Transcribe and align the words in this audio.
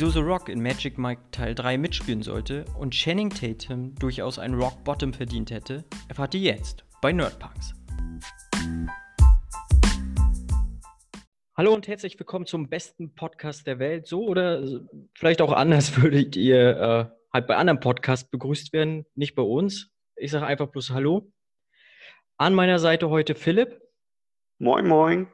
wieso 0.00 0.10
The 0.10 0.20
Rock 0.20 0.48
in 0.48 0.62
Magic 0.62 0.96
Mike 0.96 1.20
Teil 1.32 1.56
3 1.56 1.76
mitspielen 1.76 2.22
sollte 2.22 2.64
und 2.78 2.94
Channing 2.94 3.30
Tatum 3.30 3.96
durchaus 3.96 4.38
einen 4.38 4.54
Rock 4.54 4.84
Bottom 4.84 5.12
verdient 5.12 5.50
hätte, 5.50 5.84
erfahrt 6.06 6.34
ihr 6.34 6.40
jetzt 6.40 6.84
bei 7.02 7.10
Nerdpunks. 7.10 7.74
Hallo 11.56 11.74
und 11.74 11.88
herzlich 11.88 12.16
willkommen 12.16 12.46
zum 12.46 12.68
besten 12.68 13.12
Podcast 13.16 13.66
der 13.66 13.80
Welt. 13.80 14.06
So 14.06 14.24
oder 14.24 14.62
vielleicht 15.14 15.42
auch 15.42 15.50
anders 15.50 15.96
würdet 16.00 16.36
ihr 16.36 16.76
äh, 16.78 17.04
halt 17.32 17.48
bei 17.48 17.56
anderen 17.56 17.80
Podcasts 17.80 18.30
begrüßt 18.30 18.72
werden, 18.72 19.04
nicht 19.16 19.34
bei 19.34 19.42
uns. 19.42 19.90
Ich 20.14 20.30
sage 20.30 20.46
einfach 20.46 20.68
bloß 20.68 20.90
Hallo. 20.90 21.32
An 22.36 22.54
meiner 22.54 22.78
Seite 22.78 23.10
heute 23.10 23.34
Philipp. 23.34 23.82
Moin, 24.60 24.86
moin. 24.86 25.26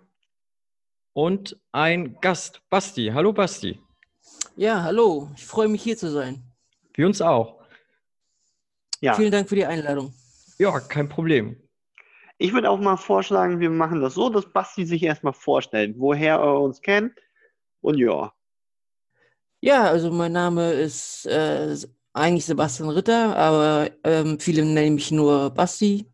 Und 1.12 1.60
ein 1.70 2.18
Gast, 2.22 2.62
Basti. 2.70 3.10
Hallo, 3.12 3.34
Basti. 3.34 3.83
Ja, 4.56 4.84
hallo. 4.84 5.30
Ich 5.34 5.44
freue 5.44 5.66
mich 5.66 5.82
hier 5.82 5.96
zu 5.96 6.10
sein. 6.10 6.44
Wir 6.94 7.06
uns 7.06 7.20
auch. 7.20 7.60
Ja. 9.00 9.14
Vielen 9.14 9.32
Dank 9.32 9.48
für 9.48 9.56
die 9.56 9.66
Einladung. 9.66 10.14
Ja, 10.58 10.78
kein 10.78 11.08
Problem. 11.08 11.56
Ich 12.38 12.52
würde 12.52 12.70
auch 12.70 12.78
mal 12.78 12.96
vorschlagen, 12.96 13.58
wir 13.58 13.70
machen 13.70 14.00
das 14.00 14.14
so, 14.14 14.28
dass 14.28 14.46
Basti 14.46 14.86
sich 14.86 15.02
erstmal 15.02 15.32
vorstellt, 15.32 15.96
woher 15.98 16.36
er 16.36 16.60
uns 16.60 16.80
kennt. 16.80 17.12
Und 17.80 17.98
ja. 17.98 18.32
Ja, 19.60 19.84
also 19.84 20.12
mein 20.12 20.32
Name 20.32 20.72
ist 20.72 21.26
äh, 21.26 21.76
eigentlich 22.12 22.44
Sebastian 22.44 22.90
Ritter, 22.90 23.36
aber 23.36 23.90
ähm, 24.04 24.38
viele 24.38 24.64
nennen 24.64 24.94
mich 24.94 25.10
nur 25.10 25.50
Basti. 25.50 26.06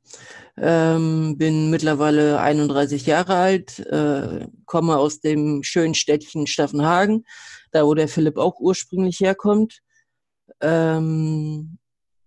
Ähm, 0.62 1.38
bin 1.38 1.70
mittlerweile 1.70 2.38
31 2.38 3.06
Jahre 3.06 3.34
alt, 3.36 3.78
äh, 3.78 4.46
komme 4.66 4.98
aus 4.98 5.20
dem 5.20 5.62
schönen 5.62 5.94
Städtchen 5.94 6.46
Staffenhagen, 6.46 7.24
da 7.70 7.86
wo 7.86 7.94
der 7.94 8.08
Philipp 8.08 8.36
auch 8.36 8.60
ursprünglich 8.60 9.20
herkommt. 9.20 9.80
Ähm, 10.60 11.78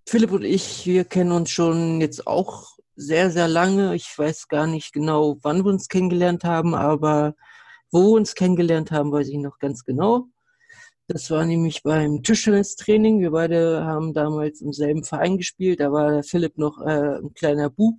Philipp 0.08 0.32
und 0.32 0.44
ich, 0.44 0.88
wir 0.88 1.06
kennen 1.06 1.32
uns 1.32 1.52
schon 1.52 2.02
jetzt 2.02 2.26
auch 2.26 2.74
sehr, 2.96 3.30
sehr 3.30 3.48
lange. 3.48 3.96
Ich 3.96 4.18
weiß 4.18 4.48
gar 4.48 4.66
nicht 4.66 4.94
genau, 4.94 5.38
wann 5.44 5.64
wir 5.64 5.70
uns 5.72 5.88
kennengelernt 5.88 6.44
haben, 6.44 6.74
aber 6.74 7.36
wo 7.92 8.14
wir 8.14 8.18
uns 8.18 8.34
kennengelernt 8.34 8.92
haben, 8.92 9.12
weiß 9.12 9.28
ich 9.28 9.38
noch 9.38 9.60
ganz 9.60 9.84
genau. 9.84 10.26
Das 11.08 11.30
war 11.30 11.46
nämlich 11.46 11.84
beim 11.84 12.24
Tischtennistraining. 12.24 13.20
Wir 13.20 13.32
beide 13.32 13.86
haben 13.86 14.14
damals 14.14 14.62
im 14.62 14.74
selben 14.74 15.04
Verein 15.04 15.38
gespielt. 15.38 15.80
Da 15.80 15.92
war 15.92 16.12
der 16.12 16.24
Philipp 16.24 16.58
noch 16.58 16.80
äh, 16.82 17.20
ein 17.20 17.34
kleiner 17.36 17.70
Bub. 17.70 17.96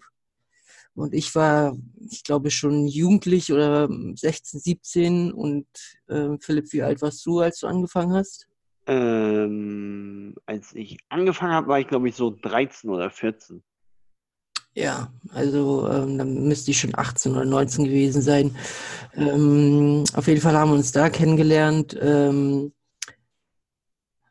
Und 0.94 1.12
ich 1.14 1.34
war, 1.34 1.76
ich 2.08 2.22
glaube, 2.22 2.50
schon 2.50 2.86
jugendlich 2.86 3.52
oder 3.52 3.88
16, 3.88 4.60
17. 4.60 5.32
Und 5.32 5.66
äh, 6.06 6.36
Philipp, 6.40 6.72
wie 6.72 6.82
alt 6.82 7.02
warst 7.02 7.24
du, 7.26 7.40
als 7.40 7.60
du 7.60 7.66
angefangen 7.66 8.12
hast? 8.12 8.48
Ähm, 8.86 10.34
als 10.46 10.74
ich 10.74 10.98
angefangen 11.08 11.52
habe, 11.52 11.68
war 11.68 11.80
ich, 11.80 11.88
glaube 11.88 12.08
ich, 12.08 12.14
so 12.14 12.30
13 12.30 12.90
oder 12.90 13.10
14. 13.10 13.62
Ja, 14.76 15.12
also 15.30 15.88
ähm, 15.88 16.18
dann 16.18 16.48
müsste 16.48 16.72
ich 16.72 16.80
schon 16.80 16.94
18 16.96 17.32
oder 17.32 17.44
19 17.44 17.84
gewesen 17.84 18.22
sein. 18.22 18.56
Ähm, 19.14 20.04
auf 20.14 20.26
jeden 20.26 20.40
Fall 20.40 20.56
haben 20.56 20.70
wir 20.70 20.76
uns 20.76 20.90
da 20.92 21.10
kennengelernt. 21.10 21.96
Ähm, 22.00 22.72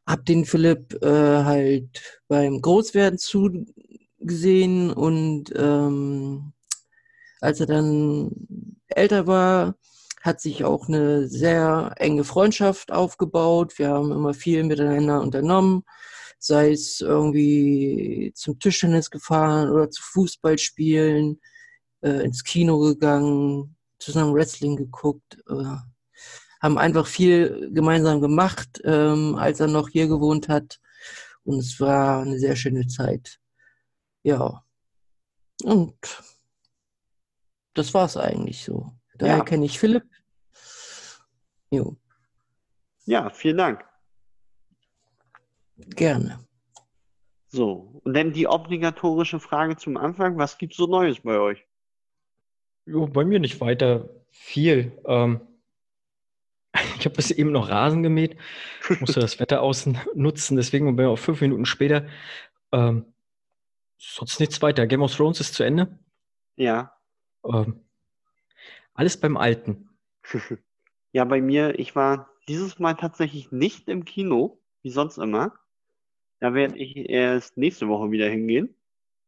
hab 0.06 0.26
den 0.26 0.46
Philipp 0.46 1.02
äh, 1.02 1.44
halt 1.44 2.22
beim 2.28 2.62
Großwerden 2.62 3.18
zugesehen 3.18 4.92
und 4.92 5.54
ähm, 5.56 6.53
als 7.44 7.60
er 7.60 7.66
dann 7.66 8.32
älter 8.88 9.28
war, 9.28 9.76
hat 10.22 10.40
sich 10.40 10.64
auch 10.64 10.88
eine 10.88 11.28
sehr 11.28 11.94
enge 11.98 12.24
Freundschaft 12.24 12.92
aufgebaut. 12.94 13.78
Wir 13.78 13.90
haben 13.90 14.14
immer 14.14 14.34
viel 14.34 14.64
miteinander 14.64 15.22
unternommen, 15.22 15.84
sei 16.40 16.72
es 16.72 17.02
irgendwie 17.02 18.32
zum 18.34 18.60
Tischtennis 18.60 19.12
gefahren 19.12 19.70
oder 19.70 19.90
zu 19.92 20.02
Fußballspielen, 20.02 21.42
äh, 22.02 22.24
ins 22.24 22.46
Kino 22.46 22.80
gegangen, 22.80 23.76
zusammen 24.00 24.34
Wrestling 24.34 24.78
geguckt, 24.78 25.44
äh, 25.50 25.76
haben 26.62 26.78
einfach 26.78 27.08
viel 27.08 27.72
gemeinsam 27.74 28.22
gemacht, 28.22 28.82
ähm, 28.86 29.36
als 29.36 29.60
er 29.60 29.68
noch 29.68 29.90
hier 29.90 30.08
gewohnt 30.08 30.48
hat. 30.48 30.80
Und 31.44 31.60
es 31.60 31.78
war 31.82 32.22
eine 32.22 32.40
sehr 32.40 32.56
schöne 32.56 32.88
Zeit. 32.88 33.40
Ja. 34.24 34.64
Und 35.64 35.98
das 37.74 37.94
war 37.94 38.06
es 38.06 38.18
eigentlich 38.18 38.64
so. 38.64 38.92
Daher 39.16 39.38
ja. 39.38 39.44
kenne 39.44 39.66
ich 39.66 39.80
Philipp. 39.80 40.04
Jo. 41.70 41.98
Ja, 43.06 43.30
vielen 43.30 43.58
Dank. 43.58 43.84
Gerne. 45.78 46.40
So, 47.48 48.02
und 48.04 48.16
dann 48.16 48.34
die 48.34 48.48
obligatorische 48.48 49.40
Frage 49.40 49.76
zum 49.76 49.98
Anfang. 49.98 50.38
Was 50.38 50.58
gibt 50.58 50.74
es 50.74 50.78
so 50.78 50.88
Neues 50.88 51.20
bei 51.22 51.38
euch? 51.38 51.66
Jo, 52.86 53.08
bei 53.08 53.24
mir 53.24 53.40
nicht 53.40 53.62
weiter 53.62 54.10
viel. 54.32 54.92
Ähm, 55.06 55.42
ich 56.98 57.06
habe 57.06 57.16
bis 57.16 57.32
eben 57.32 57.52
noch 57.52 57.70
Rasen 57.70 58.04
gemäht, 58.04 58.38
musste 59.00 59.20
das 59.20 59.40
Wetter 59.40 59.62
ausnutzen, 59.62 60.58
deswegen 60.58 60.96
bin 60.96 61.06
ich 61.06 61.12
auch 61.12 61.20
fünf 61.20 61.42
Minuten 61.42 61.66
später. 61.66 62.08
Ähm, 62.72 63.06
sonst 63.98 64.40
nichts 64.40 64.62
weiter. 64.62 64.88
Game 64.88 65.04
of 65.04 65.16
Thrones 65.16 65.40
ist 65.40 65.54
zu 65.54 65.64
Ende. 65.64 66.00
Ja. 66.56 66.92
Ähm, 67.46 67.82
alles 68.94 69.20
beim 69.20 69.38
Alten. 69.38 69.90
Ja, 71.16 71.26
bei 71.26 71.42
mir, 71.42 71.78
ich 71.78 71.96
war 71.96 72.32
dieses 72.48 72.80
Mal 72.80 72.96
tatsächlich 72.96 73.52
nicht 73.52 73.88
im 73.88 74.04
Kino, 74.04 74.60
wie 74.82 74.90
sonst 74.90 75.20
immer. 75.20 75.54
Da 76.40 76.56
werde 76.56 76.76
ich 76.76 77.08
erst 77.08 77.56
nächste 77.56 77.88
Woche 77.88 78.10
wieder 78.10 78.28
hingehen. 78.28 78.76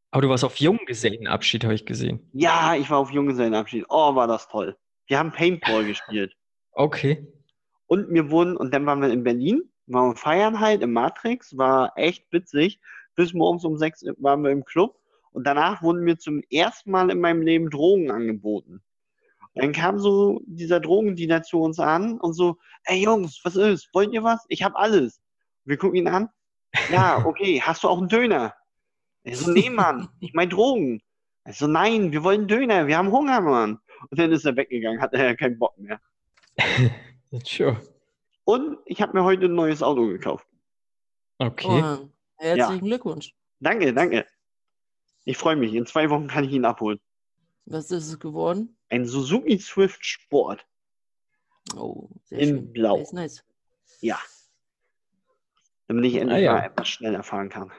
Aber 0.09 0.23
du 0.23 0.29
warst 0.29 0.43
auf 0.43 0.55
Junggesellenabschied, 0.55 1.63
habe 1.63 1.75
ich 1.75 1.85
gesehen. 1.85 2.27
Ja, 2.33 2.75
ich 2.75 2.89
war 2.89 2.97
auf 2.97 3.11
Junggesellenabschied. 3.11 3.85
Oh, 3.89 4.15
war 4.15 4.25
das 4.27 4.47
toll. 4.47 4.75
Wir 5.05 5.19
haben 5.19 5.31
Paintball 5.31 5.85
gespielt. 5.85 6.35
Okay. 6.71 7.27
Und 7.85 8.09
wir 8.09 8.31
wurden, 8.31 8.57
und 8.57 8.73
dann 8.73 8.85
waren 8.85 9.01
wir 9.01 9.09
in 9.09 9.23
Berlin, 9.23 9.61
waren 9.85 10.11
wir 10.11 10.15
feiern 10.15 10.59
halt 10.59 10.81
im 10.81 10.91
Matrix, 10.91 11.55
war 11.55 11.93
echt 11.95 12.31
witzig. 12.31 12.79
Bis 13.15 13.33
morgens 13.33 13.63
um 13.63 13.77
sechs 13.77 14.03
waren 14.17 14.43
wir 14.43 14.49
im 14.51 14.65
Club 14.65 14.99
und 15.35 15.45
danach 15.45 15.83
wurden 15.83 16.05
mir 16.05 16.17
zum 16.17 16.41
ersten 16.49 16.91
Mal 16.91 17.11
in 17.11 17.19
meinem 17.19 17.41
Leben 17.41 17.69
Drogen 17.69 18.09
angeboten. 18.09 18.81
Dann 19.53 19.73
kam 19.73 19.99
so 19.99 20.41
dieser 20.45 20.79
Drogendealer 20.79 21.43
zu 21.43 21.59
uns 21.59 21.77
an 21.77 22.19
und 22.19 22.33
so, 22.33 22.57
ey 22.85 23.03
Jungs, 23.03 23.41
was 23.43 23.57
ist? 23.57 23.89
Wollt 23.93 24.13
ihr 24.13 24.23
was? 24.23 24.45
Ich 24.47 24.63
hab 24.63 24.75
alles. 24.75 25.21
Wir 25.65 25.77
gucken 25.77 25.97
ihn 25.97 26.07
an. 26.07 26.29
Ja, 26.89 27.17
okay, 27.25 27.61
hast 27.61 27.83
du 27.83 27.89
auch 27.89 27.97
einen 27.97 28.07
Döner? 28.07 28.53
Er 29.23 29.35
so, 29.35 29.51
nee, 29.51 29.69
Mann, 29.69 30.07
ich 30.21 30.33
mein 30.33 30.49
Drogen. 30.49 31.01
Er 31.43 31.51
so, 31.51 31.67
nein, 31.67 32.13
wir 32.13 32.23
wollen 32.23 32.47
Döner, 32.47 32.87
wir 32.87 32.97
haben 32.97 33.11
Hunger, 33.11 33.41
Mann. 33.41 33.79
Und 34.09 34.19
dann 34.19 34.31
ist 34.31 34.45
er 34.45 34.55
weggegangen, 34.55 35.01
hat 35.01 35.13
er 35.13 35.25
ja 35.25 35.35
keinen 35.35 35.59
Bock 35.59 35.77
mehr. 35.77 35.99
sure. 37.43 37.81
Und 38.45 38.77
ich 38.85 39.01
habe 39.01 39.17
mir 39.17 39.25
heute 39.25 39.47
ein 39.47 39.55
neues 39.55 39.83
Auto 39.83 40.07
gekauft. 40.07 40.47
Okay. 41.39 41.67
Oh, 41.83 42.09
herzlichen 42.37 42.85
ja. 42.85 42.89
Glückwunsch. 42.89 43.33
Danke, 43.59 43.93
danke. 43.93 44.25
Ich 45.25 45.37
freue 45.37 45.55
mich. 45.55 45.73
In 45.73 45.85
zwei 45.85 46.09
Wochen 46.09 46.27
kann 46.27 46.43
ich 46.43 46.51
ihn 46.51 46.65
abholen. 46.65 46.99
Was 47.65 47.89
ist 47.91 48.07
es 48.07 48.19
geworden? 48.19 48.77
Ein 48.89 49.05
Suzuki 49.05 49.57
Swift 49.57 50.05
Sport. 50.05 50.65
Oh, 51.75 52.09
sehr 52.25 52.39
In 52.39 52.49
schön. 52.49 52.73
Blau. 52.73 52.97
Nice, 52.97 53.13
nice. 53.13 53.43
Ja. 54.01 54.19
Damit 55.87 56.05
ich 56.05 56.15
endlich 56.15 56.37
ah, 56.37 56.41
ja. 56.41 56.53
mal 56.53 56.65
etwas 56.65 56.87
schneller 56.87 57.23
fahren 57.23 57.49
kann. 57.49 57.71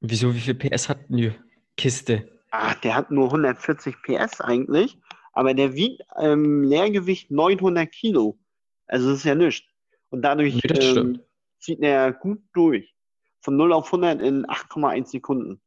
Wieso, 0.00 0.32
wie 0.34 0.40
viel 0.40 0.54
PS 0.54 0.88
hat 0.88 1.00
die 1.08 1.32
Kiste? 1.76 2.28
Ah, 2.52 2.74
der 2.76 2.94
hat 2.94 3.10
nur 3.10 3.26
140 3.26 3.96
PS 4.02 4.40
eigentlich, 4.40 4.98
aber 5.32 5.52
der 5.52 5.74
wiegt 5.74 6.02
ähm, 6.16 6.62
Leergewicht 6.62 7.30
900 7.30 7.90
Kilo. 7.90 8.38
Also 8.86 9.10
das 9.10 9.18
ist 9.18 9.24
ja 9.24 9.34
nichts. 9.34 9.66
Und 10.10 10.22
dadurch 10.22 10.54
nee, 10.54 10.80
ähm, 10.80 11.20
zieht 11.58 11.80
er 11.80 12.12
gut 12.12 12.40
durch. 12.52 12.94
Von 13.40 13.56
0 13.56 13.72
auf 13.72 13.86
100 13.86 14.22
in 14.22 14.46
8,1 14.46 15.06
Sekunden. 15.06 15.60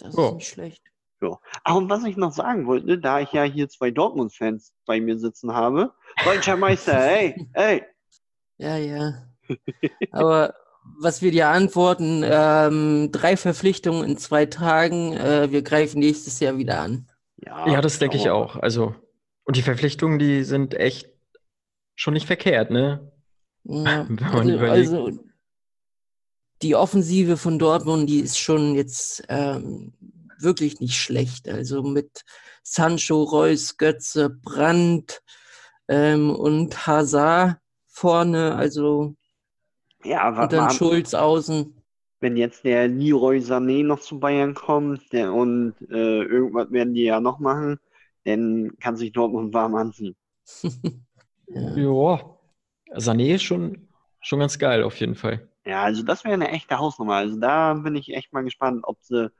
Das 0.00 0.16
oh. 0.16 0.28
ist 0.28 0.34
nicht 0.34 0.48
schlecht. 0.48 0.82
Ja. 1.22 1.38
Ach, 1.64 1.74
und 1.74 1.90
was 1.90 2.04
ich 2.04 2.16
noch 2.16 2.32
sagen 2.32 2.66
wollte, 2.66 2.98
da 2.98 3.20
ich 3.20 3.32
ja 3.32 3.42
hier 3.42 3.68
zwei 3.68 3.90
Dortmund-Fans 3.90 4.72
bei 4.86 5.00
mir 5.00 5.18
sitzen 5.18 5.52
habe, 5.52 5.92
deutscher 6.24 6.56
Meister, 6.56 6.94
hey, 6.98 7.46
hey. 7.52 7.82
Ja, 8.56 8.76
ja. 8.76 9.26
Aber 10.12 10.54
was 10.98 11.22
wir 11.22 11.30
dir 11.30 11.48
antworten, 11.48 12.22
ähm, 12.24 13.10
drei 13.12 13.36
Verpflichtungen 13.36 14.04
in 14.04 14.16
zwei 14.16 14.46
Tagen, 14.46 15.12
äh, 15.14 15.50
wir 15.50 15.62
greifen 15.62 15.98
nächstes 15.98 16.40
Jahr 16.40 16.56
wieder 16.58 16.80
an. 16.80 17.06
Ja, 17.36 17.68
ja 17.68 17.80
das 17.80 17.98
denke 17.98 18.16
ich 18.16 18.30
auch. 18.30 18.56
Also, 18.56 18.94
und 19.44 19.56
die 19.56 19.62
Verpflichtungen, 19.62 20.18
die 20.18 20.44
sind 20.44 20.74
echt 20.74 21.10
schon 21.96 22.14
nicht 22.14 22.26
verkehrt, 22.26 22.70
ne? 22.70 23.12
Ja, 23.64 24.06
also, 24.32 24.58
also, 24.58 25.10
die 26.62 26.74
Offensive 26.74 27.36
von 27.36 27.58
Dortmund, 27.58 28.08
die 28.08 28.20
ist 28.20 28.38
schon 28.38 28.74
jetzt 28.74 29.22
ähm, 29.28 29.92
wirklich 30.38 30.80
nicht 30.80 30.96
schlecht. 30.96 31.48
Also 31.48 31.82
mit 31.82 32.22
Sancho, 32.62 33.22
Reus, 33.22 33.76
Götze, 33.76 34.30
Brandt 34.30 35.22
ähm, 35.88 36.30
und 36.30 36.86
Hazard 36.86 37.56
vorne. 37.88 38.54
Also 38.56 39.14
Ja, 40.04 40.22
aber 40.22 40.42
Und 40.44 40.52
dann 40.52 40.64
mal- 40.66 40.70
Schulz 40.74 41.14
außen. 41.14 41.74
wenn 42.20 42.36
jetzt 42.36 42.64
der 42.64 42.88
Leroy 42.88 43.38
Sané 43.38 43.82
noch 43.84 44.00
zu 44.00 44.20
Bayern 44.20 44.52
kommt 44.54 45.10
der, 45.12 45.32
und 45.32 45.74
äh, 45.90 46.22
irgendwas 46.22 46.70
werden 46.70 46.92
die 46.94 47.04
ja 47.04 47.20
noch 47.20 47.38
machen, 47.38 47.78
dann 48.24 48.72
kann 48.80 48.96
sich 48.96 49.12
Dortmund 49.12 49.54
warm 49.54 49.74
anziehen. 49.74 50.14
Ja. 51.52 51.74
Ja, 51.76 52.38
Sané 52.94 53.34
ist 53.34 53.42
schon, 53.42 53.88
schon 54.20 54.38
ganz 54.38 54.56
geil 54.56 54.84
auf 54.84 55.00
jeden 55.00 55.16
Fall. 55.16 55.48
Ja, 55.70 55.84
also 55.84 56.02
das 56.02 56.24
wäre 56.24 56.34
eine 56.34 56.48
echte 56.48 56.78
Hausnummer. 56.78 57.14
Also 57.14 57.38
da 57.38 57.74
bin 57.74 57.94
ich 57.94 58.12
echt 58.12 58.32
mal 58.32 58.42
gespannt, 58.42 58.80
ob 58.82 58.98
sie 59.02 59.30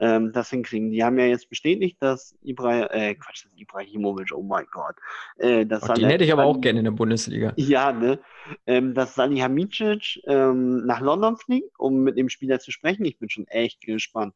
ähm, 0.00 0.32
das 0.32 0.50
hinkriegen. 0.50 0.90
Die 0.90 1.04
haben 1.04 1.16
ja 1.16 1.26
jetzt 1.26 1.48
bestätigt, 1.48 1.98
dass 2.00 2.34
Ibra 2.42 2.86
äh, 2.90 3.14
Quatsch, 3.14 3.44
das 3.44 3.52
Ibrahimovic, 3.54 4.32
oh 4.34 4.42
mein 4.42 4.66
Gott, 4.72 4.96
äh, 5.36 5.64
dass 5.64 5.88
Oh, 5.88 5.92
den 5.92 6.08
hätte 6.08 6.24
ich 6.24 6.32
aber 6.32 6.42
auch 6.42 6.60
gerne 6.60 6.80
in 6.80 6.86
der 6.86 6.90
Bundesliga. 6.90 7.52
Ja, 7.56 7.92
ne? 7.92 8.18
Ähm, 8.66 8.94
dass 8.94 9.14
Salihamidzic 9.14 10.22
ähm, 10.26 10.84
nach 10.86 11.00
London 11.00 11.36
fliegt, 11.36 11.78
um 11.78 12.02
mit 12.02 12.18
dem 12.18 12.30
Spieler 12.30 12.58
zu 12.58 12.72
sprechen. 12.72 13.04
Ich 13.04 13.20
bin 13.20 13.30
schon 13.30 13.46
echt 13.46 13.80
gespannt. 13.82 14.34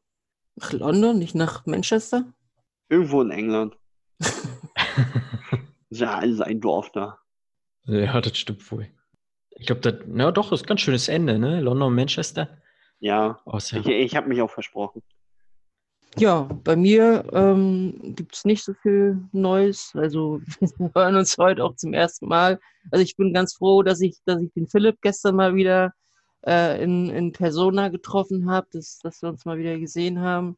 Nach 0.55 0.73
London, 0.73 1.19
nicht 1.19 1.35
nach 1.35 1.67
Manchester? 1.67 2.33
Irgendwo 2.89 3.23
in 3.23 3.33
England. 3.33 3.77
Ist 5.91 6.01
ja 6.01 6.15
alles 6.15 6.41
ein 6.41 6.61
Dorf 6.61 6.93
da. 6.93 7.19
Ja, 7.87 8.21
das 8.21 8.39
stimmt 8.39 8.71
wohl. 8.71 8.87
Ich 9.61 9.67
glaube, 9.67 9.83
das, 9.83 9.95
na 10.07 10.33
doch, 10.33 10.53
ist 10.53 10.65
ein 10.65 10.67
ganz 10.67 10.81
schönes 10.81 11.09
Ende, 11.09 11.39
ne? 11.39 11.61
London, 11.61 11.95
Manchester. 11.95 12.49
Ja, 12.99 13.39
Oh, 13.45 13.59
ich, 13.59 13.87
ich 13.87 14.17
habe 14.17 14.29
mich 14.29 14.41
auch 14.41 14.51
versprochen. 14.51 15.03
Ja, 16.17 16.49
bei 16.65 16.77
mir 16.77 17.25
ähm, 17.33 18.15
gibt 18.17 18.35
es 18.35 18.45
nicht 18.45 18.65
so 18.65 18.73
viel 18.75 19.23
Neues. 19.33 19.93
Also 19.95 20.41
wir 20.79 20.91
hören 20.95 21.17
uns 21.17 21.37
heute 21.39 21.63
auch 21.63 21.77
zum 21.77 21.93
ersten 21.93 22.27
Mal. 22.27 22.59
Also 22.91 23.03
ich 23.03 23.17
bin 23.17 23.33
ganz 23.33 23.55
froh, 23.55 23.83
dass 23.83 24.01
ich, 24.01 24.19
dass 24.25 24.41
ich 24.43 24.53
den 24.55 24.67
Philipp 24.67 24.97
gestern 25.03 25.37
mal 25.37 25.55
wieder 25.55 25.93
äh, 26.47 26.83
in, 26.83 27.11
in 27.11 27.33
Persona 27.33 27.89
getroffen 27.89 28.51
habe, 28.51 28.67
dass, 28.73 28.99
dass 28.99 29.23
wir 29.23 29.29
uns 29.29 29.45
mal 29.45 29.59
wieder 29.59 29.79
gesehen 29.79 30.21
haben. 30.21 30.57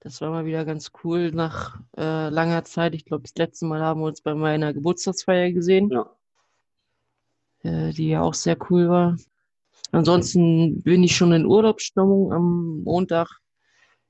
Das 0.00 0.20
war 0.20 0.30
mal 0.30 0.46
wieder 0.46 0.64
ganz 0.64 0.92
cool 1.02 1.32
nach 1.32 1.80
äh, 1.96 2.28
langer 2.28 2.62
Zeit. 2.64 2.94
Ich 2.94 3.04
glaube, 3.04 3.24
das 3.24 3.34
letzte 3.36 3.66
Mal 3.66 3.80
haben 3.82 4.00
wir 4.00 4.06
uns 4.06 4.22
bei 4.22 4.34
meiner 4.34 4.72
Geburtstagsfeier 4.72 5.50
gesehen, 5.50 5.90
Ja. 5.90 6.08
Äh, 7.66 7.92
die 7.92 8.08
ja 8.10 8.22
auch 8.22 8.34
sehr 8.34 8.56
cool 8.70 8.88
war. 8.88 9.16
Ansonsten 9.92 10.82
bin 10.82 11.02
ich 11.04 11.16
schon 11.16 11.32
in 11.32 11.46
Urlaubsstimmung. 11.46 12.32
Am 12.32 12.82
Montag 12.84 13.28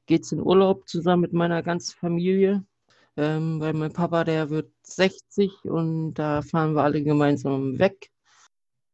geht's 0.06 0.32
in 0.32 0.40
Urlaub 0.40 0.88
zusammen 0.88 1.22
mit 1.22 1.32
meiner 1.32 1.62
ganzen 1.62 1.96
Familie, 1.98 2.64
ähm, 3.16 3.60
weil 3.60 3.72
mein 3.74 3.92
Papa, 3.92 4.24
der 4.24 4.50
wird 4.50 4.70
60 4.82 5.64
und 5.64 6.14
da 6.14 6.42
fahren 6.42 6.74
wir 6.74 6.82
alle 6.84 7.02
gemeinsam 7.02 7.78
weg. 7.78 8.10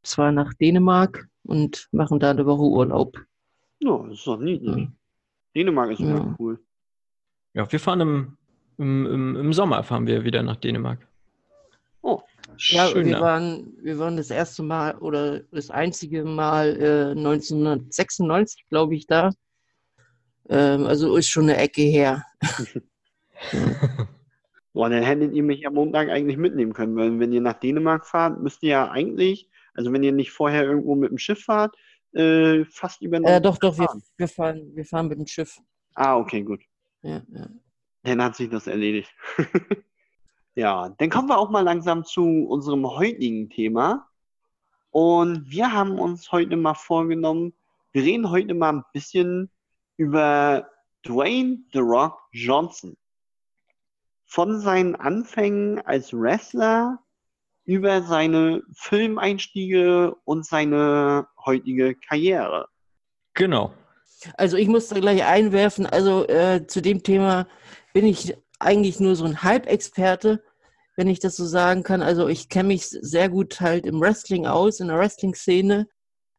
Zwar 0.03 0.33
nach 0.33 0.53
Dänemark 0.55 1.29
und 1.45 1.89
machen 1.93 2.19
da 2.19 2.31
eine 2.31 2.45
Woche 2.47 2.63
Urlaub. 2.63 3.19
Ja, 3.81 3.99
das 4.09 4.19
ist 4.19 4.27
doch 4.27 4.39
niedlich. 4.39 4.77
Ja. 4.77 4.93
Dänemark 5.55 5.91
ist 5.93 6.01
immer 6.01 6.17
Ja. 6.19 6.37
cool. 6.39 6.59
ja, 7.55 7.71
wir 7.71 7.81
fahren 7.81 8.01
im, 8.01 8.37
im, 8.79 9.07
im, 9.07 9.37
im 9.37 9.53
Sommer 9.53 9.83
fahren 9.85 10.07
wir 10.07 10.25
wieder 10.25 10.43
nach 10.43 10.57
Dänemark. 10.57 11.07
Oh. 12.01 12.21
Ja, 12.59 12.95
wir 12.95 13.21
waren, 13.21 13.73
wir 13.83 13.99
waren 13.99 14.17
das 14.17 14.31
erste 14.31 14.63
Mal 14.63 14.97
oder 14.99 15.41
das 15.51 15.71
einzige 15.71 16.25
Mal 16.25 16.77
äh, 16.81 17.11
1996, 17.19 18.67
glaube 18.69 18.95
ich, 18.95 19.07
da. 19.07 19.31
Ähm, 20.49 20.87
also 20.87 21.17
ist 21.17 21.29
schon 21.29 21.45
eine 21.45 21.57
Ecke 21.57 21.83
her. 21.83 22.25
Boah, 24.73 24.89
dann 24.89 25.03
hättet 25.03 25.35
ihr 25.35 25.43
mich 25.43 25.67
am 25.67 25.75
Montag 25.75 26.09
eigentlich 26.09 26.39
mitnehmen 26.39 26.73
können, 26.73 26.97
weil 26.97 27.19
wenn 27.19 27.33
ihr 27.33 27.41
nach 27.41 27.59
Dänemark 27.61 28.07
fahrt, 28.07 28.41
müsst 28.41 28.63
ihr 28.63 28.71
ja 28.71 28.91
eigentlich, 28.91 29.51
also 29.75 29.93
wenn 29.93 30.03
ihr 30.03 30.13
nicht 30.13 30.31
vorher 30.31 30.65
irgendwo 30.65 30.95
mit 30.95 31.11
dem 31.11 31.19
Schiff 31.19 31.45
fahrt, 31.45 31.77
äh, 32.15 32.65
fast 32.67 33.03
über 33.03 33.19
Äh, 33.19 33.41
doch, 33.41 33.59
doch, 33.59 33.79
wir, 33.79 33.87
fahren. 33.87 34.03
wir, 34.17 34.29
fahren, 34.29 34.71
wir 34.75 34.85
fahren 34.85 35.09
mit 35.09 35.19
dem 35.19 35.27
Schiff. 35.27 35.59
Ah, 35.95 36.17
okay, 36.17 36.43
gut. 36.43 36.63
Ja, 37.03 37.23
ja. 37.33 37.49
Dann 38.03 38.23
hat 38.23 38.37
sich 38.37 38.49
das 38.49 38.67
erledigt. 38.67 39.11
Ja, 40.55 40.91
dann 40.99 41.09
kommen 41.09 41.29
wir 41.29 41.39
auch 41.39 41.49
mal 41.49 41.63
langsam 41.63 42.05
zu 42.05 42.47
unserem 42.47 42.87
heutigen 42.87 43.49
Thema. 43.49 44.09
Und 44.91 45.51
wir 45.51 45.73
haben 45.73 45.99
uns 45.99 46.31
heute 46.31 46.57
mal 46.57 46.75
vorgenommen, 46.75 47.55
wir 47.93 48.03
reden 48.03 48.31
heute 48.31 48.53
mal 48.53 48.75
ein 48.75 48.85
bisschen 48.93 49.51
über 49.97 50.69
Dwayne 51.07 51.59
The 51.73 51.79
Rock 51.79 52.19
Johnson. 52.33 52.97
Von 54.27 54.61
seinen 54.61 54.95
Anfängen 54.95 55.81
als 55.81 56.13
Wrestler 56.13 56.99
über 57.65 58.03
seine 58.03 58.63
Filmeinstiege 58.75 60.15
und 60.25 60.45
seine 60.45 61.29
heutige 61.45 61.95
Karriere. 61.95 62.69
Genau. 63.35 63.73
Also 64.37 64.57
ich 64.57 64.69
muss 64.69 64.89
da 64.89 65.01
gleich 65.01 65.25
einwerfen, 65.25 65.87
also 65.87 66.27
äh, 66.29 66.67
zu 66.67 66.83
dem 66.83 67.03
Thema 67.03 67.47
bin 67.93 68.07
ich 68.07 68.37
eigentlich 68.63 69.01
nur 69.01 69.17
so 69.17 69.25
ein 69.25 69.43
Halbexperte, 69.43 70.43
wenn 70.97 71.09
ich 71.09 71.21
das 71.21 71.37
so 71.37 71.47
sagen 71.47 71.83
kann. 71.83 72.03
Also 72.03 72.29
ich 72.29 72.49
kenne 72.49 72.69
mich 72.69 72.87
sehr 72.87 73.29
gut 73.29 73.61
halt 73.61 73.87
im 73.87 74.01
Wrestling 74.01 74.47
aus, 74.47 74.81
in 74.81 74.89
der 74.89 74.99
Wrestling-Szene, 74.99 75.89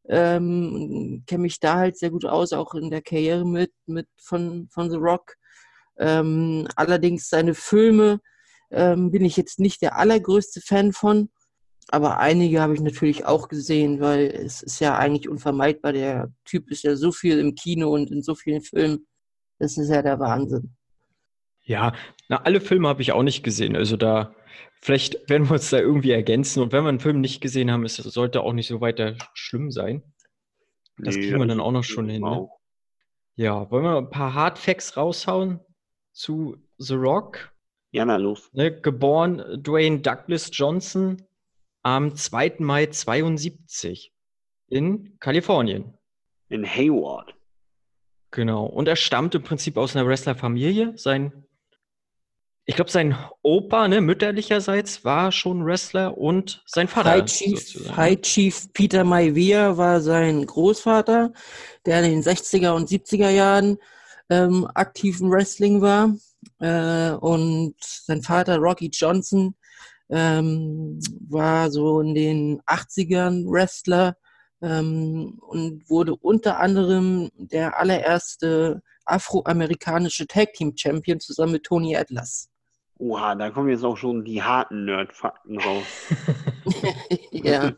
ähm, 0.09 1.23
kenne 1.27 1.41
mich 1.43 1.59
da 1.59 1.75
halt 1.75 1.97
sehr 1.97 2.11
gut 2.11 2.25
aus, 2.25 2.53
auch 2.53 2.73
in 2.73 2.89
der 2.89 3.01
Karriere 3.01 3.45
mit, 3.45 3.71
mit 3.85 4.07
von, 4.17 4.67
von 4.71 4.89
The 4.91 4.97
Rock. 4.97 5.35
Ähm, 5.97 6.67
allerdings 6.75 7.29
seine 7.29 7.53
Filme 7.53 8.19
ähm, 8.71 9.11
bin 9.11 9.23
ich 9.25 9.37
jetzt 9.37 9.59
nicht 9.59 9.81
der 9.81 9.97
allergrößte 9.97 10.61
Fan 10.61 10.91
von, 10.93 11.29
aber 11.89 12.17
einige 12.19 12.61
habe 12.61 12.73
ich 12.73 12.81
natürlich 12.81 13.25
auch 13.25 13.47
gesehen, 13.47 13.99
weil 13.99 14.27
es 14.27 14.63
ist 14.63 14.79
ja 14.79 14.97
eigentlich 14.97 15.29
unvermeidbar. 15.29 15.93
Der 15.93 16.31
Typ 16.45 16.71
ist 16.71 16.83
ja 16.83 16.95
so 16.95 17.11
viel 17.11 17.39
im 17.39 17.55
Kino 17.55 17.93
und 17.93 18.11
in 18.11 18.23
so 18.23 18.35
vielen 18.35 18.61
Filmen. 18.61 19.05
Das 19.59 19.77
ist 19.77 19.89
ja 19.89 20.01
der 20.01 20.19
Wahnsinn. 20.19 20.75
Ja, 21.63 21.93
na, 22.27 22.41
alle 22.43 22.61
Filme 22.61 22.87
habe 22.87 23.01
ich 23.01 23.11
auch 23.11 23.23
nicht 23.23 23.43
gesehen. 23.43 23.75
Also 23.75 23.97
da, 23.97 24.35
vielleicht 24.81 25.29
werden 25.29 25.47
wir 25.49 25.53
uns 25.53 25.69
da 25.69 25.79
irgendwie 25.79 26.11
ergänzen. 26.11 26.61
Und 26.61 26.71
wenn 26.71 26.83
wir 26.83 26.89
einen 26.89 26.99
Film 26.99 27.21
nicht 27.21 27.41
gesehen 27.41 27.71
haben, 27.71 27.85
es 27.85 27.95
sollte 27.95 28.41
auch 28.41 28.53
nicht 28.53 28.67
so 28.67 28.81
weiter 28.81 29.15
schlimm 29.33 29.71
sein. 29.71 30.03
Das 30.97 31.15
kriegen 31.15 31.39
wir 31.39 31.47
dann 31.47 31.59
auch 31.59 31.71
noch 31.71 31.83
schon 31.83 32.07
hin, 32.09 32.21
ne? 32.21 32.47
Ja, 33.35 33.71
wollen 33.71 33.83
wir 33.83 33.97
ein 33.97 34.11
paar 34.11 34.35
Hard 34.35 34.59
Facts 34.59 34.95
raushauen 34.95 35.59
zu 36.11 36.57
The 36.77 36.93
Rock? 36.93 37.51
Ja, 37.91 38.05
na 38.05 38.17
los. 38.17 38.51
Ne, 38.53 38.79
geboren 38.79 39.43
Dwayne 39.63 40.01
Douglas 40.01 40.49
Johnson 40.51 41.21
am 41.81 42.15
2. 42.15 42.55
Mai 42.59 42.87
72 42.87 44.13
in 44.67 45.17
Kalifornien. 45.19 45.97
In 46.49 46.65
Hayward. 46.65 47.33
Genau. 48.31 48.65
Und 48.65 48.87
er 48.87 48.95
stammt 48.95 49.35
im 49.35 49.43
Prinzip 49.43 49.77
aus 49.77 49.95
einer 49.95 50.07
Wrestlerfamilie. 50.07 50.97
Sein, 50.97 51.45
ich 52.65 52.75
glaube, 52.75 52.91
sein 52.91 53.17
Opa, 53.41 53.87
ne, 53.87 53.99
mütterlicherseits, 53.99 55.03
war 55.03 55.31
schon 55.31 55.65
Wrestler 55.65 56.17
und 56.17 56.63
sein 56.65 56.87
Vater. 56.87 57.09
High 57.09 57.25
Chief, 57.25 57.59
sozusagen. 57.59 57.97
High 57.97 58.21
Chief 58.21 58.73
Peter 58.73 59.03
Maivia 59.03 59.75
war 59.75 59.99
sein 59.99 60.45
Großvater, 60.45 61.33
der 61.85 62.03
in 62.03 62.11
den 62.11 62.23
60er 62.23 62.71
und 62.71 62.89
70er 62.89 63.29
Jahren 63.29 63.77
ähm, 64.29 64.65
aktiv 64.73 65.19
im 65.19 65.29
Wrestling 65.29 65.81
war. 65.81 66.15
Äh, 66.59 67.11
und 67.11 67.75
sein 67.79 68.21
Vater 68.21 68.57
Rocky 68.57 68.89
Johnson 68.93 69.55
ähm, 70.09 70.99
war 71.27 71.69
so 71.69 71.99
in 71.99 72.13
den 72.13 72.61
80ern 72.61 73.45
Wrestler 73.45 74.15
ähm, 74.61 75.37
und 75.41 75.89
wurde 75.89 76.15
unter 76.15 76.59
anderem 76.59 77.29
der 77.35 77.77
allererste 77.77 78.81
afroamerikanische 79.05 80.27
Tag 80.27 80.53
Team 80.53 80.73
Champion 80.77 81.19
zusammen 81.19 81.53
mit 81.53 81.65
Tony 81.65 81.97
Atlas. 81.97 82.52
Oha, 83.03 83.35
da 83.35 83.49
kommen 83.49 83.67
jetzt 83.67 83.83
auch 83.83 83.97
schon 83.97 84.23
die 84.23 84.41
harten 84.41 84.85
Nerd-Fakten 84.85 85.59
raus. 85.59 85.85
ja. 87.31 87.73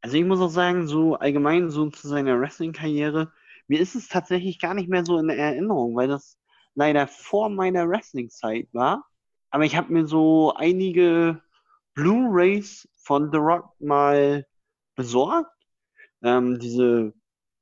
Also 0.00 0.16
ich 0.16 0.24
muss 0.24 0.40
auch 0.40 0.48
sagen, 0.48 0.86
so 0.86 1.16
allgemein 1.16 1.68
so 1.68 1.90
zu 1.90 2.08
seiner 2.08 2.40
Wrestling-Karriere, 2.40 3.30
mir 3.68 3.78
ist 3.78 3.94
es 3.94 4.08
tatsächlich 4.08 4.58
gar 4.58 4.72
nicht 4.72 4.88
mehr 4.88 5.04
so 5.04 5.18
in 5.18 5.28
Erinnerung, 5.28 5.94
weil 5.96 6.08
das 6.08 6.38
leider 6.74 7.06
vor 7.06 7.50
meiner 7.50 7.86
Wrestling-Zeit 7.86 8.68
war. 8.72 9.04
Aber 9.50 9.64
ich 9.64 9.76
habe 9.76 9.92
mir 9.92 10.06
so 10.06 10.54
einige 10.56 11.42
Blu-rays 11.92 12.88
von 12.96 13.30
The 13.30 13.38
Rock 13.38 13.78
mal 13.80 14.46
besorgt. 14.96 15.52
Ähm, 16.22 16.58
diese 16.58 17.12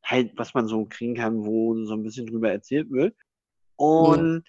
halt, 0.05 0.33
was 0.37 0.55
man 0.55 0.69
so 0.69 0.85
kriegen 0.85 1.17
kann, 1.17 1.45
wo 1.45 1.75
so 1.85 1.95
ein 1.95 2.05
bisschen 2.05 2.27
drüber 2.27 2.53
erzählt 2.53 2.93
wird. 2.93 3.17
Und 3.75 4.45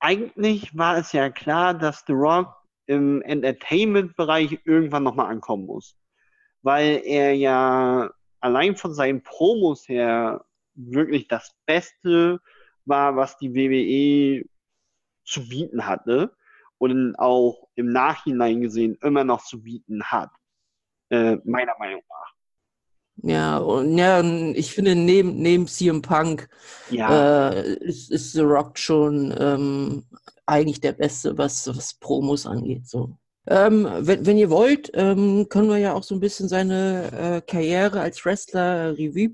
eigentlich 0.00 0.76
war 0.76 0.96
es 0.98 1.12
ja 1.12 1.30
klar, 1.30 1.74
dass 1.74 2.04
The 2.06 2.12
Rock 2.12 2.54
im 2.86 3.22
Entertainment-Bereich 3.22 4.60
irgendwann 4.64 5.02
nochmal 5.02 5.30
ankommen 5.30 5.66
muss. 5.66 5.96
Weil 6.62 7.02
er 7.04 7.34
ja 7.34 8.10
allein 8.40 8.76
von 8.76 8.94
seinen 8.94 9.22
Promos 9.22 9.88
her 9.88 10.44
wirklich 10.74 11.28
das 11.28 11.54
Beste 11.66 12.40
war, 12.84 13.16
was 13.16 13.36
die 13.38 13.54
WWE 13.54 14.48
zu 15.24 15.48
bieten 15.48 15.86
hatte 15.86 16.34
und 16.78 17.16
auch 17.16 17.68
im 17.74 17.92
Nachhinein 17.92 18.60
gesehen 18.60 18.96
immer 19.02 19.24
noch 19.24 19.44
zu 19.44 19.62
bieten 19.62 20.02
hat. 20.04 20.30
Äh, 21.10 21.36
meiner 21.44 21.76
Meinung 21.78 22.02
nach. 22.08 22.27
Ja, 23.22 23.58
und 23.58 23.98
ja, 23.98 24.22
ich 24.22 24.72
finde, 24.72 24.94
neben, 24.94 25.36
neben 25.36 25.66
CM 25.66 26.02
Punk 26.02 26.48
ja. 26.90 27.50
äh, 27.50 27.74
ist, 27.78 28.10
ist 28.10 28.32
The 28.32 28.42
Rock 28.42 28.78
schon 28.78 29.34
ähm, 29.38 30.04
eigentlich 30.46 30.80
der 30.80 30.92
Beste, 30.92 31.36
was, 31.36 31.66
was 31.66 31.94
Promos 31.94 32.46
angeht. 32.46 32.86
So. 32.88 33.16
Ähm, 33.46 33.88
wenn, 34.00 34.26
wenn 34.26 34.38
ihr 34.38 34.50
wollt, 34.50 34.90
ähm, 34.94 35.48
können 35.48 35.68
wir 35.68 35.78
ja 35.78 35.94
auch 35.94 36.04
so 36.04 36.14
ein 36.14 36.20
bisschen 36.20 36.48
seine 36.48 37.10
äh, 37.12 37.40
Karriere 37.40 38.00
als 38.00 38.24
Wrestler 38.24 38.96
Revue 38.96 39.30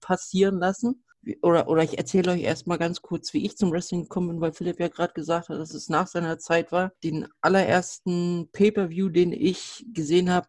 passieren 0.00 0.58
lassen. 0.58 1.02
Oder, 1.42 1.68
oder 1.68 1.82
ich 1.82 1.98
erzähle 1.98 2.32
euch 2.32 2.42
erstmal 2.42 2.78
ganz 2.78 3.02
kurz, 3.02 3.34
wie 3.34 3.44
ich 3.44 3.56
zum 3.56 3.72
Wrestling 3.72 4.02
gekommen 4.02 4.28
bin, 4.28 4.40
weil 4.40 4.52
Philipp 4.52 4.80
ja 4.80 4.88
gerade 4.88 5.12
gesagt 5.12 5.48
hat, 5.48 5.58
dass 5.58 5.74
es 5.74 5.88
nach 5.88 6.06
seiner 6.06 6.38
Zeit 6.38 6.70
war. 6.72 6.92
Den 7.02 7.26
allerersten 7.40 8.48
Pay-Per-View, 8.52 9.08
den 9.10 9.32
ich 9.32 9.84
gesehen 9.92 10.30
habe, 10.30 10.46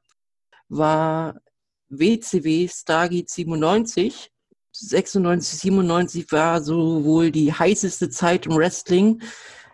war 0.70 1.42
WCW 1.92 2.68
Stargate 2.70 3.30
97. 3.30 4.32
96, 4.74 5.60
97 5.60 6.32
war 6.32 6.62
so 6.62 7.04
wohl 7.04 7.30
die 7.30 7.52
heißeste 7.52 8.10
Zeit 8.10 8.46
im 8.46 8.56
Wrestling. 8.56 9.22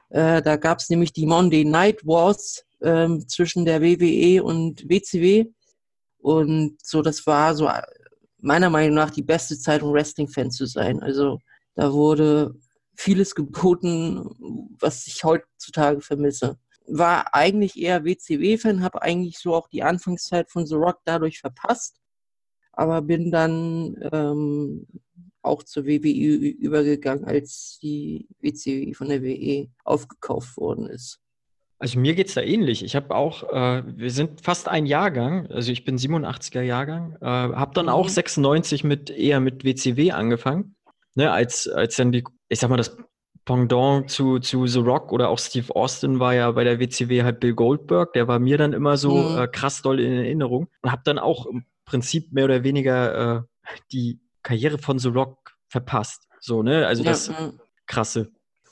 Äh, 0.09 0.41
da 0.41 0.55
gab 0.55 0.79
es 0.79 0.89
nämlich 0.89 1.13
die 1.13 1.27
Monday 1.27 1.63
Night 1.63 2.05
Wars 2.05 2.63
ähm, 2.81 3.27
zwischen 3.27 3.65
der 3.65 3.81
WWE 3.81 4.43
und 4.43 4.89
WCW. 4.89 5.45
Und 6.17 6.77
so, 6.83 7.03
das 7.03 7.25
war 7.27 7.53
so 7.53 7.69
meiner 8.39 8.71
Meinung 8.71 8.95
nach 8.95 9.11
die 9.11 9.21
beste 9.21 9.57
Zeit, 9.57 9.83
um 9.83 9.93
Wrestling-Fan 9.93 10.49
zu 10.49 10.65
sein. 10.65 11.01
Also 11.03 11.39
da 11.75 11.93
wurde 11.93 12.55
vieles 12.95 13.35
geboten, 13.35 14.75
was 14.79 15.05
ich 15.05 15.23
heutzutage 15.23 16.01
vermisse. 16.01 16.57
War 16.87 17.35
eigentlich 17.35 17.77
eher 17.77 18.03
WCW-Fan, 18.03 18.81
habe 18.81 19.03
eigentlich 19.03 19.37
so 19.37 19.53
auch 19.53 19.67
die 19.67 19.83
Anfangszeit 19.83 20.49
von 20.49 20.65
The 20.65 20.75
Rock 20.75 21.01
dadurch 21.05 21.39
verpasst 21.39 21.99
aber 22.77 23.01
bin 23.01 23.31
dann 23.31 23.97
ähm, 24.11 24.87
auch 25.41 25.63
zur 25.63 25.85
WWE 25.85 26.47
übergegangen, 26.49 27.25
als 27.25 27.79
die 27.81 28.27
WCW 28.39 28.93
von 28.93 29.09
der 29.09 29.23
WE 29.23 29.67
aufgekauft 29.83 30.57
worden 30.57 30.87
ist. 30.87 31.19
Also 31.79 31.99
mir 31.99 32.15
geht 32.15 32.27
es 32.27 32.35
da 32.35 32.41
ähnlich. 32.41 32.83
Ich 32.83 32.95
habe 32.95 33.15
auch, 33.15 33.43
äh, 33.51 33.83
wir 33.85 34.11
sind 34.11 34.41
fast 34.41 34.67
ein 34.67 34.85
Jahrgang, 34.85 35.47
also 35.47 35.71
ich 35.71 35.85
bin 35.85 35.97
87er 35.97 36.61
Jahrgang, 36.61 37.17
äh, 37.21 37.25
habe 37.25 37.73
dann 37.73 37.85
mhm. 37.85 37.91
auch 37.91 38.09
96 38.09 38.83
mit 38.83 39.09
eher 39.09 39.39
mit 39.39 39.63
WCW 39.63 40.11
angefangen, 40.11 40.75
ne, 41.15 41.31
als, 41.31 41.67
als 41.67 41.95
dann 41.95 42.11
die, 42.11 42.23
ich 42.49 42.59
sag 42.59 42.69
mal, 42.69 42.77
das 42.77 42.95
Pendant 43.45 44.09
zu, 44.09 44.39
zu 44.39 44.67
The 44.67 44.79
Rock 44.79 45.11
oder 45.11 45.29
auch 45.29 45.39
Steve 45.39 45.73
Austin 45.75 46.19
war 46.19 46.33
ja 46.33 46.51
bei 46.51 46.63
der 46.63 46.79
WCW 46.79 47.23
halt 47.23 47.39
Bill 47.39 47.53
Goldberg, 47.53 48.13
der 48.13 48.27
war 48.27 48.39
mir 48.39 48.57
dann 48.57 48.73
immer 48.73 48.97
so 48.97 49.15
mhm. 49.15 49.37
äh, 49.37 49.47
krass 49.47 49.81
doll 49.81 49.99
in 49.99 50.11
Erinnerung 50.11 50.67
und 50.81 50.91
habe 50.91 51.03
dann 51.05 51.17
auch 51.17 51.47
Prinzip 51.87 52.31
mehr 52.33 52.45
oder 52.45 52.63
weniger 52.63 53.37
äh, 53.37 53.41
die 53.91 54.19
Karriere 54.43 54.77
von 54.77 54.99
The 54.99 55.07
Rock 55.07 55.57
verpasst. 55.69 56.27
So, 56.39 56.61
ne? 56.61 56.85
Also 56.85 57.03
ja, 57.03 57.09
das 57.09 57.27
ja. 57.27 57.53
krasse. 57.87 58.31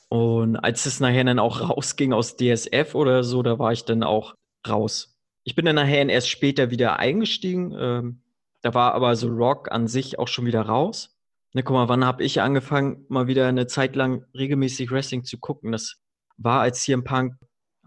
Und 0.10 0.58
als 0.58 0.86
es 0.86 1.00
nachher 1.00 1.24
dann 1.24 1.40
auch 1.40 1.62
rausging 1.70 2.14
aus 2.14 2.38
DSF 2.38 2.94
oder 2.94 3.24
so, 3.24 3.42
da 3.42 3.58
war 3.58 3.72
ich 3.72 3.86
dann 3.86 4.04
auch 4.04 4.36
raus. 4.68 5.18
Ich 5.44 5.56
bin 5.56 5.66
dann 5.66 5.76
nachher 5.76 6.08
erst 6.08 6.30
später 6.30 6.72
wieder 6.72 7.00
eingestiegen. 7.00 7.76
Ähm, 7.78 8.22
da 8.62 8.74
war 8.74 8.94
aber 8.94 9.16
The 9.16 9.28
Rock 9.28 9.72
an 9.72 9.88
sich 9.88 10.20
auch 10.20 10.28
schon 10.28 10.46
wieder 10.46 10.62
raus. 10.62 11.16
Ne, 11.54 11.64
guck 11.64 11.74
mal, 11.74 11.88
wann 11.88 12.06
habe 12.06 12.24
ich 12.24 12.42
angefangen, 12.42 13.06
mal 13.08 13.28
wieder 13.28 13.48
eine 13.48 13.66
Zeit 13.68 13.96
lang 13.96 14.26
regelmäßig 14.34 14.92
Wrestling 14.92 15.24
zu 15.24 15.38
gucken? 15.38 15.72
Das 15.72 16.02
war, 16.38 16.62
als 16.62 16.82
CM 16.82 17.04
Punk 17.04 17.36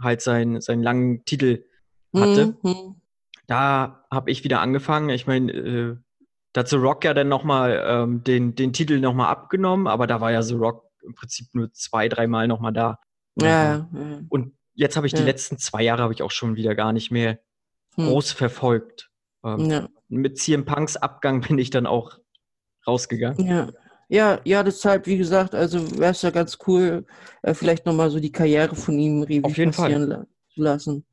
halt 0.01 0.23
seinen, 0.23 0.61
seinen 0.61 0.83
langen 0.83 1.25
Titel 1.25 1.65
hatte. 2.15 2.57
Mhm 2.63 2.98
da 3.49 4.05
habe 4.11 4.31
ich 4.31 4.45
wieder 4.45 4.61
angefangen. 4.61 5.09
Ich 5.09 5.27
meine, 5.27 5.53
äh, 5.53 5.97
da 6.53 6.61
hat 6.61 6.69
The 6.69 6.77
Rock 6.77 7.05
ja 7.05 7.15
dann 7.15 7.29
nochmal 7.29 7.83
ähm, 7.85 8.23
den, 8.23 8.55
den 8.55 8.73
Titel 8.73 9.01
nochmal 9.01 9.29
abgenommen, 9.29 9.87
aber 9.87 10.07
da 10.07 10.21
war 10.21 10.31
ja 10.31 10.43
The 10.43 10.55
Rock 10.55 10.85
im 11.03 11.15
Prinzip 11.15 11.49
nur 11.55 11.73
zwei, 11.73 12.09
dreimal 12.09 12.47
nochmal 12.47 12.73
da. 12.73 13.01
Ja, 13.41 13.89
ja. 13.93 14.21
Und 14.29 14.53
jetzt 14.75 14.97
habe 14.97 15.07
ich 15.07 15.15
ja. 15.15 15.21
die 15.21 15.25
letzten 15.25 15.59
zwei 15.59 15.83
Jahre 15.83 16.03
habe 16.03 16.13
ich 16.13 16.23
auch 16.23 16.31
schon 16.31 16.57
wieder 16.57 16.75
gar 16.75 16.93
nicht 16.93 17.11
mehr 17.11 17.39
hm. 17.95 18.09
groß 18.09 18.33
verfolgt. 18.33 19.11
Ähm, 19.43 19.71
ja. 19.71 19.89
Mit 20.09 20.39
CM 20.39 20.65
Punks 20.65 20.97
Abgang 20.97 21.41
bin 21.49 21.59
ich 21.59 21.71
dann 21.71 21.87
auch 21.87 22.19
rausgegangen. 22.87 23.47
Ja. 23.47 23.69
Ja, 24.11 24.41
ja, 24.45 24.63
deshalb, 24.63 25.07
wie 25.07 25.19
gesagt, 25.19 25.55
also 25.55 25.99
wäre 25.99 26.13
es 26.13 26.23
ja 26.23 26.31
ganz 26.31 26.57
cool, 26.67 27.05
äh, 27.43 27.53
vielleicht 27.53 27.85
nochmal 27.85 28.09
so 28.09 28.19
die 28.19 28.33
Karriere 28.33 28.75
von 28.75 28.99
ihm 28.99 29.23
Revue 29.23 29.53
jeden 29.53 29.75
Fall. 29.75 30.27
zu 30.55 30.63
lassen. 30.63 31.05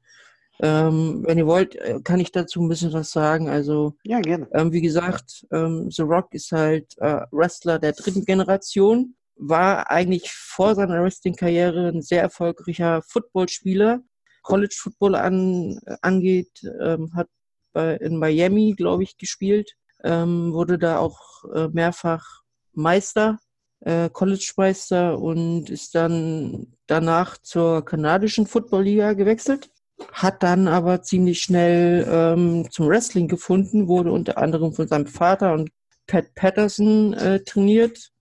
Ähm, 0.62 1.24
wenn 1.26 1.38
ihr 1.38 1.48
wollt, 1.48 1.76
äh, 1.76 2.00
kann 2.04 2.20
ich 2.20 2.32
dazu 2.32 2.62
ein 2.62 2.70
bisschen 2.70 2.94
was 2.94 3.12
sagen. 3.12 3.50
Also, 3.50 3.96
ja, 4.04 4.22
gerne. 4.22 4.48
Ähm, 4.54 4.72
wie 4.72 4.82
gesagt, 4.82 5.46
ähm, 5.52 5.92
The 5.92 6.04
Rock 6.04 6.34
ist 6.34 6.52
halt 6.52 6.98
äh, 7.00 7.22
Wrestler 7.32 7.78
der 7.80 7.92
dritten 7.92 8.24
Generation, 8.24 9.16
war 9.36 9.92
eigentlich 9.92 10.32
vor 10.32 10.76
seiner 10.76 11.04
Wrestling-Karriere 11.04 11.90
ein 11.90 12.02
sehr 12.02 12.22
erfolgreicher 12.22 13.02
Footballspieler. 13.02 14.00
College 14.44 14.76
Football 14.80 15.16
an, 15.16 15.80
äh, 15.86 15.98
angeht, 16.02 16.64
ähm, 16.82 17.14
hat 17.16 17.28
bei, 17.74 17.96
in 17.96 18.18
Miami, 18.18 18.76
glaube 18.78 19.04
ich, 19.04 19.18
gespielt, 19.18 19.74
ähm, 20.04 20.54
wurde 20.54 20.78
da 20.78 21.00
auch 21.00 21.44
äh, 21.54 21.68
mehrfach 21.68 22.44
Meister, 22.74 23.40
äh, 23.82 24.10
College-Meister 24.10 25.20
und 25.20 25.70
ist 25.70 25.96
dann 25.96 26.78
danach 26.88 27.38
zur 27.40 27.84
kanadischen 27.84 28.48
Football-Liga 28.48 29.14
gewechselt 29.14 29.70
hat 30.12 30.44
dann 30.44 30.68
aber 30.68 31.02
ziemlich 31.02 31.42
schnell 31.42 32.06
ähm, 32.10 32.68
zum 32.70 32.88
Wrestling 32.88 33.28
gefunden, 33.28 33.88
wurde 33.88 34.12
unter 34.12 34.38
anderem 34.38 34.74
von 34.74 34.88
seinem 34.88 35.08
Vater 35.08 35.54
und 35.54 35.70
Pat 36.08 36.34
Patterson 36.36 37.14
äh, 37.14 37.40
trainiert. 37.44 38.12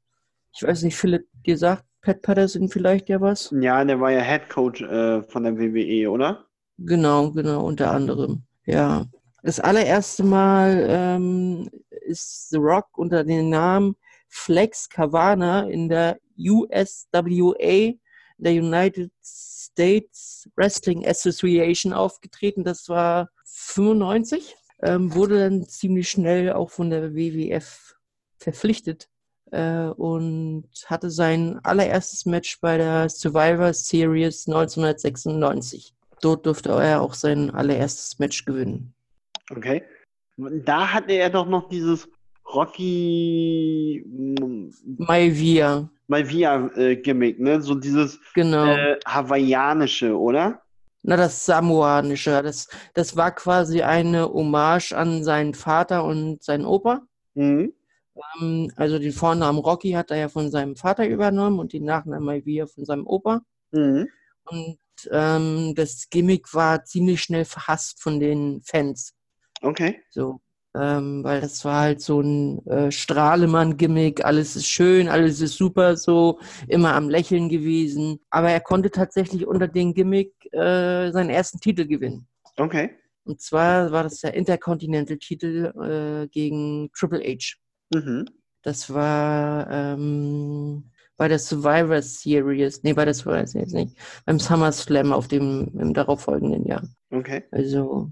Ich 0.54 0.62
weiß 0.62 0.82
nicht, 0.82 0.96
Philipp, 0.96 1.26
dir 1.46 1.58
sagt 1.58 1.84
Pat 2.00 2.22
Patterson 2.22 2.68
vielleicht 2.68 3.08
ja 3.08 3.20
was? 3.20 3.52
Ja, 3.60 3.84
der 3.84 4.00
war 4.00 4.10
ja 4.10 4.20
Head 4.20 4.48
Coach 4.48 4.82
äh, 4.82 5.22
von 5.22 5.44
der 5.44 5.58
WWE, 5.58 6.10
oder? 6.10 6.44
Genau, 6.78 7.30
genau, 7.30 7.64
unter 7.64 7.90
anderem. 7.90 8.42
Ja. 8.66 9.06
Das 9.42 9.60
allererste 9.60 10.24
Mal 10.24 10.86
ähm, 10.88 11.68
ist 11.90 12.50
The 12.50 12.56
Rock 12.56 12.86
unter 12.96 13.24
dem 13.24 13.50
Namen 13.50 13.96
Flex 14.28 14.88
Cavana 14.88 15.68
in 15.68 15.88
der 15.88 16.18
USWA, 16.38 17.92
der 18.38 18.52
United 18.52 19.12
States 19.74 20.48
Wrestling 20.54 21.04
Association 21.04 21.92
aufgetreten. 21.92 22.62
Das 22.62 22.88
war 22.88 23.28
95. 23.44 24.54
Ähm, 24.82 25.14
wurde 25.14 25.38
dann 25.40 25.66
ziemlich 25.66 26.08
schnell 26.10 26.52
auch 26.52 26.70
von 26.70 26.90
der 26.90 27.14
WWF 27.14 27.96
verpflichtet 28.38 29.08
äh, 29.50 29.86
und 29.86 30.68
hatte 30.86 31.10
sein 31.10 31.58
allererstes 31.64 32.26
Match 32.26 32.60
bei 32.60 32.76
der 32.76 33.08
Survivor 33.08 33.72
Series 33.72 34.46
1996. 34.46 35.94
Dort 36.20 36.46
durfte 36.46 36.70
er 36.70 37.02
auch 37.02 37.14
sein 37.14 37.50
allererstes 37.50 38.18
Match 38.18 38.44
gewinnen. 38.44 38.94
Okay. 39.50 39.82
Da 40.36 40.92
hatte 40.92 41.12
er 41.12 41.30
doch 41.30 41.46
noch 41.46 41.68
dieses 41.68 42.08
Rocky 42.52 44.04
Maivia. 44.98 45.88
Malvia-Gimmick, 46.06 47.40
ne? 47.40 47.62
So 47.62 47.74
dieses 47.74 48.20
genau. 48.34 48.66
äh, 48.66 48.98
hawaiianische, 49.06 50.18
oder? 50.18 50.60
Na, 51.02 51.16
das 51.16 51.44
Samoanische. 51.44 52.42
Das, 52.42 52.68
das 52.94 53.16
war 53.16 53.34
quasi 53.34 53.82
eine 53.82 54.28
Hommage 54.28 54.92
an 54.92 55.24
seinen 55.24 55.54
Vater 55.54 56.04
und 56.04 56.42
seinen 56.42 56.66
Opa. 56.66 57.02
Mhm. 57.34 57.72
Ähm, 58.40 58.70
also 58.76 58.98
den 58.98 59.12
Vornamen 59.12 59.58
Rocky 59.58 59.92
hat 59.92 60.10
er 60.10 60.18
ja 60.18 60.28
von 60.28 60.50
seinem 60.50 60.76
Vater 60.76 61.06
übernommen 61.08 61.58
und 61.58 61.72
den 61.72 61.84
Nachnamen 61.84 62.24
Malvia 62.24 62.66
von 62.66 62.84
seinem 62.84 63.06
Opa. 63.06 63.40
Mhm. 63.72 64.08
Und 64.44 64.78
ähm, 65.10 65.74
das 65.74 66.08
Gimmick 66.10 66.52
war 66.54 66.84
ziemlich 66.84 67.22
schnell 67.22 67.44
verhasst 67.44 68.02
von 68.02 68.20
den 68.20 68.60
Fans. 68.62 69.14
Okay. 69.62 70.00
So 70.10 70.40
ähm, 70.74 71.22
weil 71.22 71.40
das 71.40 71.64
war 71.64 71.80
halt 71.80 72.00
so 72.00 72.20
ein 72.20 72.66
äh, 72.66 72.90
Strahlemann-Gimmick, 72.90 74.24
alles 74.24 74.56
ist 74.56 74.66
schön, 74.66 75.08
alles 75.08 75.40
ist 75.40 75.56
super, 75.56 75.96
so 75.96 76.40
immer 76.68 76.94
am 76.94 77.08
Lächeln 77.08 77.48
gewesen. 77.48 78.20
Aber 78.30 78.50
er 78.50 78.60
konnte 78.60 78.90
tatsächlich 78.90 79.46
unter 79.46 79.68
dem 79.68 79.94
Gimmick 79.94 80.32
äh, 80.52 81.10
seinen 81.12 81.30
ersten 81.30 81.60
Titel 81.60 81.86
gewinnen. 81.86 82.26
Okay. 82.56 82.90
Und 83.24 83.40
zwar 83.40 83.90
war 83.90 84.02
das 84.02 84.20
der 84.20 84.34
Intercontinental-Titel 84.34 86.24
äh, 86.24 86.28
gegen 86.28 86.90
Triple 86.92 87.20
H. 87.20 87.56
Mhm. 87.94 88.26
Das 88.62 88.92
war 88.92 89.70
ähm, 89.70 90.90
bei 91.16 91.28
der 91.28 91.38
Survivor 91.38 92.02
Series, 92.02 92.82
nee, 92.82 92.92
bei 92.92 93.04
der 93.04 93.14
Survivor 93.14 93.46
Series 93.46 93.72
nicht, 93.72 93.96
beim 94.26 94.40
SummerSlam 94.40 95.12
auf 95.12 95.28
dem 95.28 95.70
im 95.78 95.94
darauffolgenden 95.94 96.66
Jahr. 96.66 96.82
Okay. 97.10 97.44
Also 97.50 98.10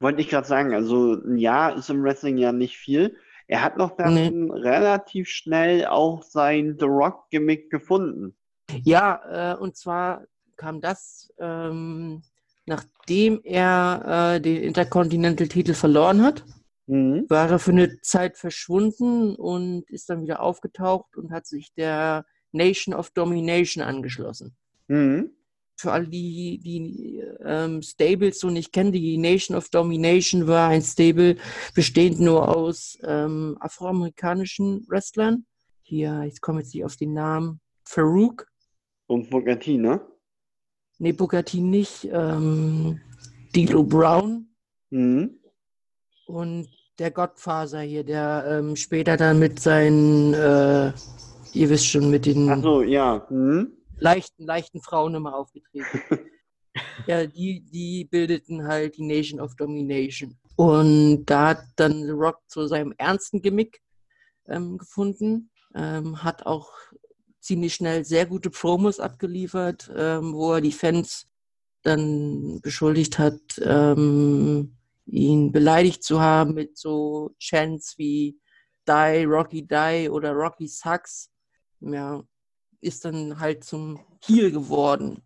wollte 0.00 0.20
ich 0.20 0.28
gerade 0.28 0.46
sagen, 0.46 0.74
also 0.74 1.14
ein 1.14 1.36
Jahr 1.36 1.76
ist 1.76 1.90
im 1.90 2.02
Wrestling 2.02 2.38
ja 2.38 2.52
nicht 2.52 2.76
viel. 2.76 3.16
Er 3.46 3.62
hat 3.62 3.76
noch 3.76 3.96
dann 3.96 4.14
nee. 4.14 4.52
relativ 4.52 5.28
schnell 5.28 5.86
auch 5.86 6.22
sein 6.22 6.76
The 6.78 6.86
Rock-Gimmick 6.86 7.70
gefunden. 7.70 8.34
Ja, 8.82 9.54
äh, 9.54 9.58
und 9.58 9.76
zwar 9.76 10.24
kam 10.56 10.80
das, 10.80 11.32
ähm, 11.38 12.22
nachdem 12.66 13.40
er 13.42 14.36
äh, 14.36 14.40
den 14.40 14.62
Intercontinental-Titel 14.62 15.74
verloren 15.74 16.22
hat. 16.22 16.44
Mhm. 16.86 17.26
war 17.28 17.48
er 17.48 17.60
für 17.60 17.70
eine 17.70 18.00
Zeit 18.00 18.36
verschwunden 18.36 19.36
und 19.36 19.88
ist 19.90 20.10
dann 20.10 20.22
wieder 20.22 20.42
aufgetaucht 20.42 21.16
und 21.16 21.30
hat 21.30 21.46
sich 21.46 21.72
der 21.74 22.26
Nation 22.50 22.96
of 22.96 23.10
Domination 23.10 23.84
angeschlossen. 23.84 24.56
Mhm. 24.88 25.30
Für 25.80 25.92
alle, 25.92 26.08
die 26.08 26.58
die 26.62 27.22
ähm, 27.42 27.80
Stables 27.80 28.38
so 28.38 28.50
nicht 28.50 28.70
kennen, 28.70 28.92
die 28.92 29.16
Nation 29.16 29.56
of 29.56 29.70
Domination 29.70 30.46
war 30.46 30.68
ein 30.68 30.82
Stable 30.82 31.36
bestehend 31.74 32.20
nur 32.20 32.54
aus 32.54 32.98
ähm, 33.02 33.56
afroamerikanischen 33.60 34.84
Wrestlern. 34.88 35.46
Hier, 35.82 36.24
ich 36.28 36.42
komme 36.42 36.60
jetzt 36.60 36.74
nicht 36.74 36.84
auf 36.84 36.96
den 36.96 37.14
Namen. 37.14 37.60
Farouk, 37.86 38.46
Und 39.06 39.30
Bugatti, 39.30 39.78
ne? 39.78 40.02
Booker 40.98 41.42
T 41.46 41.62
nicht, 41.62 42.06
ähm, 42.12 43.00
D'Lo 43.54 43.82
Brown 43.82 44.48
Mhm. 44.90 45.38
und 46.26 46.68
der 46.98 47.10
Godfather 47.10 47.80
hier, 47.80 48.04
der 48.04 48.44
ähm, 48.46 48.76
später 48.76 49.16
dann 49.16 49.38
mit 49.38 49.60
seinen, 49.60 50.34
äh, 50.34 50.92
ihr 51.54 51.70
wisst 51.70 51.86
schon, 51.86 52.10
mit 52.10 52.26
den 52.26 52.50
Ach 52.50 52.62
so, 52.62 52.82
ja. 52.82 53.26
Mhm. 53.30 53.72
Leichten, 54.00 54.44
leichten 54.44 54.80
Frauen 54.80 55.14
immer 55.14 55.34
aufgetreten. 55.34 56.02
ja, 57.06 57.26
die, 57.26 57.60
die 57.60 58.04
bildeten 58.04 58.66
halt 58.66 58.96
die 58.96 59.06
Nation 59.06 59.40
of 59.40 59.54
Domination. 59.56 60.36
Und 60.56 61.24
da 61.26 61.48
hat 61.48 61.64
dann 61.76 62.04
The 62.04 62.10
Rock 62.10 62.40
zu 62.46 62.66
seinem 62.66 62.92
ernsten 62.98 63.40
Gimmick 63.40 63.80
ähm, 64.48 64.78
gefunden, 64.78 65.50
ähm, 65.74 66.22
hat 66.22 66.44
auch 66.44 66.72
ziemlich 67.40 67.74
schnell 67.74 68.04
sehr 68.04 68.26
gute 68.26 68.50
Promos 68.50 69.00
abgeliefert, 69.00 69.90
ähm, 69.96 70.34
wo 70.34 70.54
er 70.54 70.60
die 70.60 70.72
Fans 70.72 71.26
dann 71.82 72.60
beschuldigt 72.60 73.18
hat, 73.18 73.40
ähm, 73.64 74.76
ihn 75.06 75.50
beleidigt 75.50 76.04
zu 76.04 76.20
haben 76.20 76.54
mit 76.54 76.76
so 76.76 77.34
Chants 77.38 77.96
wie 77.96 78.38
Die, 78.86 79.24
Rocky 79.24 79.66
Die 79.66 80.08
oder 80.10 80.32
Rocky 80.32 80.68
Sucks. 80.68 81.30
Ja, 81.80 82.22
ist 82.80 83.04
dann 83.04 83.40
halt 83.40 83.64
zum 83.64 84.00
Heel 84.24 84.50
geworden. 84.50 85.22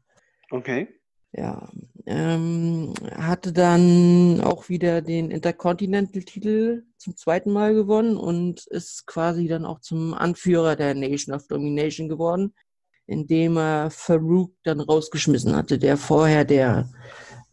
Okay. 0.50 0.88
Ja, 1.36 1.68
ähm, 2.06 2.94
hatte 3.16 3.52
dann 3.52 4.40
auch 4.40 4.68
wieder 4.68 5.02
den 5.02 5.32
Intercontinental-Titel 5.32 6.84
zum 6.96 7.16
zweiten 7.16 7.50
Mal 7.50 7.74
gewonnen 7.74 8.16
und 8.16 8.66
ist 8.68 9.06
quasi 9.06 9.48
dann 9.48 9.64
auch 9.64 9.80
zum 9.80 10.14
Anführer 10.14 10.76
der 10.76 10.94
Nation 10.94 11.34
of 11.34 11.48
Domination 11.48 12.08
geworden, 12.08 12.54
indem 13.06 13.56
er 13.56 13.90
Farouk 13.90 14.52
dann 14.62 14.78
rausgeschmissen 14.78 15.56
hatte, 15.56 15.76
der 15.76 15.96
vorher 15.96 16.44
der 16.44 16.88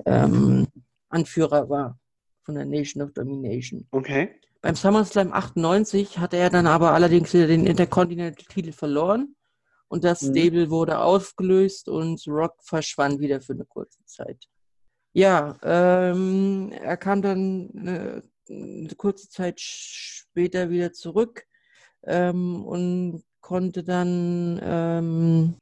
ähm, 0.05 0.67
Anführer 1.09 1.67
war 1.67 1.97
von 2.43 2.53
der 2.53 2.65
Nation 2.65 3.01
of 3.01 3.13
Domination. 3.13 3.87
Okay. 3.89 4.29
Beim 4.61 4.75
SummerSlam 4.75 5.33
98 5.33 6.19
hatte 6.19 6.37
er 6.37 6.51
dann 6.51 6.67
aber 6.67 6.91
allerdings 6.91 7.33
wieder 7.33 7.47
den 7.47 7.65
Intercontinental-Titel 7.65 8.73
verloren 8.73 9.35
und 9.91 10.05
das 10.05 10.21
Mhm. 10.21 10.31
Stable 10.31 10.69
wurde 10.69 10.99
aufgelöst 10.99 11.89
und 11.89 12.25
Rock 12.25 12.55
verschwand 12.63 13.19
wieder 13.19 13.41
für 13.41 13.51
eine 13.51 13.65
kurze 13.65 13.99
Zeit. 14.05 14.47
Ja, 15.11 15.57
ähm, 15.63 16.71
er 16.71 16.95
kam 16.95 17.21
dann 17.21 17.69
eine, 17.75 18.23
eine 18.49 18.95
kurze 18.95 19.27
Zeit 19.27 19.59
später 19.59 20.69
wieder 20.69 20.93
zurück 20.93 21.45
ähm, 22.03 22.63
und 22.63 23.23
konnte 23.41 23.83
dann 23.83 24.61
ähm, 24.63 25.55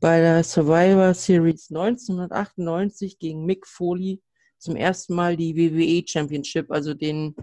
bei 0.00 0.18
der 0.18 0.42
Survivor 0.44 1.12
Series 1.12 1.68
1998 1.70 3.18
gegen 3.18 3.44
Mick 3.44 3.66
Foley 3.66 4.22
zum 4.56 4.76
ersten 4.76 5.14
Mal 5.14 5.36
die 5.36 5.54
WWE 5.54 6.08
Championship, 6.08 6.70
also 6.70 6.94
den 6.94 7.34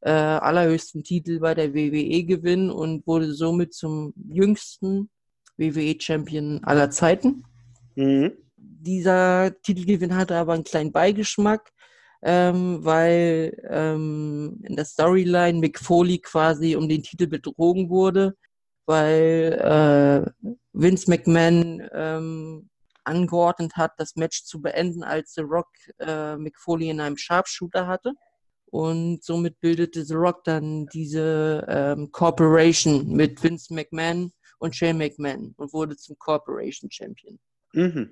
äh, 0.00 0.10
allerhöchsten 0.10 1.04
Titel 1.04 1.40
bei 1.40 1.54
der 1.54 1.74
WWE 1.74 2.24
gewinnen 2.24 2.70
und 2.70 3.06
wurde 3.06 3.34
somit 3.34 3.74
zum 3.74 4.14
jüngsten 4.16 5.10
WWE-Champion 5.58 6.62
aller 6.64 6.90
Zeiten. 6.90 7.44
Mhm. 7.96 8.32
Dieser 8.56 9.52
Titelgewinn 9.62 10.16
hatte 10.16 10.36
aber 10.36 10.54
einen 10.54 10.64
kleinen 10.64 10.92
Beigeschmack, 10.92 11.70
ähm, 12.22 12.84
weil 12.84 13.56
ähm, 13.68 14.60
in 14.62 14.76
der 14.76 14.84
Storyline 14.84 15.58
Mick 15.58 15.78
Foley 15.78 16.18
quasi 16.18 16.76
um 16.76 16.88
den 16.88 17.02
Titel 17.02 17.26
betrogen 17.26 17.90
wurde, 17.90 18.34
weil 18.86 19.52
äh, 19.62 20.48
Vince 20.72 21.10
McMahon 21.10 21.86
ähm, 21.92 22.70
angeordnet 23.04 23.76
hat, 23.76 23.92
das 23.98 24.16
Match 24.16 24.44
zu 24.44 24.60
beenden, 24.60 25.02
als 25.02 25.34
The 25.34 25.42
Rock 25.42 25.68
äh, 25.98 26.36
Mick 26.36 26.58
Foley 26.58 26.90
in 26.90 27.00
einem 27.00 27.16
Sharpshooter 27.16 27.86
hatte. 27.86 28.14
Und 28.66 29.24
somit 29.24 29.60
bildete 29.60 30.04
The 30.04 30.14
Rock 30.14 30.44
dann 30.44 30.86
diese 30.86 31.66
ähm, 31.68 32.12
Corporation 32.12 33.08
mit 33.08 33.42
Vince 33.42 33.74
McMahon 33.74 34.32
und 34.60 34.76
Shane 34.76 34.98
McMahon 34.98 35.54
und 35.56 35.72
wurde 35.72 35.96
zum 35.96 36.16
Corporation 36.18 36.90
Champion. 36.90 37.40
Mhm. 37.72 38.10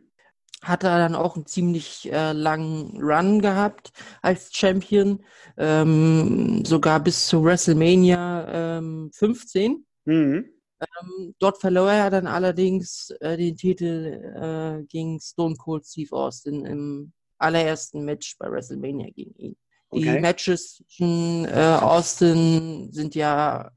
Hatte 0.62 0.88
er 0.88 0.98
dann 0.98 1.14
auch 1.14 1.36
einen 1.36 1.46
ziemlich 1.46 2.10
äh, 2.10 2.32
langen 2.32 3.00
Run 3.00 3.40
gehabt 3.40 3.92
als 4.22 4.52
Champion, 4.52 5.22
ähm, 5.56 6.64
sogar 6.64 6.98
bis 6.98 7.28
zu 7.28 7.44
WrestleMania 7.44 8.78
ähm, 8.78 9.10
15. 9.14 9.86
Mhm. 10.06 10.50
Ähm, 10.80 11.34
dort 11.38 11.60
verlor 11.60 11.92
er 11.92 12.10
dann 12.10 12.26
allerdings 12.26 13.10
äh, 13.20 13.36
den 13.36 13.56
Titel 13.56 14.80
äh, 14.80 14.84
gegen 14.86 15.20
Stone 15.20 15.56
Cold 15.56 15.86
Steve 15.86 16.16
Austin 16.16 16.64
im 16.64 17.12
allerersten 17.36 18.04
Match 18.04 18.36
bei 18.38 18.50
WrestleMania 18.50 19.10
gegen 19.10 19.34
ihn. 19.36 19.56
Die 19.92 20.00
Okay. 20.00 20.20
Matches 20.20 20.76
zwischen 20.76 21.46
äh, 21.46 21.78
Austin 21.80 22.92
sind 22.92 23.14
ja 23.14 23.70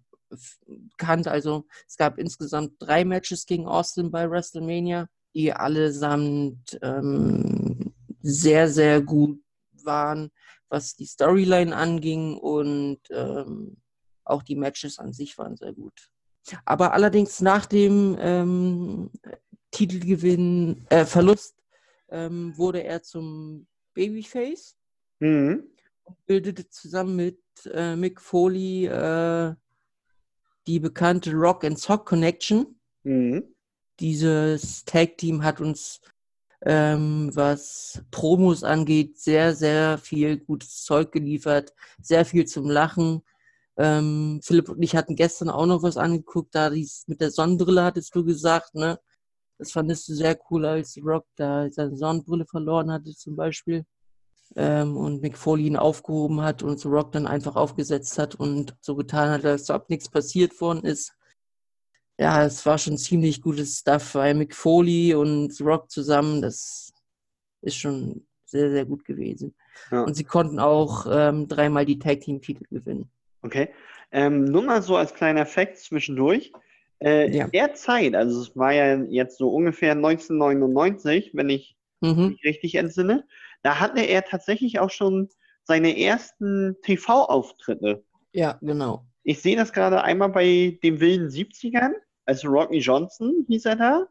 bekannt. 0.66 1.28
Also 1.28 1.66
es 1.88 1.98
gab 1.98 2.18
insgesamt 2.18 2.74
drei 2.80 3.06
Matches 3.06 3.46
gegen 3.46 3.68
Austin 3.68 4.12
bei 4.12 4.30
WrestleMania, 4.30 5.08
die 5.34 5.54
allesamt 5.54 6.78
ähm, 6.82 7.94
sehr, 8.22 8.70
sehr 8.70 9.02
gut 9.02 9.42
waren, 9.84 10.32
was 10.70 10.96
die 10.96 11.06
Storyline 11.06 11.76
anging 11.76 12.38
und 12.38 13.00
ähm, 13.10 13.78
auch 14.24 14.44
die 14.44 14.56
Matches 14.56 15.00
an 15.00 15.14
sich 15.14 15.38
waren 15.38 15.56
sehr 15.56 15.74
gut. 15.74 16.10
Aber 16.66 16.94
allerdings 16.94 17.42
nach 17.42 17.66
dem 17.66 18.18
ähm, 18.20 19.12
Titelgewinn, 19.72 20.86
äh, 20.90 21.06
Verlust, 21.06 21.56
ähm, 22.10 22.56
wurde 22.58 22.84
er 22.84 23.02
zum 23.04 23.68
Babyface 23.94 24.76
Mhm. 25.20 25.68
und 26.04 26.26
bildete 26.26 26.68
zusammen 26.68 27.16
mit 27.16 27.40
äh, 27.72 27.96
Mick 27.96 28.20
Foley 28.20 28.88
äh, 28.88 29.54
die 30.68 30.80
bekannte 30.80 31.32
Rock 31.34 31.64
and 31.64 31.80
Sock 31.80 32.06
Connection. 32.06 32.80
Mhm. 33.04 33.56
Dieses 34.00 34.86
Tag 34.86 35.18
Team 35.18 35.44
hat 35.44 35.62
uns, 35.62 36.02
ähm, 36.64 37.32
was 37.34 38.04
Promos 38.12 38.64
angeht, 38.64 39.20
sehr, 39.20 39.56
sehr 39.56 39.98
viel 39.98 40.38
gutes 40.38 40.84
Zeug 40.84 41.12
geliefert, 41.12 41.74
sehr 42.02 42.26
viel 42.26 42.46
zum 42.46 42.70
Lachen. 42.70 43.22
Ähm, 43.78 44.40
Philipp 44.44 44.70
und 44.70 44.82
ich 44.82 44.96
hatten 44.96 45.16
gestern 45.16 45.50
auch 45.50 45.66
noch 45.66 45.84
was 45.84 45.98
angeguckt, 45.98 46.54
da 46.54 46.70
dies 46.70 47.04
mit 47.08 47.22
der 47.22 47.32
Sonnenbrille 47.32 47.84
hattest 47.84 48.16
du 48.16 48.24
gesagt, 48.24 48.76
ne? 48.76 49.00
Das 49.58 49.72
fandest 49.72 50.10
du 50.10 50.16
sehr 50.16 50.40
cool, 50.50 50.66
als 50.66 50.98
Rock 51.04 51.26
da 51.36 51.70
seine 51.70 51.96
Sonnenbrille 51.96 52.46
verloren 52.46 52.92
hatte 52.92 53.16
zum 53.16 53.36
Beispiel 53.36 53.86
ähm, 54.56 54.98
und 54.98 55.22
Mick 55.22 55.38
Foley 55.38 55.68
ihn 55.68 55.78
aufgehoben 55.78 56.42
hat 56.42 56.64
und 56.64 56.80
The 56.80 56.88
Rock 56.88 57.12
dann 57.14 57.28
einfach 57.28 57.56
aufgesetzt 57.56 58.18
hat 58.18 58.36
und 58.36 58.76
so 58.82 58.96
getan 58.96 59.30
hat, 59.30 59.46
als 59.46 59.70
ob 59.70 59.90
nichts 59.90 60.10
passiert 60.10 60.60
worden 60.62 60.84
ist. 60.84 61.14
Ja, 62.20 62.46
es 62.46 62.66
war 62.66 62.78
schon 62.78 62.98
ziemlich 62.98 63.42
gutes 63.42 63.80
Stuff, 63.80 64.16
weil 64.16 64.34
Mick 64.36 64.54
Foley 64.56 65.16
und 65.16 65.54
The 65.54 65.64
Rock 65.64 65.90
zusammen, 65.90 66.42
das 66.42 66.94
ist 67.62 67.78
schon 67.78 68.28
sehr, 68.46 68.70
sehr 68.72 68.86
gut 68.86 69.06
gewesen. 69.06 69.56
Ja. 69.92 70.04
Und 70.04 70.16
sie 70.16 70.26
konnten 70.26 70.60
auch 70.60 71.08
ähm, 71.10 71.48
dreimal 71.48 71.86
die 71.86 71.98
Tag 72.00 72.20
Team 72.22 72.42
Titel 72.42 72.66
gewinnen. 72.70 73.10
Okay. 73.42 73.70
Ähm, 74.12 74.44
nur 74.46 74.62
mal 74.64 74.82
so 74.82 74.98
als 74.98 75.14
kleiner 75.14 75.46
Fact 75.46 75.78
zwischendurch. 75.78 76.52
Äh, 77.00 77.36
Ja. 77.36 77.46
In 77.46 77.52
der 77.52 77.74
Zeit, 77.74 78.14
also 78.14 78.42
es 78.42 78.56
war 78.56 78.74
ja 78.74 78.98
jetzt 79.04 79.38
so 79.38 79.50
ungefähr 79.50 79.96
1999, 79.96 81.32
wenn 81.34 81.50
ich 81.50 81.76
Mhm. 82.04 82.30
mich 82.30 82.44
richtig 82.44 82.76
entsinne, 82.76 83.26
da 83.64 83.80
hatte 83.80 84.02
er 84.02 84.24
tatsächlich 84.24 84.80
auch 84.80 84.90
schon 84.90 85.30
seine 85.64 85.98
ersten 86.00 86.76
TV-Auftritte. 86.84 88.04
Ja, 88.34 88.58
genau. 88.62 89.06
Ich 89.24 89.42
sehe 89.42 89.56
das 89.56 89.72
gerade 89.74 90.04
einmal 90.04 90.30
bei 90.30 90.80
den 90.82 91.00
wilden 91.00 91.28
70ern, 91.28 91.92
also 92.26 92.48
Rocky 92.48 92.80
Johnson 92.80 93.46
hieß 93.48 93.66
er 93.66 93.76
da, 93.76 94.08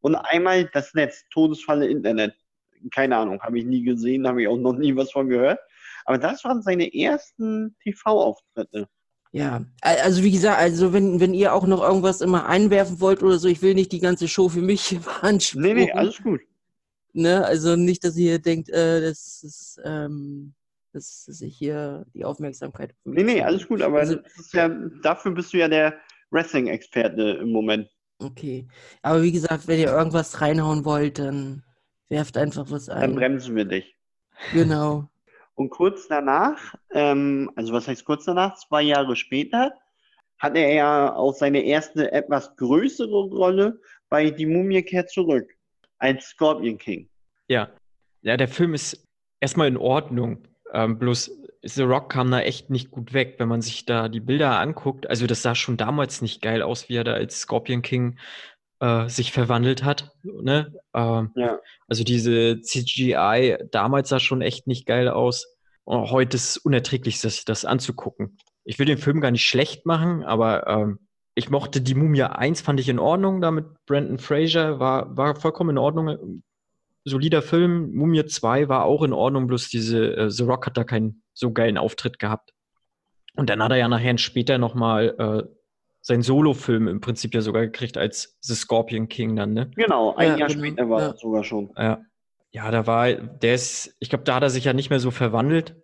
und 0.00 0.14
einmal 0.16 0.64
das 0.72 0.94
Netz, 0.94 1.24
Todesfalle 1.32 1.86
Internet. 1.86 2.34
Keine 2.92 3.16
Ahnung, 3.16 3.40
habe 3.42 3.58
ich 3.58 3.64
nie 3.66 3.82
gesehen, 3.82 4.26
habe 4.26 4.42
ich 4.42 4.48
auch 4.48 4.56
noch 4.56 4.72
nie 4.72 4.96
was 4.96 5.12
von 5.12 5.28
gehört. 5.28 5.60
Aber 6.06 6.16
das 6.16 6.42
waren 6.44 6.62
seine 6.62 6.92
ersten 6.94 7.76
TV-Auftritte. 7.82 8.88
Ja, 9.32 9.64
al- 9.82 9.98
also 9.98 10.24
wie 10.24 10.30
gesagt, 10.32 10.58
also 10.58 10.92
wenn, 10.92 11.20
wenn 11.20 11.34
ihr 11.34 11.54
auch 11.54 11.66
noch 11.66 11.82
irgendwas 11.82 12.20
immer 12.22 12.46
einwerfen 12.46 13.00
wollt 13.00 13.22
oder 13.22 13.38
so, 13.38 13.46
ich 13.46 13.62
will 13.62 13.74
nicht 13.74 13.92
die 13.92 14.00
ganze 14.00 14.26
Show 14.26 14.48
für 14.48 14.62
mich 14.62 14.98
beanspruchen. 15.04 15.62
Nee, 15.62 15.74
nee, 15.74 15.92
alles 15.92 16.20
gut. 16.22 16.40
Ne? 17.12 17.44
Also 17.44 17.76
nicht, 17.76 18.04
dass 18.04 18.16
ihr 18.16 18.38
denkt, 18.38 18.68
äh, 18.68 19.00
das 19.00 19.42
ist, 19.42 19.80
ähm, 19.84 20.54
dass 20.92 21.28
ich 21.40 21.56
hier 21.56 22.04
die 22.14 22.24
Aufmerksamkeit. 22.24 22.94
Nee, 23.04 23.22
nee, 23.22 23.42
alles 23.42 23.66
gut, 23.66 23.82
aber 23.82 24.00
also, 24.00 24.16
ja, 24.52 24.68
dafür 25.02 25.32
bist 25.32 25.52
du 25.52 25.58
ja 25.58 25.68
der 25.68 25.94
Wrestling-Experte 26.30 27.38
im 27.42 27.50
Moment. 27.50 27.88
Okay. 28.18 28.66
Aber 29.02 29.22
wie 29.22 29.32
gesagt, 29.32 29.66
wenn 29.66 29.80
ihr 29.80 29.92
irgendwas 29.92 30.40
reinhauen 30.40 30.84
wollt, 30.84 31.18
dann 31.18 31.64
werft 32.08 32.36
einfach 32.36 32.70
was 32.70 32.88
ein. 32.88 33.00
Dann 33.00 33.14
bremsen 33.14 33.56
wir 33.56 33.64
dich. 33.64 33.96
Genau. 34.52 35.08
Und 35.54 35.70
kurz 35.70 36.08
danach, 36.08 36.74
ähm, 36.92 37.50
also 37.54 37.72
was 37.72 37.86
heißt 37.86 38.04
kurz 38.04 38.24
danach, 38.24 38.56
zwei 38.56 38.82
Jahre 38.82 39.14
später, 39.16 39.72
hat 40.38 40.56
er 40.56 40.72
ja 40.72 41.14
auch 41.14 41.34
seine 41.34 41.62
erste 41.62 42.12
etwas 42.12 42.56
größere 42.56 43.28
Rolle 43.28 43.80
bei 44.08 44.30
Die 44.30 44.46
Mumie 44.46 44.82
kehrt 44.82 45.10
zurück 45.10 45.50
als 46.00 46.30
Scorpion 46.30 46.78
King. 46.78 47.08
Ja. 47.48 47.70
Ja, 48.22 48.36
der 48.36 48.48
Film 48.48 48.74
ist 48.74 49.06
erstmal 49.40 49.68
in 49.68 49.76
Ordnung. 49.76 50.46
Ähm, 50.72 50.98
bloß 50.98 51.30
The 51.62 51.82
Rock 51.82 52.10
kam 52.10 52.30
da 52.30 52.40
echt 52.40 52.70
nicht 52.70 52.90
gut 52.90 53.12
weg, 53.12 53.36
wenn 53.38 53.48
man 53.48 53.62
sich 53.62 53.84
da 53.84 54.08
die 54.08 54.20
Bilder 54.20 54.58
anguckt. 54.58 55.08
Also 55.08 55.26
das 55.26 55.42
sah 55.42 55.54
schon 55.54 55.76
damals 55.76 56.22
nicht 56.22 56.42
geil 56.42 56.62
aus, 56.62 56.88
wie 56.88 56.96
er 56.96 57.04
da 57.04 57.12
als 57.12 57.40
Scorpion 57.40 57.82
King 57.82 58.18
äh, 58.80 59.08
sich 59.08 59.32
verwandelt 59.32 59.84
hat. 59.84 60.12
Ne? 60.22 60.74
Ähm, 60.94 61.32
ja. 61.36 61.60
Also 61.86 62.02
diese 62.04 62.60
CGI 62.60 63.58
damals 63.70 64.08
sah 64.08 64.20
schon 64.20 64.42
echt 64.42 64.66
nicht 64.66 64.86
geil 64.86 65.08
aus. 65.08 65.56
Und 65.84 66.10
heute 66.10 66.36
ist 66.36 66.50
es 66.50 66.56
unerträglich, 66.56 67.20
das, 67.20 67.44
das 67.44 67.64
anzugucken. 67.64 68.38
Ich 68.64 68.78
will 68.78 68.86
den 68.86 68.98
Film 68.98 69.20
gar 69.20 69.30
nicht 69.30 69.46
schlecht 69.46 69.86
machen, 69.86 70.22
aber 70.22 70.66
ähm, 70.66 70.98
ich 71.40 71.48
mochte 71.48 71.80
die 71.80 71.94
Mumie 71.94 72.22
1, 72.22 72.60
fand 72.60 72.80
ich 72.80 72.88
in 72.90 72.98
Ordnung, 72.98 73.40
da 73.40 73.50
mit 73.50 73.64
Brandon 73.86 74.18
Fraser, 74.18 74.78
war, 74.78 75.16
war 75.16 75.34
vollkommen 75.34 75.70
in 75.70 75.78
Ordnung. 75.78 76.42
Solider 77.04 77.40
Film. 77.40 77.94
Mumie 77.94 78.26
2 78.26 78.68
war 78.68 78.84
auch 78.84 79.02
in 79.02 79.14
Ordnung, 79.14 79.46
bloß 79.46 79.70
diese 79.70 80.16
äh, 80.16 80.30
The 80.30 80.42
Rock 80.44 80.66
hat 80.66 80.76
da 80.76 80.84
keinen 80.84 81.22
so 81.32 81.50
geilen 81.50 81.78
Auftritt 81.78 82.18
gehabt. 82.18 82.52
Und 83.36 83.48
dann 83.48 83.62
hat 83.62 83.70
er 83.70 83.78
ja 83.78 83.88
nachher 83.88 84.18
später 84.18 84.58
nochmal 84.58 85.14
äh, 85.18 85.48
seinen 86.02 86.22
Solo-Film 86.22 86.88
im 86.88 87.00
Prinzip 87.00 87.34
ja 87.34 87.40
sogar 87.40 87.62
gekriegt 87.62 87.96
als 87.96 88.36
The 88.42 88.54
Scorpion 88.54 89.08
King 89.08 89.36
dann, 89.36 89.54
ne? 89.54 89.70
Genau, 89.76 90.14
ein 90.14 90.32
ja, 90.32 90.36
Jahr 90.36 90.48
genau. 90.48 90.60
später 90.60 90.90
war 90.90 91.00
ja. 91.00 91.16
sogar 91.16 91.42
schon. 91.42 91.72
Ja. 91.74 92.02
ja, 92.52 92.70
da 92.70 92.86
war, 92.86 93.12
der 93.14 93.54
ist, 93.54 93.96
ich 93.98 94.10
glaube, 94.10 94.24
da 94.24 94.34
hat 94.34 94.42
er 94.42 94.50
sich 94.50 94.64
ja 94.64 94.74
nicht 94.74 94.90
mehr 94.90 95.00
so 95.00 95.10
verwandelt. 95.10 95.74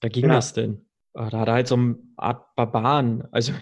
Da 0.00 0.08
ging 0.08 0.26
ja. 0.26 0.34
das 0.34 0.54
denn. 0.54 0.86
Ah, 1.14 1.30
da 1.30 1.40
hat 1.40 1.48
er 1.48 1.54
halt 1.54 1.68
so 1.68 1.76
eine 1.76 1.98
Art 2.16 2.56
Barbaren, 2.56 3.28
also 3.30 3.52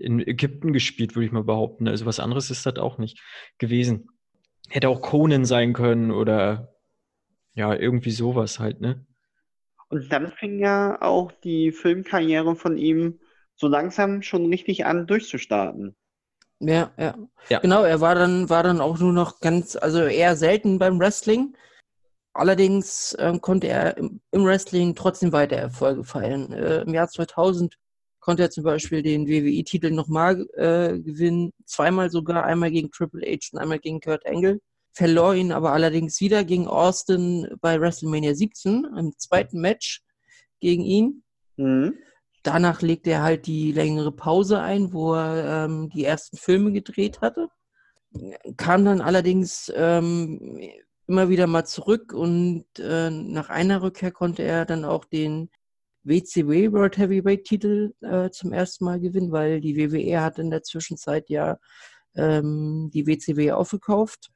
in 0.00 0.20
Ägypten 0.20 0.72
gespielt, 0.72 1.14
würde 1.14 1.26
ich 1.26 1.32
mal 1.32 1.44
behaupten. 1.44 1.88
Also 1.88 2.06
was 2.06 2.20
anderes 2.20 2.50
ist 2.50 2.66
das 2.66 2.76
auch 2.76 2.98
nicht 2.98 3.20
gewesen. 3.58 4.08
Hätte 4.68 4.88
auch 4.88 5.02
Conan 5.02 5.44
sein 5.44 5.72
können 5.72 6.10
oder 6.10 6.74
ja, 7.54 7.74
irgendwie 7.74 8.10
sowas 8.10 8.58
halt, 8.58 8.80
ne? 8.80 9.04
Und 9.88 10.12
dann 10.12 10.32
fing 10.32 10.58
ja 10.58 11.00
auch 11.00 11.32
die 11.32 11.72
Filmkarriere 11.72 12.54
von 12.54 12.76
ihm 12.76 13.20
so 13.56 13.68
langsam 13.68 14.22
schon 14.22 14.46
richtig 14.46 14.84
an 14.84 15.06
durchzustarten. 15.06 15.96
Ja, 16.60 16.92
ja, 16.98 17.14
ja. 17.48 17.60
Genau, 17.60 17.82
er 17.84 18.00
war 18.00 18.14
dann, 18.14 18.50
war 18.50 18.62
dann 18.62 18.80
auch 18.80 18.98
nur 18.98 19.12
noch 19.12 19.40
ganz, 19.40 19.76
also 19.76 20.02
eher 20.02 20.36
selten 20.36 20.78
beim 20.78 20.98
Wrestling. 20.98 21.56
Allerdings 22.32 23.16
ähm, 23.18 23.40
konnte 23.40 23.68
er 23.68 23.96
im, 23.96 24.20
im, 24.30 24.44
Wrestling 24.44 24.94
trotzdem 24.94 25.32
weiter 25.32 25.56
Erfolge 25.56 26.04
feiern. 26.04 26.52
Äh, 26.52 26.82
Im 26.82 26.94
Jahr 26.94 27.08
2000 27.08 27.76
konnte 28.28 28.42
er 28.42 28.50
zum 28.50 28.62
Beispiel 28.62 29.00
den 29.00 29.26
WWE-Titel 29.26 29.90
nochmal 29.90 30.46
äh, 30.52 30.98
gewinnen, 30.98 31.54
zweimal 31.64 32.10
sogar, 32.10 32.44
einmal 32.44 32.70
gegen 32.70 32.90
Triple 32.90 33.26
H 33.26 33.48
und 33.54 33.58
einmal 33.58 33.78
gegen 33.78 34.02
Kurt 34.02 34.26
Angle. 34.26 34.60
Verlor 34.92 35.34
ihn 35.34 35.50
aber 35.50 35.72
allerdings 35.72 36.20
wieder 36.20 36.44
gegen 36.44 36.66
Austin 36.66 37.48
bei 37.62 37.80
WrestleMania 37.80 38.34
17 38.34 38.86
im 38.98 39.14
zweiten 39.16 39.62
Match 39.62 40.02
gegen 40.60 40.84
ihn. 40.84 41.22
Mhm. 41.56 41.94
Danach 42.42 42.82
legte 42.82 43.12
er 43.12 43.22
halt 43.22 43.46
die 43.46 43.72
längere 43.72 44.12
Pause 44.12 44.60
ein, 44.60 44.92
wo 44.92 45.14
er 45.14 45.64
ähm, 45.64 45.88
die 45.88 46.04
ersten 46.04 46.36
Filme 46.36 46.70
gedreht 46.72 47.22
hatte. 47.22 47.48
Kam 48.58 48.84
dann 48.84 49.00
allerdings 49.00 49.72
ähm, 49.74 50.60
immer 51.06 51.30
wieder 51.30 51.46
mal 51.46 51.64
zurück 51.64 52.12
und 52.12 52.66
äh, 52.78 53.08
nach 53.08 53.48
einer 53.48 53.80
Rückkehr 53.80 54.10
konnte 54.10 54.42
er 54.42 54.66
dann 54.66 54.84
auch 54.84 55.06
den 55.06 55.48
WCW 56.04 56.72
World 56.72 56.96
Heavyweight 56.96 57.44
Titel 57.44 57.92
äh, 58.00 58.30
zum 58.30 58.52
ersten 58.52 58.84
Mal 58.84 59.00
gewinnen, 59.00 59.32
weil 59.32 59.60
die 59.60 59.76
WWE 59.76 60.20
hat 60.20 60.38
in 60.38 60.50
der 60.50 60.62
Zwischenzeit 60.62 61.28
ja 61.28 61.58
ähm, 62.16 62.90
die 62.92 63.06
WCW 63.06 63.52
aufgekauft. 63.52 64.30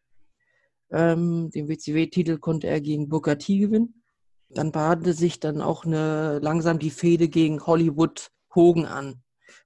Ähm, 0.91 1.51
den 1.51 1.69
WCW-Titel 1.69 2.39
konnte 2.39 2.67
er 2.67 2.81
gegen 2.81 3.09
Booker 3.09 3.39
T 3.39 3.59
gewinnen. 3.59 4.03
Dann 4.51 4.73
bahnte 4.73 5.15
sich 5.15 5.41
dann 5.41 5.63
auch 5.63 5.85
eine, 5.85 6.39
langsam 6.41 6.79
die 6.79 6.91
Fehde 6.91 7.29
gegen 7.29 7.65
Hollywood 7.65 8.31
Hogan 8.55 8.85
an, 8.85 9.23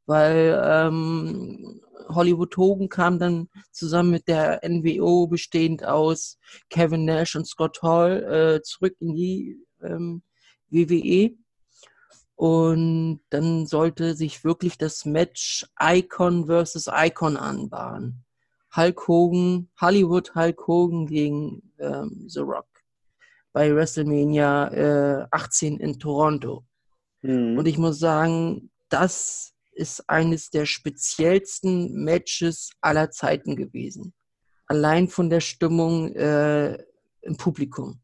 weil 0.06 0.60
ähm, 0.64 1.80
Hollywood 2.08 2.56
Hogan 2.56 2.88
kam 2.88 3.18
dann 3.18 3.48
zusammen 3.72 4.12
mit 4.12 4.28
der 4.28 4.60
NWO 4.62 5.26
bestehend 5.26 5.84
aus 5.84 6.38
Kevin 6.70 7.04
Nash 7.04 7.34
und 7.34 7.48
Scott 7.48 7.82
Hall 7.82 8.22
äh, 8.22 8.62
zurück 8.62 8.94
in 9.00 9.14
die 9.14 9.58
ähm, 9.82 10.22
WWE 10.70 11.36
und 12.36 13.20
dann 13.30 13.66
sollte 13.66 14.14
sich 14.14 14.44
wirklich 14.44 14.78
das 14.78 15.04
Match 15.04 15.66
Icon 15.80 16.46
versus 16.46 16.88
Icon 16.92 17.36
anbahnen. 17.36 18.24
Hulk 18.76 19.08
Hogan, 19.08 19.70
Hollywood 19.80 20.34
Hulk 20.34 20.66
Hogan 20.66 21.06
gegen 21.06 21.72
ähm, 21.78 22.26
The 22.28 22.40
Rock 22.40 22.66
bei 23.52 23.74
WrestleMania 23.74 25.22
äh, 25.22 25.26
18 25.30 25.78
in 25.78 25.98
Toronto. 25.98 26.66
Mhm. 27.22 27.56
Und 27.56 27.66
ich 27.66 27.78
muss 27.78 27.98
sagen, 27.98 28.70
das 28.90 29.54
ist 29.72 30.08
eines 30.10 30.50
der 30.50 30.66
speziellsten 30.66 32.04
Matches 32.04 32.70
aller 32.82 33.10
Zeiten 33.10 33.56
gewesen. 33.56 34.12
Allein 34.66 35.08
von 35.08 35.30
der 35.30 35.40
Stimmung 35.40 36.14
äh, 36.14 36.76
im 37.22 37.36
Publikum. 37.38 38.02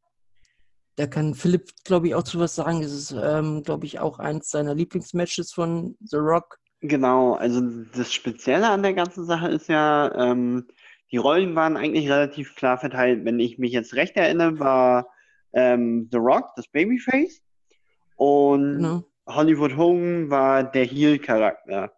Da 0.96 1.06
kann 1.06 1.34
Philipp, 1.34 1.70
glaube 1.84 2.08
ich, 2.08 2.14
auch 2.14 2.22
zu 2.22 2.38
was 2.38 2.54
sagen. 2.54 2.82
Es 2.82 2.92
ist, 2.92 3.12
ähm, 3.12 3.62
glaube 3.62 3.86
ich, 3.86 3.98
auch 3.98 4.18
eins 4.18 4.50
seiner 4.50 4.74
Lieblingsmatches 4.74 5.52
von 5.52 5.96
The 6.00 6.16
Rock. 6.16 6.58
Genau, 6.80 7.34
also 7.34 7.60
das 7.94 8.12
Spezielle 8.12 8.68
an 8.68 8.82
der 8.82 8.92
ganzen 8.92 9.24
Sache 9.24 9.48
ist 9.48 9.68
ja, 9.68 10.12
ähm, 10.16 10.66
die 11.12 11.16
Rollen 11.16 11.54
waren 11.54 11.76
eigentlich 11.76 12.10
relativ 12.10 12.56
klar 12.56 12.76
verteilt. 12.76 13.24
Wenn 13.24 13.38
ich 13.38 13.58
mich 13.58 13.72
jetzt 13.72 13.94
recht 13.94 14.16
erinnere, 14.16 14.58
war 14.58 15.06
ähm, 15.52 16.08
The 16.10 16.18
Rock 16.18 16.50
das 16.56 16.66
Babyface 16.68 17.40
und 18.16 18.76
genau. 18.78 19.04
Hollywood 19.28 19.76
Hogan 19.76 20.30
war 20.30 20.64
der 20.64 20.84
Heel-Charakter. 20.84 21.92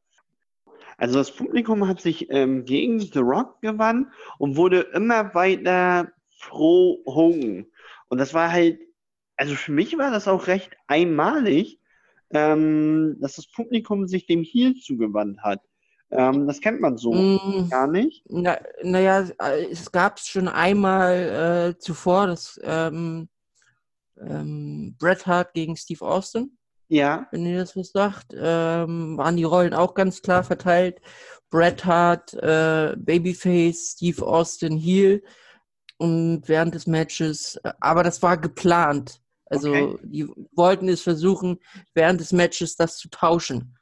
Also 0.99 1.19
das 1.19 1.31
Publikum 1.33 1.89
hat 1.89 2.01
sich 2.01 2.31
ähm, 2.31 2.65
gegen 2.65 3.01
The 3.01 3.19
Rock 3.19 3.61
gewandt 3.63 4.09
und 4.39 4.57
wurde 4.57 4.81
immer 4.93 5.35
weiter 5.35 6.13
pro 6.41 7.03
Hogan. 7.07 7.67
Und 8.15 8.19
das 8.19 8.33
war 8.33 8.53
halt, 8.53 8.79
also 9.37 9.57
für 9.57 9.73
mich 9.73 9.99
war 9.99 10.13
das 10.13 10.29
auch 10.29 10.47
recht 10.47 10.71
einmalig, 10.87 11.81
ähm, 12.31 13.17
dass 13.19 13.35
das 13.35 13.49
Publikum 13.49 14.07
sich 14.07 14.27
dem 14.27 14.45
Heel 14.45 14.77
zugewandt 14.77 15.41
hat. 15.43 15.61
Ähm, 16.13 16.47
das 16.47 16.61
kennt 16.61 16.81
man 16.81 16.97
so 16.97 17.13
mm, 17.13 17.71
gar 17.71 17.89
nicht. 17.89 18.25
Na, 18.29 18.57
naja, 18.85 19.27
es 19.69 19.91
gab 19.91 20.19
es 20.19 20.29
schon 20.29 20.47
einmal 20.47 21.75
äh, 21.75 21.79
zuvor, 21.81 22.29
das 22.29 22.61
ähm, 22.63 23.29
ähm, 24.21 24.95
Bret 24.97 25.27
Hart 25.27 25.53
gegen 25.53 25.77
Steve 25.77 26.05
Austin. 26.05 26.57
Ja. 26.87 27.27
Wenn 27.33 27.47
ihr 27.47 27.59
das 27.59 27.77
was 27.77 27.91
sagt, 27.91 28.33
ähm, 28.33 29.19
waren 29.19 29.37
die 29.37 29.43
Rollen 29.43 29.75
auch 29.75 29.95
ganz 29.95 30.23
klar 30.23 30.45
verteilt. 30.45 31.01
Bret 31.51 31.85
Hart, 31.85 32.33
äh, 32.35 32.95
Babyface, 32.97 33.95
Steve 33.97 34.25
Austin, 34.25 34.77
Heel 34.77 35.25
und 35.97 36.43
während 36.47 36.75
des 36.75 36.87
Matches, 36.87 37.61
aber 37.81 38.03
das 38.03 38.23
war 38.23 38.37
geplant. 38.37 39.21
Also 39.47 39.71
okay. 39.71 39.99
die 40.03 40.29
wollten 40.53 40.89
es 40.89 41.03
versuchen, 41.03 41.59
während 41.95 42.21
des 42.21 42.33
Matches 42.33 42.77
das 42.77 42.99
zu 42.99 43.09
tauschen. 43.09 43.77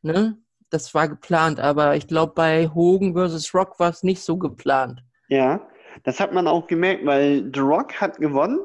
Ne? 0.00 0.38
Das 0.70 0.94
war 0.94 1.08
geplant, 1.08 1.60
aber 1.60 1.96
ich 1.96 2.06
glaube, 2.06 2.32
bei 2.34 2.68
Hogan 2.68 3.14
vs. 3.14 3.54
Rock 3.54 3.78
war 3.78 3.90
es 3.90 4.02
nicht 4.02 4.22
so 4.22 4.38
geplant. 4.38 5.04
Ja, 5.28 5.66
das 6.04 6.20
hat 6.20 6.32
man 6.32 6.46
auch 6.46 6.66
gemerkt, 6.66 7.04
weil 7.04 7.50
The 7.52 7.60
Rock 7.60 8.00
hat 8.00 8.16
gewonnen 8.18 8.58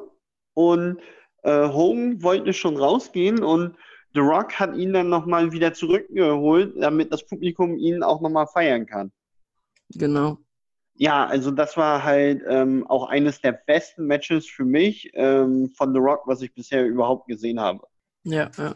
und 0.54 0.98
äh, 1.42 1.68
Hogan 1.68 2.22
wollte 2.22 2.52
schon 2.52 2.76
rausgehen 2.76 3.42
und 3.42 3.76
The 4.14 4.20
Rock 4.20 4.54
hat 4.54 4.74
ihn 4.74 4.92
dann 4.92 5.10
nochmal 5.10 5.52
wieder 5.52 5.74
zurückgeholt, 5.74 6.74
damit 6.80 7.12
das 7.12 7.26
Publikum 7.26 7.76
ihn 7.76 8.02
auch 8.02 8.20
nochmal 8.20 8.46
feiern 8.46 8.86
kann. 8.86 9.12
Genau. 9.90 10.38
Ja, 11.00 11.26
also 11.26 11.52
das 11.52 11.76
war 11.76 12.02
halt 12.02 12.42
ähm, 12.48 12.84
auch 12.88 13.08
eines 13.08 13.40
der 13.40 13.52
besten 13.52 14.06
Matches 14.06 14.46
für 14.46 14.64
mich 14.64 15.08
ähm, 15.14 15.70
von 15.76 15.92
The 15.92 16.00
Rock, 16.00 16.22
was 16.26 16.42
ich 16.42 16.52
bisher 16.52 16.84
überhaupt 16.84 17.28
gesehen 17.28 17.60
habe. 17.60 17.86
Ja, 18.24 18.50
ja. 18.58 18.74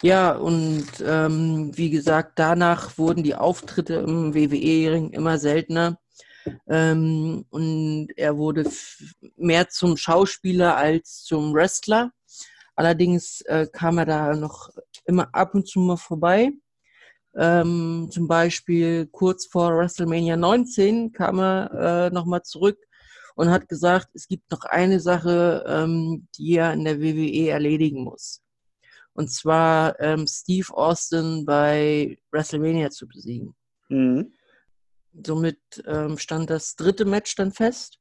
Ja, 0.00 0.32
und 0.32 0.86
ähm, 1.04 1.70
wie 1.76 1.90
gesagt, 1.90 2.38
danach 2.38 2.96
wurden 2.96 3.22
die 3.22 3.34
Auftritte 3.34 3.94
im 3.96 4.34
WWE-Ring 4.34 5.10
immer 5.10 5.38
seltener. 5.38 5.98
Ähm, 6.66 7.44
und 7.50 8.08
er 8.16 8.38
wurde 8.38 8.64
mehr 9.36 9.68
zum 9.68 9.98
Schauspieler 9.98 10.76
als 10.76 11.24
zum 11.24 11.52
Wrestler. 11.52 12.10
Allerdings 12.74 13.42
äh, 13.42 13.66
kam 13.70 13.98
er 13.98 14.06
da 14.06 14.34
noch 14.34 14.70
immer 15.04 15.28
ab 15.34 15.54
und 15.54 15.68
zu 15.68 15.78
mal 15.78 15.96
vorbei. 15.96 16.52
Ähm, 17.36 18.08
zum 18.10 18.28
Beispiel 18.28 19.06
kurz 19.06 19.46
vor 19.46 19.76
WrestleMania 19.76 20.36
19 20.36 21.12
kam 21.12 21.40
er 21.40 22.08
äh, 22.08 22.14
nochmal 22.14 22.42
zurück 22.42 22.78
und 23.34 23.50
hat 23.50 23.68
gesagt, 23.68 24.08
es 24.14 24.28
gibt 24.28 24.50
noch 24.50 24.64
eine 24.64 25.00
Sache, 25.00 25.64
ähm, 25.66 26.28
die 26.36 26.54
er 26.56 26.72
in 26.72 26.84
der 26.84 27.00
WWE 27.00 27.48
erledigen 27.48 28.04
muss. 28.04 28.40
Und 29.14 29.30
zwar 29.30 29.98
ähm, 30.00 30.26
Steve 30.26 30.72
Austin 30.74 31.44
bei 31.44 32.18
WrestleMania 32.30 32.90
zu 32.90 33.06
besiegen. 33.06 33.54
Mhm. 33.88 34.32
Somit 35.24 35.60
ähm, 35.86 36.18
stand 36.18 36.50
das 36.50 36.74
dritte 36.74 37.04
Match 37.04 37.34
dann 37.36 37.52
fest. 37.52 37.98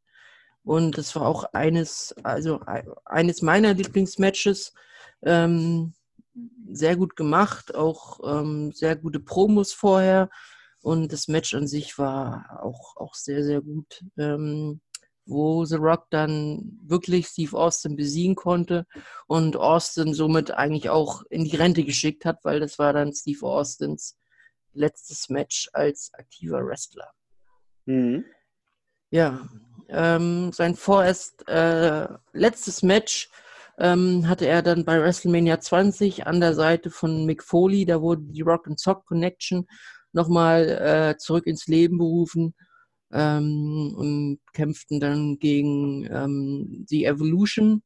Und 0.64 0.98
das 0.98 1.16
war 1.16 1.28
auch 1.28 1.44
eines, 1.54 2.16
also 2.24 2.62
eines 3.06 3.42
meiner 3.42 3.74
Lieblingsmatches. 3.74 4.74
Ähm, 5.22 5.94
sehr 6.72 6.96
gut 6.96 7.16
gemacht, 7.16 7.76
auch 7.76 8.20
ähm, 8.26 8.72
sehr 8.72 8.96
gute 8.96 9.20
Promos 9.20 9.74
vorher. 9.74 10.30
Und 10.82 11.14
das 11.14 11.28
Match 11.28 11.54
an 11.54 11.68
sich 11.68 11.98
war 11.98 12.60
auch, 12.62 12.98
auch 12.98 13.16
sehr, 13.16 13.44
sehr 13.44 13.62
gut. 13.62 14.04
Ähm, 14.18 14.82
wo 15.26 15.64
The 15.66 15.76
Rock 15.76 16.08
dann 16.10 16.80
wirklich 16.84 17.28
Steve 17.28 17.58
Austin 17.58 17.96
besiegen 17.96 18.36
konnte 18.36 18.86
und 19.28 19.56
Austin 19.56 20.14
somit 20.14 20.52
eigentlich 20.52 20.90
auch 20.90 21.24
in 21.30 21.46
die 21.46 21.56
Rente 21.56 21.84
geschickt 21.84 22.26
hat, 22.26 22.44
weil 22.44 22.60
das 22.60 22.78
war 22.80 22.94
dann 22.94 23.14
Steve 23.14 23.46
Austins 23.46 24.18
letztes 24.74 25.30
Match 25.30 25.70
als 25.74 26.12
aktiver 26.14 26.66
Wrestler. 26.66 27.12
Mhm. 27.86 28.26
Ja, 29.12 29.48
ähm, 29.90 30.52
sein 30.52 30.76
vorerst 30.76 31.48
äh, 31.48 32.08
letztes 32.34 32.82
Match 32.82 33.30
ähm, 33.80 34.28
hatte 34.28 34.46
er 34.46 34.62
dann 34.62 34.86
bei 34.86 35.02
WrestleMania 35.02 35.60
20 35.60 36.28
an 36.28 36.40
der 36.40 36.54
Seite 36.54 36.90
von 36.90 37.26
Mick 37.26 37.44
Foley. 37.44 37.86
Da 37.86 38.02
wurde 38.02 38.24
die 38.24 38.42
Rock 38.42 38.68
and 38.68 38.80
Sock 38.80 39.06
Connection 39.06 39.68
nochmal 40.12 40.70
äh, 40.70 41.18
zurück 41.18 41.48
ins 41.48 41.68
Leben 41.68 41.98
berufen 41.98 42.54
ähm, 43.12 43.94
und 43.96 44.40
kämpften 44.54 45.00
dann 45.00 45.40
gegen 45.40 46.08
ähm, 46.12 46.86
The 46.88 47.06
Evolution, 47.06 47.84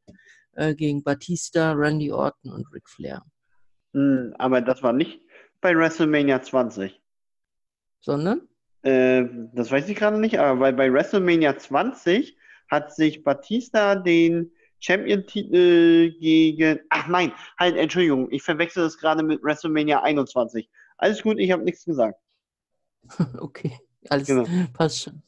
äh, 0.54 0.76
gegen 0.76 1.04
Batista, 1.04 1.71
Randy 1.73 2.12
Orton 2.12 2.52
und 2.52 2.67
Ric 2.73 2.89
Flair. 2.89 3.23
Hm, 3.93 4.34
aber 4.38 4.62
das 4.62 4.84
war 4.84 4.93
nicht 4.93 5.21
bei 5.62 5.76
WrestleMania 5.76 6.41
20. 6.41 7.02
Sondern? 8.00 8.47
Äh, 8.84 9.26
das 9.54 9.71
weiß 9.71 9.88
ich 9.89 9.97
gerade 9.97 10.19
nicht, 10.19 10.38
aber 10.38 10.60
bei, 10.60 10.71
bei 10.71 10.91
WrestleMania 10.91 11.58
20 11.58 12.38
hat 12.69 12.93
sich 12.93 13.23
Batista 13.23 13.95
den 13.95 14.52
Champion-Titel 14.79 16.11
gegen. 16.19 16.79
Ach 16.89 17.07
nein, 17.07 17.31
halt, 17.59 17.75
Entschuldigung, 17.75 18.31
ich 18.31 18.43
verwechsel 18.43 18.83
das 18.83 18.97
gerade 18.97 19.23
mit 19.23 19.43
WrestleMania 19.43 20.01
21. 20.01 20.69
Alles 20.97 21.21
gut, 21.21 21.39
ich 21.39 21.51
habe 21.51 21.63
nichts 21.63 21.85
gesagt. 21.85 22.19
okay, 23.39 23.71
alles 24.09 24.27
genau. 24.27 24.45
passt 24.73 25.03
schon. 25.03 25.21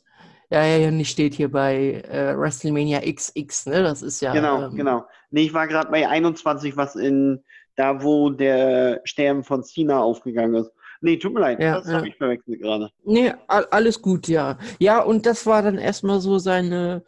Ja, 0.51 0.65
ja, 0.65 0.77
ja, 0.77 0.91
nicht 0.91 1.12
steht 1.12 1.35
hier 1.35 1.51
bei 1.51 2.01
äh, 2.09 2.35
WrestleMania 2.35 3.01
XX, 3.01 3.67
ne? 3.67 3.83
Das 3.83 4.01
ist 4.01 4.19
ja. 4.21 4.33
Genau, 4.33 4.63
ähm, 4.63 4.75
genau. 4.75 5.05
Nee, 5.29 5.43
ich 5.43 5.53
war 5.53 5.67
gerade 5.67 5.91
bei 5.91 6.07
21, 6.07 6.75
was 6.75 6.95
in 6.95 7.43
da, 7.75 8.03
wo 8.03 8.29
der 8.29 9.01
Sterben 9.05 9.43
von 9.43 9.63
Cena 9.63 10.01
aufgegangen 10.01 10.55
ist. 10.55 10.71
Nee, 11.01 11.17
tut 11.17 11.33
mir 11.33 11.39
leid, 11.39 11.62
ja, 11.62 11.77
das 11.77 11.88
ja. 11.88 11.93
habe 11.93 12.09
ich 12.09 12.15
verwechselt 12.17 12.59
gerade. 12.62 12.89
Nee, 13.05 13.33
alles 13.47 14.01
gut, 14.01 14.27
ja. 14.27 14.57
Ja, 14.79 15.01
und 15.01 15.25
das 15.25 15.45
war 15.45 15.62
dann 15.62 15.77
erstmal 15.77 16.19
so 16.19 16.39
seine, 16.39 17.03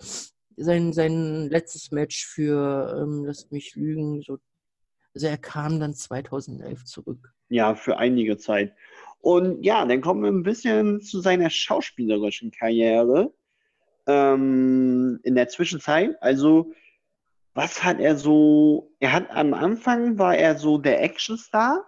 sein, 0.57 0.93
sein 0.93 1.49
letztes 1.49 1.91
Match 1.91 2.25
für, 2.25 2.97
ähm, 3.01 3.25
lasst 3.25 3.51
mich 3.51 3.75
lügen, 3.75 4.21
so, 4.21 4.37
also 5.13 5.27
er 5.27 5.37
kam 5.37 5.79
dann 5.79 5.93
2011 5.93 6.85
zurück. 6.85 7.33
Ja, 7.49 7.75
für 7.75 7.97
einige 7.97 8.37
Zeit. 8.37 8.73
Und 9.19 9.63
ja, 9.63 9.85
dann 9.85 10.01
kommen 10.01 10.23
wir 10.23 10.31
ein 10.31 10.43
bisschen 10.43 11.01
zu 11.01 11.21
seiner 11.21 11.49
schauspielerischen 11.49 12.51
Karriere 12.51 13.31
ähm, 14.07 15.19
in 15.23 15.35
der 15.35 15.47
Zwischenzeit. 15.47 16.15
Also, 16.21 16.73
was 17.53 17.83
hat 17.83 17.99
er 17.99 18.15
so? 18.15 18.91
Er 18.99 19.13
hat 19.13 19.29
am 19.29 19.53
Anfang 19.53 20.17
war 20.17 20.35
er 20.35 20.57
so 20.57 20.77
der 20.77 21.03
Actionstar, 21.03 21.85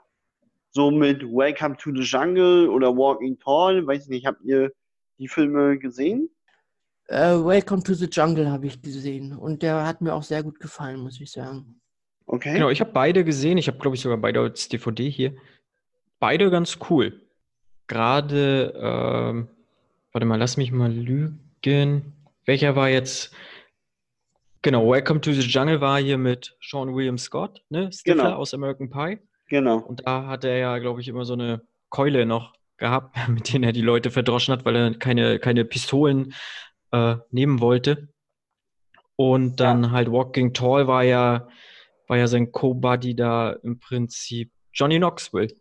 so 0.71 0.91
mit 0.91 1.23
Welcome 1.23 1.78
to 1.78 1.91
the 1.93 2.02
Jungle 2.02 2.69
oder 2.69 2.95
Walking 2.95 3.39
Tall. 3.39 3.86
Weiß 3.88 4.08
nicht, 4.10 4.26
habt 4.26 4.43
ihr 4.43 4.71
die 5.17 5.28
Filme 5.28 5.80
gesehen? 5.80 6.30
Uh, 7.09 7.45
Welcome 7.45 7.83
to 7.83 7.93
the 7.93 8.07
Jungle 8.09 8.49
habe 8.49 8.65
ich 8.65 8.81
gesehen 8.81 9.35
und 9.35 9.61
der 9.61 9.85
hat 9.85 10.01
mir 10.01 10.13
auch 10.13 10.23
sehr 10.23 10.41
gut 10.41 10.59
gefallen, 10.59 11.01
muss 11.01 11.19
ich 11.19 11.31
sagen. 11.31 11.81
Okay. 12.25 12.53
Genau, 12.53 12.69
ich 12.69 12.79
habe 12.79 12.91
beide 12.91 13.25
gesehen. 13.25 13.57
Ich 13.57 13.67
habe, 13.67 13.77
glaube 13.77 13.95
ich, 13.95 14.01
sogar 14.01 14.17
beide 14.17 14.39
als 14.39 14.69
DVD 14.69 15.09
hier. 15.09 15.35
Beide 16.19 16.49
ganz 16.49 16.79
cool. 16.89 17.21
Gerade, 17.87 18.73
ähm, 18.77 19.49
warte 20.13 20.25
mal, 20.25 20.39
lass 20.39 20.55
mich 20.55 20.71
mal 20.71 20.91
lügen. 20.91 22.13
Welcher 22.45 22.75
war 22.77 22.89
jetzt? 22.89 23.35
Genau, 24.61 24.89
Welcome 24.89 25.19
to 25.19 25.33
the 25.33 25.41
Jungle 25.41 25.81
war 25.81 25.99
hier 25.99 26.17
mit 26.17 26.55
Sean 26.61 26.95
William 26.95 27.17
Scott, 27.17 27.61
ne? 27.69 27.91
Stifler 27.91 28.23
genau. 28.23 28.35
aus 28.37 28.53
American 28.53 28.89
Pie. 28.89 29.19
Genau. 29.49 29.79
Und 29.79 30.07
da 30.07 30.27
hat 30.27 30.45
er 30.45 30.57
ja, 30.57 30.77
glaube 30.77 31.01
ich, 31.01 31.09
immer 31.09 31.25
so 31.25 31.33
eine 31.33 31.61
Keule 31.89 32.25
noch 32.25 32.53
gehabt, 32.77 33.17
mit 33.27 33.51
denen 33.51 33.65
er 33.65 33.73
die 33.73 33.81
Leute 33.81 34.09
verdroschen 34.09 34.53
hat, 34.53 34.63
weil 34.63 34.75
er 34.77 34.93
keine, 34.93 35.39
keine 35.39 35.65
Pistolen 35.65 36.33
äh, 36.93 37.17
nehmen 37.32 37.60
wollte. 37.60 38.08
Und 39.15 39.60
dann 39.60 39.84
ja. 39.84 39.91
halt 39.91 40.12
Walking 40.12 40.53
Tall 40.53 40.88
war 40.88 41.03
ja, 41.03 41.49
war 42.08 42.17
ja 42.17 42.27
sein 42.27 42.51
Co-Buddy 42.51 43.15
da 43.15 43.51
im 43.51 43.79
Prinzip 43.79 44.51
Johnny 44.73 44.97
Knoxville. 44.97 45.53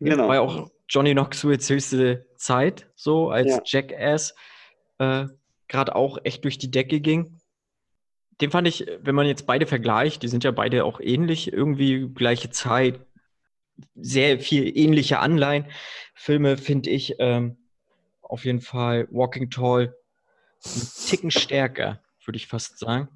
Genau. 0.00 0.28
War 0.28 0.34
ja 0.34 0.40
auch 0.40 0.70
Johnny 0.88 1.12
Knoxvilles 1.12 1.70
höchste 1.70 2.26
Zeit, 2.36 2.90
so 2.96 3.30
als 3.30 3.48
ja. 3.48 3.60
Jackass, 3.64 4.34
äh, 4.98 5.26
gerade 5.68 5.94
auch 5.94 6.18
echt 6.24 6.44
durch 6.44 6.58
die 6.58 6.70
Decke 6.70 7.00
ging. 7.00 7.38
Den 8.40 8.50
fand 8.50 8.66
ich, 8.66 8.86
wenn 9.00 9.14
man 9.14 9.26
jetzt 9.26 9.46
beide 9.46 9.66
vergleicht, 9.66 10.22
die 10.22 10.28
sind 10.28 10.42
ja 10.42 10.50
beide 10.50 10.84
auch 10.84 11.00
ähnlich, 11.00 11.52
irgendwie 11.52 12.08
gleiche 12.12 12.50
Zeit, 12.50 13.00
sehr 13.94 14.38
viel 14.40 14.76
ähnliche 14.76 15.20
Anleihen. 15.20 15.66
Filme 16.14 16.56
finde 16.56 16.90
ich 16.90 17.14
ähm, 17.18 17.56
auf 18.20 18.44
jeden 18.44 18.60
Fall 18.60 19.06
Walking 19.10 19.50
Tall 19.50 19.94
einen 20.64 20.88
Ticken 21.06 21.30
stärker, 21.30 22.00
würde 22.24 22.36
ich 22.36 22.46
fast 22.46 22.78
sagen. 22.78 23.08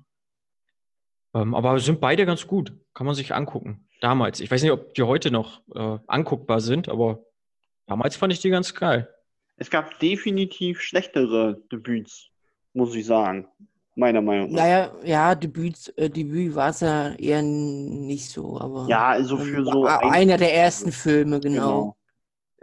Ähm, 1.35 1.55
aber 1.55 1.79
sind 1.79 2.01
beide 2.01 2.27
ganz 2.27 2.47
gut. 2.47 2.73
Kann 2.95 3.07
man 3.07 3.15
sich 3.15 3.35
angucken. 3.35 3.87
Damals. 4.01 4.41
Ich 4.41 4.51
weiß 4.51 4.63
nicht, 4.63 4.73
ob 4.73 4.95
die 4.95 5.03
heute 5.03 5.31
noch 5.31 5.63
äh, 5.75 5.99
anguckbar 6.07 6.61
sind, 6.61 6.89
aber 6.89 7.25
damals 7.87 8.17
fand 8.17 8.33
ich 8.33 8.41
die 8.41 8.51
ganz 8.51 8.75
geil. 8.75 9.09
Es 9.57 9.71
gab 9.71 9.99
definitiv 10.01 10.81
schlechtere 10.81 11.63
Debüts, 11.73 12.29
muss 12.75 12.95
ich 12.95 13.07
sagen. 13.07 13.49
Meiner 13.95 14.21
Meinung 14.21 14.51
nach. 14.51 14.63
Naja, 14.63 14.93
ja, 15.05 15.35
Debüts, 15.35 15.89
äh, 15.89 16.11
Debüt 16.11 16.55
war 16.55 16.69
es 16.69 16.81
ja 16.81 17.15
eher 17.15 17.41
nicht 17.41 18.29
so, 18.29 18.61
aber. 18.61 18.87
Ja, 18.89 19.09
also 19.09 19.39
für 19.39 19.65
so. 19.65 19.87
Einer 19.87 20.37
der 20.37 20.55
ersten 20.55 20.93
Filme, 20.93 21.41
genau. 21.41 21.63
genau. 21.63 21.96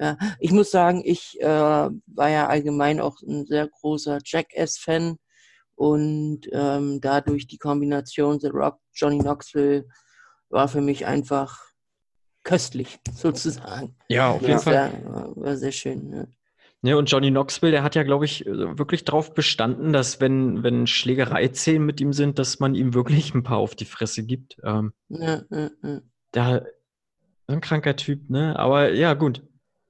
Ja, 0.03 0.17
ich 0.37 0.51
muss 0.51 0.69
sagen, 0.69 1.01
ich 1.05 1.39
äh, 1.39 1.47
war 1.47 2.29
ja 2.29 2.47
allgemein 2.47 2.99
auch 2.99 3.21
ein 3.21 3.45
sehr 3.45 3.69
großer 3.69 4.19
Jackass-Fan 4.25 5.15
und 5.75 6.41
ähm, 6.51 6.99
dadurch 6.99 7.47
die 7.47 7.57
Kombination 7.57 8.37
The 8.41 8.47
Rock, 8.47 8.79
Johnny 8.93 9.19
Knoxville 9.19 9.87
war 10.49 10.67
für 10.67 10.81
mich 10.81 11.05
einfach 11.05 11.57
köstlich, 12.43 12.99
sozusagen. 13.15 13.95
Ja, 14.09 14.31
auf 14.31 14.41
jeden 14.41 14.59
Fall. 14.59 14.91
War, 15.05 15.37
war 15.37 15.55
sehr 15.55 15.71
schön. 15.71 16.11
Ja. 16.11 16.25
Ja, 16.85 16.97
und 16.97 17.09
Johnny 17.09 17.29
Knoxville, 17.29 17.71
der 17.71 17.83
hat 17.83 17.95
ja, 17.95 18.03
glaube 18.03 18.25
ich, 18.25 18.45
wirklich 18.45 19.05
darauf 19.05 19.33
bestanden, 19.33 19.93
dass 19.93 20.19
wenn, 20.19 20.63
wenn 20.63 20.85
Schlägereizählen 20.85 21.81
mit 21.81 22.01
ihm 22.01 22.11
sind, 22.11 22.39
dass 22.39 22.59
man 22.59 22.75
ihm 22.75 22.93
wirklich 22.93 23.33
ein 23.33 23.43
paar 23.43 23.59
auf 23.59 23.73
die 23.73 23.85
Fresse 23.85 24.25
gibt. 24.25 24.57
Ähm, 24.65 24.91
ja, 25.07 25.43
ja, 25.49 25.69
ja. 25.81 26.01
Der, 26.33 26.67
ein 27.47 27.61
kranker 27.61 27.95
Typ, 27.95 28.29
ne? 28.29 28.59
Aber 28.59 28.91
ja, 28.91 29.13
gut. 29.13 29.43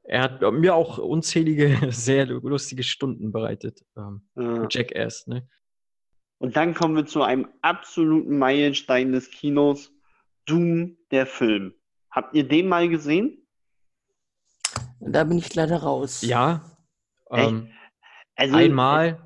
Er 0.03 0.21
hat 0.21 0.41
mir 0.41 0.75
auch 0.75 0.97
unzählige, 0.97 1.77
sehr 1.91 2.25
lustige 2.25 2.83
Stunden 2.83 3.31
bereitet. 3.31 3.85
Ähm, 3.97 4.21
ja. 4.35 4.67
Jackass, 4.69 5.27
ne? 5.27 5.47
Und 6.39 6.57
dann 6.57 6.73
kommen 6.73 6.95
wir 6.95 7.05
zu 7.05 7.23
einem 7.23 7.47
absoluten 7.61 8.37
Meilenstein 8.37 9.13
des 9.13 9.31
Kinos. 9.31 9.91
Doom, 10.45 10.97
der 11.09 11.25
Film. 11.25 11.73
Habt 12.11 12.35
ihr 12.35 12.45
den 12.45 12.67
mal 12.67 12.89
gesehen? 12.89 13.47
Da 14.99 15.23
bin 15.23 15.37
ich 15.37 15.55
leider 15.55 15.77
raus. 15.77 16.21
Ja. 16.21 16.77
Ähm, 17.31 17.71
also, 18.35 18.55
einmal. 18.57 19.25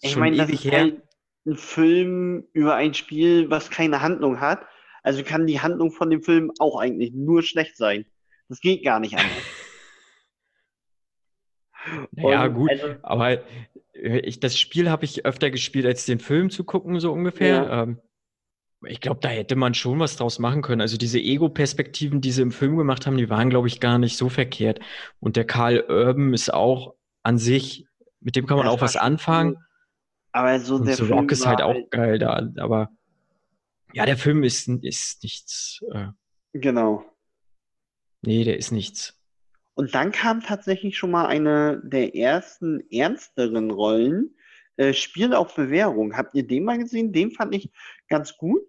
Ich 0.00 0.16
meine, 0.16 0.36
das 0.36 0.50
ist 0.50 0.64
her. 0.64 0.80
Halt 0.80 1.02
ein 1.46 1.56
Film 1.56 2.48
über 2.52 2.74
ein 2.74 2.94
Spiel, 2.94 3.50
was 3.50 3.70
keine 3.70 4.00
Handlung 4.00 4.40
hat. 4.40 4.66
Also 5.02 5.22
kann 5.22 5.46
die 5.46 5.60
Handlung 5.60 5.92
von 5.92 6.10
dem 6.10 6.22
Film 6.22 6.50
auch 6.58 6.80
eigentlich 6.80 7.12
nur 7.12 7.42
schlecht 7.42 7.76
sein. 7.76 8.06
Das 8.48 8.60
geht 8.60 8.84
gar 8.84 9.00
nicht 9.00 9.16
anders. 9.16 9.30
Ja, 12.16 12.46
gut, 12.48 12.70
also, 12.70 12.94
aber 13.02 13.42
ich, 13.92 14.40
das 14.40 14.58
Spiel 14.58 14.90
habe 14.90 15.04
ich 15.04 15.24
öfter 15.24 15.50
gespielt, 15.50 15.86
als 15.86 16.06
den 16.06 16.18
Film 16.18 16.50
zu 16.50 16.64
gucken, 16.64 16.98
so 17.00 17.12
ungefähr. 17.12 17.48
Ja. 17.64 17.82
Ähm, 17.82 18.00
Ich 18.86 19.00
glaube, 19.00 19.20
da 19.20 19.28
hätte 19.28 19.56
man 19.56 19.72
schon 19.74 19.98
was 19.98 20.16
draus 20.16 20.38
machen 20.38 20.60
können. 20.62 20.80
Also 20.82 20.96
diese 20.98 21.18
Ego-Perspektiven, 21.18 22.20
die 22.20 22.32
sie 22.32 22.42
im 22.42 22.52
Film 22.52 22.76
gemacht 22.76 23.06
haben, 23.06 23.16
die 23.16 23.30
waren, 23.30 23.48
glaube 23.50 23.68
ich, 23.68 23.80
gar 23.80 23.98
nicht 23.98 24.16
so 24.16 24.28
verkehrt. 24.28 24.80
Und 25.20 25.36
der 25.36 25.46
Karl 25.46 25.84
Urban 25.88 26.34
ist 26.34 26.52
auch 26.52 26.94
an 27.22 27.38
sich, 27.38 27.86
mit 28.20 28.36
dem 28.36 28.46
kann 28.46 28.58
man 28.58 28.66
auch 28.68 28.80
was 28.80 28.96
anfangen. 28.96 29.54
cool. 29.56 29.62
Aber 30.32 30.58
so 30.60 30.74
Und 30.76 30.86
der 30.86 30.96
The 30.96 31.04
Film 31.04 31.18
Rock 31.18 31.32
ist 31.32 31.46
halt 31.46 31.62
auch 31.62 31.76
geil 31.90 32.18
da. 32.18 32.46
Aber 32.58 32.90
ja, 33.94 34.04
der 34.04 34.16
Film 34.16 34.42
ist, 34.42 34.68
ist 34.68 35.22
nichts. 35.22 35.80
Äh, 35.92 36.08
Genau. 36.52 37.04
nee, 38.22 38.44
der 38.44 38.58
ist 38.58 38.70
nichts. 38.72 39.18
Und 39.74 39.94
dann 39.94 40.12
kam 40.12 40.40
tatsächlich 40.40 40.96
schon 40.96 41.10
mal 41.10 41.26
eine 41.26 41.80
der 41.84 42.14
ersten 42.14 42.82
ernsteren 42.90 43.70
Rollen, 43.70 44.36
äh, 44.76 44.92
Spiel 44.92 45.34
auf 45.34 45.54
Bewährung. 45.54 46.16
Habt 46.16 46.34
ihr 46.34 46.46
den 46.46 46.64
mal 46.64 46.78
gesehen? 46.78 47.12
Den 47.12 47.32
fand 47.32 47.54
ich 47.54 47.70
ganz 48.08 48.36
gut. 48.36 48.62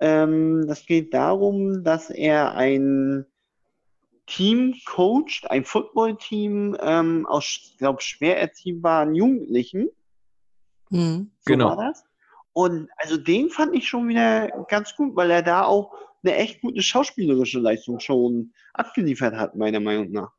Ähm, 0.00 0.66
das 0.66 0.86
geht 0.86 1.14
darum, 1.14 1.84
dass 1.84 2.10
er 2.10 2.54
ein 2.54 3.24
Team 4.26 4.74
coacht, 4.86 5.50
ein 5.50 5.64
Footballteam 5.64 6.76
ähm, 6.80 7.26
aus, 7.26 7.74
glaube 7.78 8.02
schwer 8.02 8.40
erziehbaren 8.40 9.14
Jugendlichen. 9.14 9.88
Mhm. 10.90 11.30
So 11.40 11.52
Genau. 11.52 11.76
war 11.76 11.88
das. 11.88 12.04
Und 12.52 12.88
also 12.96 13.16
den 13.16 13.48
fand 13.48 13.74
ich 13.74 13.88
schon 13.88 14.08
wieder 14.08 14.48
ganz 14.68 14.94
gut, 14.94 15.16
weil 15.16 15.30
er 15.30 15.42
da 15.42 15.64
auch 15.64 15.94
eine 16.22 16.36
echt 16.36 16.60
gute 16.60 16.82
schauspielerische 16.82 17.58
Leistung 17.58 17.98
schon 17.98 18.52
abgeliefert 18.74 19.34
hat, 19.34 19.56
meiner 19.56 19.80
Meinung 19.80 20.12
nach. 20.12 20.32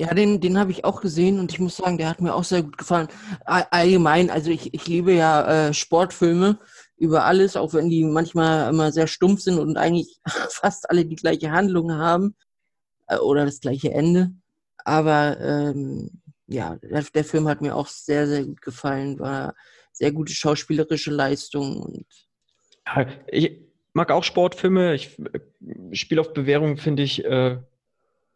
Ja, 0.00 0.14
den, 0.14 0.40
den 0.40 0.56
habe 0.60 0.70
ich 0.70 0.84
auch 0.84 1.00
gesehen 1.00 1.40
und 1.40 1.50
ich 1.52 1.58
muss 1.58 1.76
sagen, 1.76 1.98
der 1.98 2.08
hat 2.08 2.20
mir 2.20 2.32
auch 2.32 2.44
sehr 2.44 2.62
gut 2.62 2.78
gefallen. 2.78 3.08
All- 3.44 3.66
Allgemein, 3.72 4.30
also 4.30 4.48
ich, 4.48 4.72
ich 4.72 4.86
liebe 4.86 5.12
ja 5.12 5.68
äh, 5.70 5.74
Sportfilme 5.74 6.60
über 6.96 7.24
alles, 7.24 7.56
auch 7.56 7.74
wenn 7.74 7.88
die 7.88 8.04
manchmal 8.04 8.70
immer 8.70 8.92
sehr 8.92 9.08
stumpf 9.08 9.40
sind 9.40 9.58
und 9.58 9.76
eigentlich 9.76 10.20
fast 10.50 10.88
alle 10.88 11.04
die 11.04 11.16
gleiche 11.16 11.50
Handlung 11.50 11.90
haben 11.92 12.36
äh, 13.08 13.16
oder 13.16 13.44
das 13.44 13.58
gleiche 13.60 13.92
Ende. 13.92 14.30
Aber 14.84 15.40
ähm, 15.40 16.22
ja, 16.46 16.76
der, 16.76 17.02
der 17.02 17.24
Film 17.24 17.48
hat 17.48 17.60
mir 17.60 17.74
auch 17.74 17.88
sehr, 17.88 18.28
sehr 18.28 18.44
gut 18.44 18.62
gefallen. 18.62 19.18
War 19.18 19.56
sehr 19.92 20.12
gute 20.12 20.32
schauspielerische 20.32 21.10
Leistung 21.10 21.82
und 21.82 22.06
ich 23.26 23.58
mag 23.94 24.12
auch 24.12 24.22
Sportfilme. 24.22 24.94
Ich 24.94 25.18
äh, 25.18 25.40
Spiel 25.96 26.20
auf 26.20 26.32
Bewährung 26.34 26.76
finde 26.76 27.02
ich, 27.02 27.24
äh, 27.24 27.58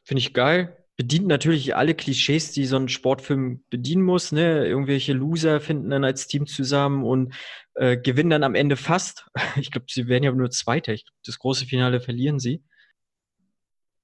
finde 0.03 0.19
ich 0.19 0.35
geil. 0.35 0.77
Bedient 1.03 1.27
natürlich 1.27 1.75
alle 1.75 1.97
Klischees, 1.97 2.53
die 2.53 2.65
so 2.65 2.77
ein 2.77 2.89
Sportfilm 2.89 3.65
bedienen 3.71 4.05
muss. 4.05 4.31
Ne? 4.31 4.65
Irgendwelche 4.69 5.15
Loser 5.15 5.61
finden 5.61 5.91
dann 5.91 6.05
als 6.05 6.29
Team 6.29 6.47
zusammen 6.47 7.03
und 7.03 7.35
äh, 7.75 7.97
gewinnen 7.97 8.31
dann 8.31 8.45
am 8.45 8.55
Ende 8.55 8.77
fast. 8.77 9.27
Ich 9.57 9.73
glaube, 9.73 9.87
sie 9.91 10.07
werden 10.07 10.23
ja 10.23 10.31
nur 10.31 10.51
Zweiter. 10.51 10.93
Ich 10.93 11.05
glaub, 11.05 11.17
das 11.27 11.41
große 11.41 11.67
Finale 11.67 12.01
verlieren 12.01 12.39
sie. 12.39 12.63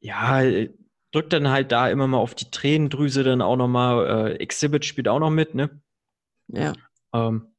Ja, 0.00 0.42
äh, 0.42 0.74
drückt 1.12 1.32
dann 1.32 1.50
halt 1.50 1.70
da 1.70 1.88
immer 1.88 2.08
mal 2.08 2.18
auf 2.18 2.34
die 2.34 2.50
Tränendrüse 2.50 3.22
dann 3.22 3.42
auch 3.42 3.56
nochmal. 3.56 4.32
Äh, 4.32 4.32
Exhibit 4.38 4.84
spielt 4.84 5.06
auch 5.06 5.20
noch 5.20 5.30
mit, 5.30 5.54
ne? 5.54 5.80
ja. 6.48 6.72
Ähm, 7.14 7.54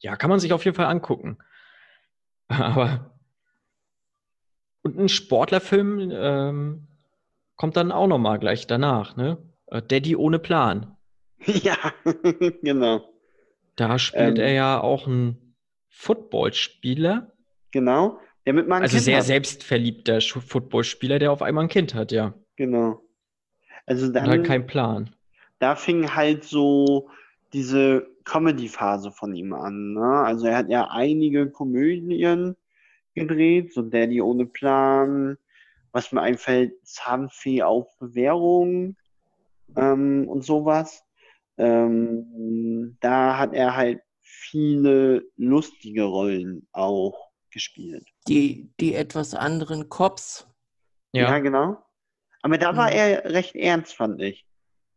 ja, 0.00 0.16
kann 0.16 0.28
man 0.28 0.38
sich 0.38 0.52
auf 0.52 0.66
jeden 0.66 0.76
Fall 0.76 0.86
angucken. 0.86 1.38
Aber 2.48 3.10
und 4.82 4.98
ein 4.98 5.08
Sportlerfilm 5.08 6.10
ähm, 6.12 6.88
kommt 7.56 7.76
dann 7.76 7.92
auch 7.92 8.06
noch 8.06 8.18
mal 8.18 8.38
gleich 8.38 8.66
danach, 8.66 9.16
ne? 9.16 9.38
Äh, 9.66 9.82
Daddy 9.82 10.16
ohne 10.16 10.38
Plan. 10.38 10.92
Ja, 11.46 11.76
genau. 12.62 13.08
Da 13.76 13.98
spielt 13.98 14.38
Ähm. 14.38 14.44
er 14.44 14.52
ja 14.52 14.80
auch 14.80 15.06
einen 15.06 15.54
Footballspieler, 15.90 17.32
Genau. 17.72 18.18
Der 18.46 18.52
mit 18.54 18.68
meinem 18.68 18.82
also 18.82 18.94
Kind 18.94 19.04
sehr 19.04 19.18
hat. 19.18 19.24
selbstverliebter 19.24 20.20
Footballspieler, 20.20 21.18
der 21.18 21.32
auf 21.32 21.42
einmal 21.42 21.64
ein 21.64 21.68
Kind 21.68 21.94
hat, 21.94 22.10
ja. 22.12 22.32
Genau. 22.56 23.02
Also 23.86 24.06
Und 24.06 24.14
halt 24.16 24.26
dann, 24.28 24.42
keinen 24.44 24.66
Plan. 24.66 25.14
da 25.58 25.74
fing 25.76 26.14
halt 26.14 26.44
so 26.44 27.10
diese 27.52 28.06
Comedy-Phase 28.24 29.10
von 29.12 29.34
ihm 29.34 29.52
an. 29.52 29.94
Ne? 29.94 30.04
Also 30.24 30.46
er 30.46 30.56
hat 30.56 30.68
ja 30.70 30.88
einige 30.90 31.50
Komödien 31.50 32.56
gedreht, 33.14 33.72
so 33.72 33.82
Daddy 33.82 34.20
ohne 34.22 34.46
Plan, 34.46 35.36
was 35.96 36.12
mir 36.12 36.20
einfällt, 36.20 36.74
Zahnfee 36.86 37.62
auf 37.62 37.88
Bewährung 37.98 38.96
ähm, 39.76 40.28
und 40.28 40.44
sowas. 40.44 41.02
Ähm, 41.56 42.98
da 43.00 43.38
hat 43.38 43.54
er 43.54 43.74
halt 43.74 44.02
viele 44.20 45.24
lustige 45.36 46.04
Rollen 46.04 46.68
auch 46.72 47.30
gespielt. 47.50 48.06
Die, 48.28 48.70
die 48.78 48.94
etwas 48.94 49.32
anderen 49.34 49.88
Cops. 49.88 50.46
Ja, 51.12 51.30
Ja, 51.30 51.38
genau. 51.38 51.78
Aber 52.42 52.58
da 52.58 52.76
war 52.76 52.90
Mhm. 52.90 52.96
er 52.96 53.24
recht 53.32 53.56
ernst, 53.56 53.94
fand 53.94 54.20
ich. 54.20 54.46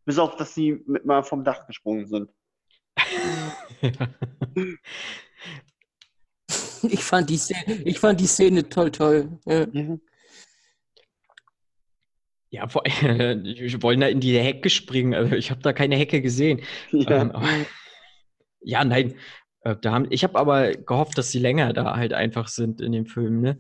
Bis 0.04 0.20
auf, 0.20 0.36
dass 0.36 0.54
sie 0.54 0.84
mit 0.86 1.06
mal 1.06 1.24
vom 1.24 1.44
Dach 1.46 1.66
gesprungen 1.66 2.08
sind. 2.08 2.30
Ich 6.82 7.04
fand 7.04 7.30
die 7.30 7.38
Szene, 7.38 7.74
ich 7.84 8.00
fand 8.00 8.20
die 8.22 8.26
Szene 8.28 8.68
toll, 8.68 8.90
toll. 8.92 9.38
Ja. 9.46 9.66
Ja, 12.52 12.68
vor, 12.68 12.84
die 12.84 13.78
wollen 13.84 14.00
da 14.00 14.08
in 14.08 14.20
die 14.20 14.38
Hecke 14.40 14.70
springen. 14.70 15.14
Also 15.14 15.36
ich 15.36 15.52
habe 15.52 15.62
da 15.62 15.74
keine 15.74 15.96
Hecke 15.96 16.22
gesehen. 16.22 16.62
Ja. 16.92 17.22
Ähm, 17.22 17.32
aber, 17.32 17.48
ja, 18.62 18.84
nein. 18.84 19.16
Äh, 19.62 19.76
Da 19.82 19.92
haben, 19.92 20.08
ich 20.10 20.24
habe 20.24 20.38
aber 20.40 20.72
gehofft, 20.72 21.18
dass 21.18 21.32
sie 21.32 21.40
länger 21.40 21.74
da 21.74 21.96
halt 21.96 22.14
einfach 22.14 22.48
sind 22.48 22.82
in 22.82 22.92
dem 22.92 23.06
Film, 23.06 23.42
ne? 23.42 23.60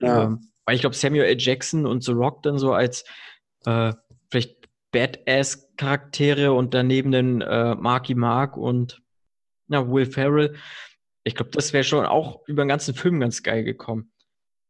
Ja. 0.00 0.24
Ähm, 0.24 0.40
weil 0.64 0.74
ich 0.76 0.80
glaube, 0.80 0.96
Samuel 0.96 1.24
L. 1.24 1.36
Jackson 1.38 1.86
und 1.86 2.04
The 2.04 2.12
Rock 2.12 2.42
dann 2.42 2.58
so 2.58 2.72
als 2.72 3.04
äh, 3.66 3.92
vielleicht 4.30 4.56
Badass-Charaktere 4.92 6.52
und 6.52 6.74
daneben 6.74 7.12
dann 7.12 7.40
äh, 7.40 7.74
Marky 7.74 8.14
Mark 8.14 8.56
und 8.56 9.02
ja, 9.68 9.88
Will 9.90 10.06
Ferrell. 10.06 10.54
Ich 11.24 11.34
glaube, 11.34 11.50
das 11.52 11.72
wäre 11.72 11.84
schon 11.84 12.04
auch 12.06 12.46
über 12.46 12.64
den 12.64 12.68
ganzen 12.68 12.94
Film 12.94 13.20
ganz 13.20 13.42
geil 13.42 13.64
gekommen. 13.64 14.12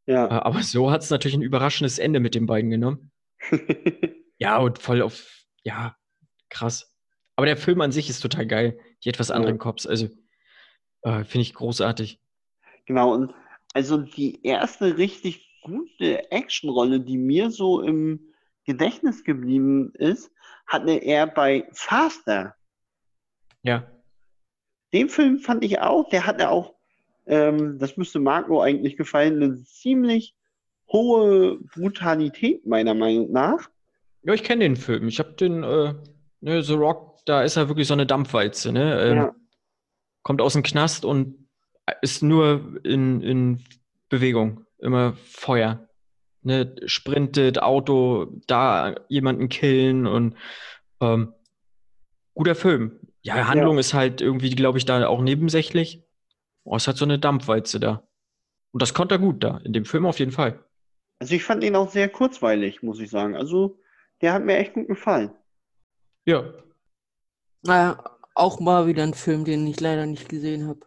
Äh, 0.07 0.13
Ja. 0.15 0.29
aber 0.43 0.63
so 0.63 0.91
hat 0.91 1.03
es 1.03 1.11
natürlich 1.11 1.37
ein 1.37 1.43
überraschendes 1.43 1.99
Ende 1.99 2.21
mit 2.21 2.35
den 2.35 2.47
beiden 2.47 2.71
genommen. 2.71 3.11
Ja, 4.39 4.59
und 4.59 4.79
voll 4.79 5.03
auf, 5.03 5.45
ja, 5.63 5.97
krass. 6.49 6.97
Aber 7.37 7.47
der 7.47 7.57
Film 7.57 7.81
an 7.81 7.93
sich 7.93 8.11
ist 8.11 8.21
total 8.21 8.47
geil. 8.47 8.79
Die 9.05 9.09
etwas 9.09 9.29
Ja. 9.29 9.37
anderen 9.37 9.59
Cops, 9.59 9.87
also 9.87 10.09
äh, 11.03 11.25
finde 11.25 11.43
ich 11.43 11.55
großartig. 11.55 12.21
Genau, 12.87 13.15
und 13.15 13.33
also 13.75 13.99
die 13.99 14.45
erste 14.45 14.99
richtig 14.99 15.49
gute 15.63 16.31
Actionrolle, 16.31 17.01
die 17.01 17.17
mir 17.17 17.51
so 17.51 17.81
im 17.81 18.33
Gedächtnis 18.65 19.25
geblieben 19.25 19.93
ist, 19.95 20.31
hatte 20.67 20.93
er 20.93 21.27
bei 21.27 21.69
Faster. 21.73 22.55
Ja, 23.63 23.89
Den 24.93 25.09
Film 25.09 25.39
fand 25.39 25.65
ich 25.65 25.81
auch, 25.81 26.09
der 26.11 26.27
hatte 26.27 26.51
auch, 26.51 26.75
ähm, 27.27 27.79
das 27.79 27.97
müsste 27.97 28.19
Marco 28.19 28.61
eigentlich 28.61 28.97
gefallen, 28.97 29.43
eine 29.43 29.63
ziemlich 29.65 30.35
hohe 30.93 31.59
Brutalität, 31.75 32.67
meiner 32.67 32.95
Meinung 32.95 33.33
nach. 33.33 33.69
ja, 34.25 34.35
ich 34.35 34.45
kenne 34.45 34.65
den 34.65 34.77
Film. 34.77 35.09
Ich 35.09 35.19
habe 35.19 35.33
den, 35.33 35.63
äh, 35.63 35.95
ne, 36.41 36.63
The 36.63 36.75
Rock, 36.75 37.25
da 37.25 37.43
ist 37.43 37.57
er 37.57 37.69
wirklich 37.69 37.89
so 37.89 37.95
eine 37.95 38.07
Dampfwalze, 38.07 38.73
ne? 38.73 39.01
Ähm, 39.03 39.17
Ja. 39.17 39.35
Kommt 40.23 40.41
aus 40.41 40.53
dem 40.53 40.63
Knast 40.63 41.05
und 41.05 41.49
ist 42.01 42.23
nur 42.23 42.81
in, 42.85 43.21
in 43.23 43.65
Bewegung, 44.09 44.67
immer 44.79 45.15
Feuer. 45.25 45.89
Ne? 46.43 46.77
Sprintet, 46.87 47.61
Auto, 47.61 48.27
da 48.47 48.95
jemanden 49.09 49.49
killen 49.49 50.07
und 50.07 50.37
ähm, 51.01 51.33
guter 52.35 52.55
Film. 52.55 53.01
Ja, 53.23 53.49
Handlung 53.49 53.79
ist 53.79 53.95
halt 53.95 54.21
irgendwie, 54.21 54.51
glaube 54.51 54.79
ich, 54.79 54.85
da 54.85 55.07
auch 55.07 55.23
nebensächlich. 55.23 56.05
Oh, 56.65 56.77
es 56.77 56.87
hat 56.87 56.97
so 56.97 57.05
eine 57.05 57.19
Dampfwalze 57.19 57.81
da. 57.81 58.03
Und 58.73 58.81
das 58.83 58.95
konnte 58.95 59.17
er 59.17 59.19
gut 59.19 59.43
da, 59.43 59.59
in 59.65 59.73
dem 59.73 59.85
Film 59.85 60.07
auf 60.07 60.19
jeden 60.21 60.33
Fall. 60.33 60.65
Also 61.23 61.37
ich 61.37 61.45
fand 61.45 61.63
ihn 61.63 61.77
auch 61.77 61.89
sehr 61.89 62.09
kurzweilig, 62.09 62.83
muss 62.83 62.99
ich 62.99 63.09
sagen. 63.09 63.37
Also 63.37 63.79
der 64.23 64.33
hat 64.33 64.43
mir 64.45 64.57
echt 64.57 64.75
gut 64.75 64.89
gefallen. 64.89 65.31
Ja, 66.25 66.53
Äh, 67.65 67.95
auch 68.35 68.59
mal 68.59 68.89
wieder 68.89 69.05
ein 69.05 69.15
Film, 69.15 69.45
den 69.45 69.65
ich 69.69 69.79
leider 69.79 70.05
nicht 70.05 70.29
gesehen 70.29 70.67
habe. 70.67 70.81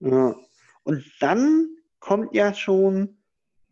Ja. 0.00 0.34
Und 0.84 1.04
dann 1.20 1.68
kommt 2.00 2.34
ja 2.34 2.54
schon 2.54 3.18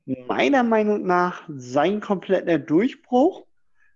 meiner 0.04 0.62
Meinung 0.62 1.06
nach 1.06 1.48
sein 1.48 2.00
kompletter 2.02 2.58
Durchbruch 2.58 3.46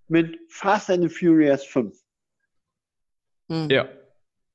mit 0.08 0.40
Fast 0.48 0.88
and 0.88 1.02
the 1.02 1.10
Furious 1.10 1.64
5, 1.66 1.94
Hm. 3.50 3.68
ja. 3.68 3.86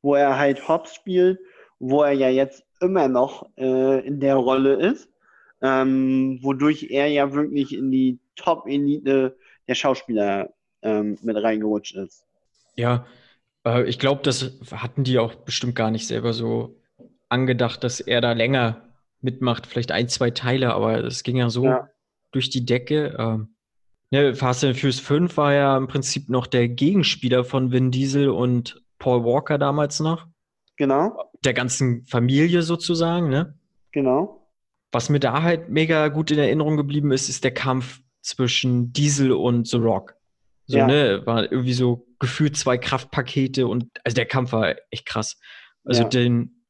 wo 0.02 0.16
er 0.16 0.36
halt 0.36 0.68
Hobbs 0.68 0.96
spielt, 0.96 1.40
wo 1.78 2.02
er 2.02 2.14
ja 2.14 2.30
jetzt 2.30 2.64
immer 2.82 3.08
noch 3.08 3.48
äh, 3.56 4.00
in 4.08 4.20
der 4.20 4.36
Rolle 4.38 4.74
ist, 4.74 5.09
ähm, 5.62 6.40
wodurch 6.42 6.88
er 6.90 7.08
ja 7.08 7.34
wirklich 7.34 7.74
in 7.76 7.92
die 7.92 8.20
Top-Elite 8.36 9.38
der 9.68 9.76
Schauspieler 9.76 10.54
ähm, 10.82 11.18
mit 11.22 11.36
reingerutscht 11.38 11.96
ist. 11.96 12.26
Ja, 12.76 13.06
äh, 13.66 13.84
ich 13.88 14.00
glaube, 14.00 14.22
das 14.24 14.58
hatten 14.72 15.04
die 15.04 15.20
auch 15.20 15.36
bestimmt 15.36 15.76
gar 15.76 15.92
nicht 15.92 16.08
selber 16.08 16.34
so 16.34 16.76
angedacht, 17.28 17.84
dass 17.84 18.00
er 18.00 18.22
da 18.22 18.32
länger 18.34 18.90
mitmacht. 19.22 19.68
Vielleicht 19.68 19.92
ein, 19.92 20.08
zwei 20.08 20.32
Teile, 20.32 20.74
aber 20.74 21.04
es 21.04 21.24
ging 21.24 21.38
ja 21.38 21.50
so 21.50 21.66
Ja. 21.66 21.90
durch 22.32 22.50
die 22.50 22.66
Decke. 22.66 23.16
Ähm, 23.20 23.56
ne, 24.12 24.34
Fast 24.34 24.64
and 24.64 24.78
Furious 24.78 25.00
5 25.00 25.36
war 25.38 25.54
ja 25.54 25.78
im 25.78 25.88
Prinzip 25.88 26.30
noch 26.30 26.48
der 26.48 26.70
Gegenspieler 26.70 27.44
von 27.44 27.72
Vin 27.72 27.92
Diesel 27.92 28.30
und 28.30 28.82
Paul 28.98 29.24
Walker 29.26 29.58
damals 29.58 30.00
noch. 30.00 30.28
Genau, 30.78 31.30
Der 31.44 31.54
ganzen 31.54 32.06
Familie 32.06 32.62
sozusagen, 32.62 33.30
ne? 33.30 33.54
genau. 33.92 34.39
Was 34.92 35.10
mir 35.10 35.20
da 35.20 35.44
halt 35.44 35.70
mega 35.70 36.08
gut 36.08 36.32
in 36.32 36.40
Erinnerung 36.40 36.78
geblieben 36.78 37.12
ist, 37.12 37.30
ist 37.30 37.44
der 37.44 37.54
Kampf 37.54 38.02
zwischen 38.22 38.92
Diesel 38.92 39.32
und 39.32 39.68
The 39.68 39.78
Rock. 39.78 40.16
So, 40.66 40.78
Ja. 40.78 40.88
ne, 40.88 41.26
war 41.26 41.52
irgendwie 41.52 41.74
so 41.74 42.08
gefühlt 42.20 42.58
zwei 42.58 42.78
Kraftpakete 42.78 43.68
und 43.68 43.90
also 44.04 44.16
der 44.16 44.26
Kampf 44.26 44.52
war 44.52 44.76
echt 44.92 45.06
krass. 45.06 45.40
Also 45.84 46.04
Ja. 46.04 46.10
den, 46.10 46.66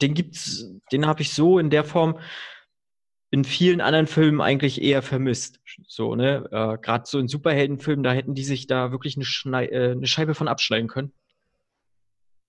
den 0.00 0.14
gibt's, 0.14 0.66
den 0.92 1.06
habe 1.06 1.22
ich 1.22 1.32
so 1.32 1.58
in 1.58 1.70
der 1.70 1.84
Form 1.84 2.18
in 3.30 3.44
vielen 3.44 3.80
anderen 3.82 4.06
Filmen 4.06 4.40
eigentlich 4.40 4.80
eher 4.80 5.02
vermisst. 5.02 5.60
So, 5.86 6.14
ne, 6.14 6.48
äh, 6.50 6.78
gerade 6.78 7.04
so 7.06 7.18
in 7.18 7.28
Superheldenfilmen, 7.28 8.02
da 8.02 8.12
hätten 8.12 8.34
die 8.34 8.44
sich 8.44 8.66
da 8.66 8.90
wirklich 8.90 9.16
eine, 9.16 9.24
Schnei 9.26 9.66
äh, 9.66 9.90
eine 9.92 10.06
Scheibe 10.06 10.34
von 10.34 10.48
abschneiden 10.48 10.88
können. 10.88 11.12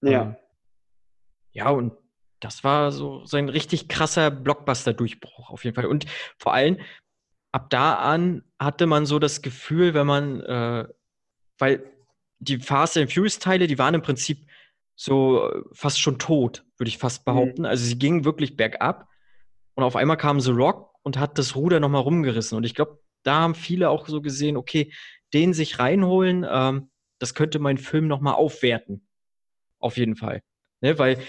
Ja. 0.02 0.22
Ähm, 0.22 0.36
ja, 1.52 1.70
und 1.72 1.94
das 2.40 2.64
war 2.64 2.92
so, 2.92 3.26
so 3.26 3.38
ein 3.38 3.50
richtig 3.50 3.88
krasser 3.88 4.32
Blockbuster-Durchbruch 4.32 5.50
auf 5.50 5.64
jeden 5.64 5.76
Fall. 5.76 5.86
Und 5.86 6.06
vor 6.38 6.54
allem, 6.54 6.78
ab 7.52 7.70
da 7.70 7.96
an 7.96 8.44
hatte 8.60 8.86
man 8.86 9.06
so 9.06 9.20
das 9.20 9.42
Gefühl, 9.42 9.94
wenn 9.94 10.08
man, 10.08 10.42
äh, 10.42 10.88
weil 11.58 11.84
die 12.40 12.60
Fast 12.60 12.98
and 12.98 13.12
Furious-Teile, 13.12 13.68
die 13.68 13.78
waren 13.78 13.94
im 13.94 14.02
Prinzip 14.02 14.48
so 14.96 15.50
äh, 15.50 15.64
fast 15.74 16.02
schon 16.02 16.20
tot, 16.20 16.66
würde 16.78 16.90
ich 16.90 16.98
fast 16.98 17.26
behaupten. 17.26 17.66
Also 17.66 17.86
sie 17.86 17.98
gingen 17.98 18.26
wirklich 18.26 18.56
bergab. 18.58 19.08
Und 19.76 19.84
auf 19.84 19.96
einmal 19.96 20.18
kam 20.18 20.40
The 20.40 20.52
Rock 20.52 20.94
und 21.04 21.18
hat 21.18 21.38
das 21.38 21.56
Ruder 21.56 21.80
nochmal 21.80 22.02
rumgerissen. 22.02 22.58
Und 22.58 22.66
ich 22.66 22.76
glaube, 22.76 23.00
da 23.24 23.40
haben 23.40 23.56
viele 23.56 23.90
auch 23.90 24.08
so 24.08 24.22
gesehen, 24.22 24.58
okay, 24.58 24.94
den 25.34 25.54
sich 25.54 25.80
reinholen, 25.80 26.46
ähm, 26.50 26.90
das 27.20 27.34
könnte 27.34 27.60
meinen 27.60 27.78
Film 27.78 28.08
nochmal 28.08 28.36
aufwerten. 28.36 29.08
Auf 29.80 29.98
jeden 29.98 30.16
Fall. 30.16 30.42
Ne, 30.82 30.98
weil, 30.98 31.20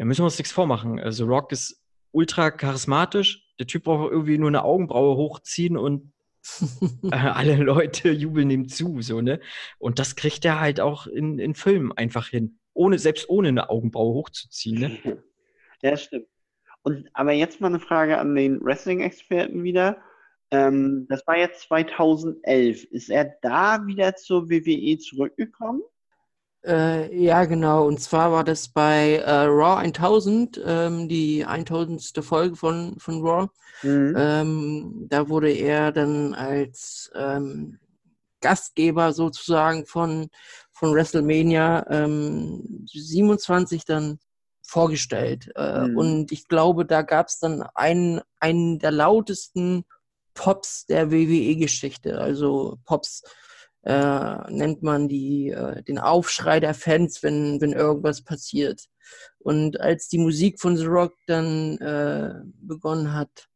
da 0.00 0.06
müssen 0.06 0.22
wir 0.22 0.24
uns 0.24 0.38
nichts 0.38 0.50
vormachen. 0.50 0.98
The 1.12 1.24
Rock 1.24 1.52
ist 1.52 1.78
ultra 2.12 2.50
charismatisch. 2.50 3.46
Der 3.58 3.66
Typ 3.66 3.84
braucht 3.84 4.10
irgendwie 4.10 4.38
nur 4.38 4.48
eine 4.48 4.64
Augenbraue 4.64 5.14
hochziehen 5.14 5.76
und 5.76 6.14
äh, 7.12 7.16
alle 7.16 7.56
Leute 7.56 8.10
jubeln 8.10 8.48
ihm 8.48 8.66
zu, 8.66 9.02
so, 9.02 9.20
ne? 9.20 9.40
Und 9.78 9.98
das 9.98 10.16
kriegt 10.16 10.46
er 10.46 10.58
halt 10.58 10.80
auch 10.80 11.06
in, 11.06 11.38
in 11.38 11.54
Filmen 11.54 11.92
einfach 11.92 12.28
hin. 12.28 12.58
Ohne, 12.72 12.98
selbst 12.98 13.28
ohne 13.28 13.48
eine 13.48 13.68
Augenbraue 13.68 14.14
hochzuziehen, 14.14 14.80
ne? 14.80 15.22
Ja, 15.82 15.98
stimmt. 15.98 16.28
Und 16.80 17.10
aber 17.12 17.32
jetzt 17.32 17.60
mal 17.60 17.66
eine 17.66 17.80
Frage 17.80 18.16
an 18.16 18.34
den 18.34 18.58
Wrestling-Experten 18.62 19.62
wieder. 19.62 19.98
Ähm, 20.50 21.06
das 21.10 21.26
war 21.26 21.36
jetzt 21.36 21.60
2011. 21.68 22.84
Ist 22.84 23.10
er 23.10 23.36
da 23.42 23.86
wieder 23.86 24.16
zur 24.16 24.48
WWE 24.48 24.96
zurückgekommen? 24.96 25.82
Äh, 26.64 27.16
ja, 27.16 27.44
genau. 27.46 27.86
Und 27.86 28.00
zwar 28.00 28.32
war 28.32 28.44
das 28.44 28.68
bei 28.68 29.16
äh, 29.16 29.30
Raw 29.30 29.78
1000, 29.78 30.60
ähm, 30.64 31.08
die 31.08 31.44
1000. 31.44 32.22
Folge 32.22 32.56
von, 32.56 32.98
von 32.98 33.22
Raw. 33.22 33.48
Mhm. 33.82 34.14
Ähm, 34.16 35.06
da 35.08 35.28
wurde 35.28 35.50
er 35.52 35.90
dann 35.92 36.34
als 36.34 37.10
ähm, 37.14 37.78
Gastgeber 38.40 39.12
sozusagen 39.12 39.86
von, 39.86 40.28
von 40.72 40.94
WrestleMania 40.94 41.86
ähm, 41.90 42.84
27 42.86 43.84
dann 43.84 44.18
vorgestellt. 44.62 45.50
Äh, 45.56 45.88
Mhm. 45.88 45.96
Und 45.96 46.32
ich 46.32 46.46
glaube, 46.46 46.84
da 46.84 47.02
gab 47.02 47.28
es 47.28 47.38
dann 47.38 47.62
einen, 47.74 48.20
einen 48.38 48.78
der 48.78 48.92
lautesten 48.92 49.84
Pops 50.34 50.86
der 50.86 51.10
WWE-Geschichte. 51.10 52.18
Also 52.18 52.78
Pops 52.84 53.22
äh, 53.82 54.50
nennt 54.50 54.82
man 54.82 55.08
die, 55.08 55.50
äh, 55.50 55.82
den 55.82 55.98
Aufschrei 55.98 56.60
der 56.60 56.74
Fans, 56.74 57.22
wenn, 57.22 57.60
wenn 57.60 57.72
irgendwas 57.72 58.22
passiert. 58.22 58.84
Und 59.38 59.80
als 59.80 60.08
die 60.08 60.18
Musik 60.18 60.60
von 60.60 60.76
The 60.76 60.84
Rock 60.84 61.14
dann 61.26 61.78
äh, 61.78 62.34
begonnen 62.60 63.14
hat, 63.14 63.48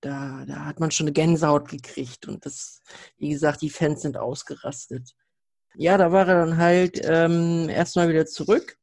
da, 0.00 0.44
da 0.46 0.66
hat 0.66 0.80
man 0.80 0.90
schon 0.90 1.06
eine 1.06 1.12
Gänsehaut 1.12 1.68
gekriegt. 1.68 2.28
Und 2.28 2.44
das, 2.44 2.82
wie 3.18 3.30
gesagt, 3.30 3.62
die 3.62 3.70
Fans 3.70 4.02
sind 4.02 4.16
ausgerastet. 4.16 5.14
Ja, 5.74 5.96
da 5.96 6.12
war 6.12 6.28
er 6.28 6.44
dann 6.44 6.58
halt 6.58 7.00
ähm, 7.04 7.68
erstmal 7.68 8.08
wieder 8.08 8.26
zurück. 8.26 8.76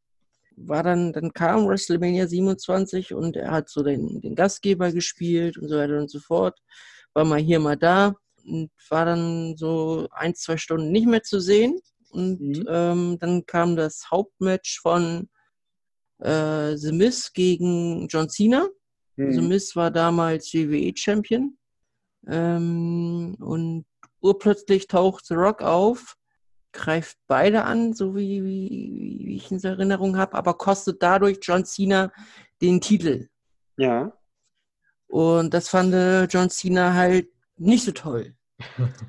War 0.56 0.82
dann, 0.82 1.14
dann 1.14 1.34
kam 1.34 1.68
WrestleMania 1.68 2.28
27 2.28 3.14
und 3.14 3.38
er 3.38 3.52
hat 3.52 3.70
so 3.70 3.84
den, 3.84 4.22
den 4.22 4.36
Gastgeber 4.36 4.92
gespielt 4.92 5.58
und 5.58 5.70
so 5.70 5.78
weiter 5.78 6.00
und 6.00 6.10
so 6.10 6.20
fort. 6.20 6.60
War 7.14 7.26
mal 7.26 7.40
hier, 7.40 7.60
mal 7.60 7.78
da 7.78 8.16
und 8.50 8.72
war 8.90 9.06
dann 9.06 9.56
so 9.58 10.08
ein, 10.12 10.36
zwei 10.36 10.58
Stunden 10.58 10.92
nicht 10.92 11.08
mehr 11.08 11.24
zu 11.24 11.40
sehen. 11.40 11.80
Und 12.12 12.40
Mhm. 12.42 12.66
ähm, 12.68 13.18
dann 13.20 13.46
kam 13.46 13.76
das 13.76 14.10
Hauptmatch 14.10 14.80
von 14.82 15.30
äh, 16.20 16.76
The 16.76 16.92
Miz 16.92 17.32
gegen 17.34 18.08
John 18.08 18.30
Cena. 18.30 18.68
The 19.16 19.42
Mhm. 19.42 19.48
Miz 19.48 19.76
war 19.76 19.92
damals 19.92 20.54
WWE-Champion. 20.54 21.58
Ähm, 22.28 23.36
und 23.40 23.86
urplötzlich 24.22 24.88
taucht 24.88 25.26
The 25.26 25.36
Rock 25.36 25.62
auf, 25.62 26.16
greift 26.72 27.18
beide 27.28 27.64
an, 27.64 27.94
so 27.94 28.16
wie, 28.16 28.44
wie, 28.44 29.20
wie 29.24 29.36
ich 29.38 29.52
in 29.52 29.64
Erinnerung 29.64 30.18
habe, 30.18 30.36
aber 30.36 30.56
kostet 30.56 31.02
dadurch 31.02 31.40
John 31.42 31.66
Cena 31.66 32.12
den 32.62 32.82
Titel. 32.82 33.28
Ja. 33.78 34.14
Und 35.08 35.54
das 35.54 35.70
fand 35.70 35.94
äh, 35.94 36.26
John 36.26 36.50
Cena 36.50 36.94
halt 36.94 37.30
nicht 37.58 37.84
so 37.86 37.92
toll. 37.92 38.36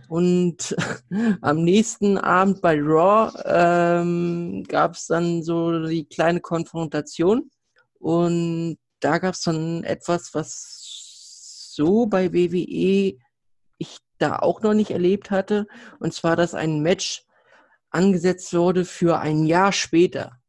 Und 0.08 0.76
am 1.40 1.62
nächsten 1.64 2.18
Abend 2.18 2.60
bei 2.60 2.78
Raw 2.80 3.32
ähm, 3.44 4.64
gab 4.68 4.94
es 4.94 5.06
dann 5.06 5.42
so 5.42 5.86
die 5.86 6.04
kleine 6.06 6.40
Konfrontation. 6.40 7.50
Und 7.98 8.78
da 9.00 9.18
gab 9.18 9.34
es 9.34 9.42
dann 9.42 9.84
etwas, 9.84 10.34
was 10.34 11.72
so 11.74 12.06
bei 12.06 12.32
WWE 12.32 13.18
ich 13.78 13.98
da 14.18 14.36
auch 14.38 14.60
noch 14.62 14.74
nicht 14.74 14.90
erlebt 14.90 15.30
hatte. 15.30 15.66
Und 15.98 16.12
zwar, 16.12 16.36
dass 16.36 16.54
ein 16.54 16.80
Match 16.80 17.24
angesetzt 17.90 18.52
wurde 18.54 18.84
für 18.84 19.18
ein 19.18 19.46
Jahr 19.46 19.72
später. 19.72 20.40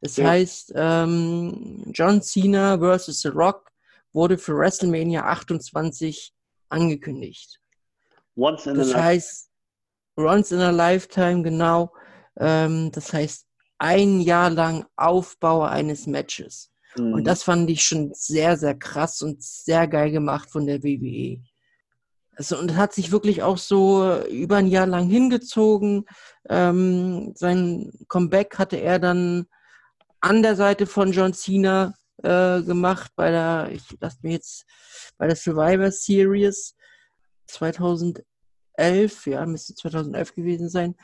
Das 0.00 0.16
Ja. 0.16 0.28
heißt, 0.28 0.72
ähm, 0.74 1.84
John 1.92 2.22
Cena 2.22 2.78
versus 2.78 3.20
The 3.20 3.28
Rock 3.28 3.70
wurde 4.12 4.38
für 4.38 4.56
WrestleMania 4.56 5.24
28 5.24 6.34
angekündigt. 6.68 7.59
Once 8.36 8.66
in 8.66 8.72
a 8.72 8.78
Das 8.78 8.88
Lifetime. 8.88 9.04
heißt, 9.04 9.50
once 10.16 10.52
in 10.52 10.60
a 10.60 10.70
lifetime, 10.70 11.42
genau. 11.42 11.92
Ähm, 12.38 12.90
das 12.92 13.12
heißt, 13.12 13.46
ein 13.78 14.20
Jahr 14.20 14.50
lang 14.50 14.86
Aufbau 14.96 15.62
eines 15.62 16.06
Matches. 16.06 16.70
Mhm. 16.96 17.14
Und 17.14 17.24
das 17.24 17.42
fand 17.42 17.68
ich 17.70 17.82
schon 17.82 18.12
sehr, 18.14 18.56
sehr 18.56 18.74
krass 18.74 19.22
und 19.22 19.42
sehr 19.42 19.88
geil 19.88 20.10
gemacht 20.10 20.50
von 20.50 20.66
der 20.66 20.82
WWE. 20.82 21.42
Also, 22.36 22.58
und 22.58 22.70
es 22.70 22.76
hat 22.76 22.94
sich 22.94 23.12
wirklich 23.12 23.42
auch 23.42 23.58
so 23.58 24.22
über 24.24 24.56
ein 24.56 24.66
Jahr 24.66 24.86
lang 24.86 25.08
hingezogen. 25.08 26.06
Ähm, 26.48 27.32
sein 27.36 27.92
Comeback 28.08 28.58
hatte 28.58 28.76
er 28.76 28.98
dann 28.98 29.46
an 30.20 30.42
der 30.42 30.56
Seite 30.56 30.86
von 30.86 31.12
John 31.12 31.34
Cena 31.34 31.94
äh, 32.22 32.62
gemacht 32.62 33.12
bei 33.16 33.30
der, 33.30 33.70
ich 33.72 33.82
lass 34.00 34.22
mir 34.22 34.32
jetzt, 34.32 34.64
bei 35.18 35.26
der 35.26 35.36
Survivor 35.36 35.90
Series 35.90 36.74
2011, 37.52 38.24
ja, 39.26 39.46
müsste 39.46 39.74
2011 39.74 40.34
gewesen 40.34 40.68
sein, 40.68 40.94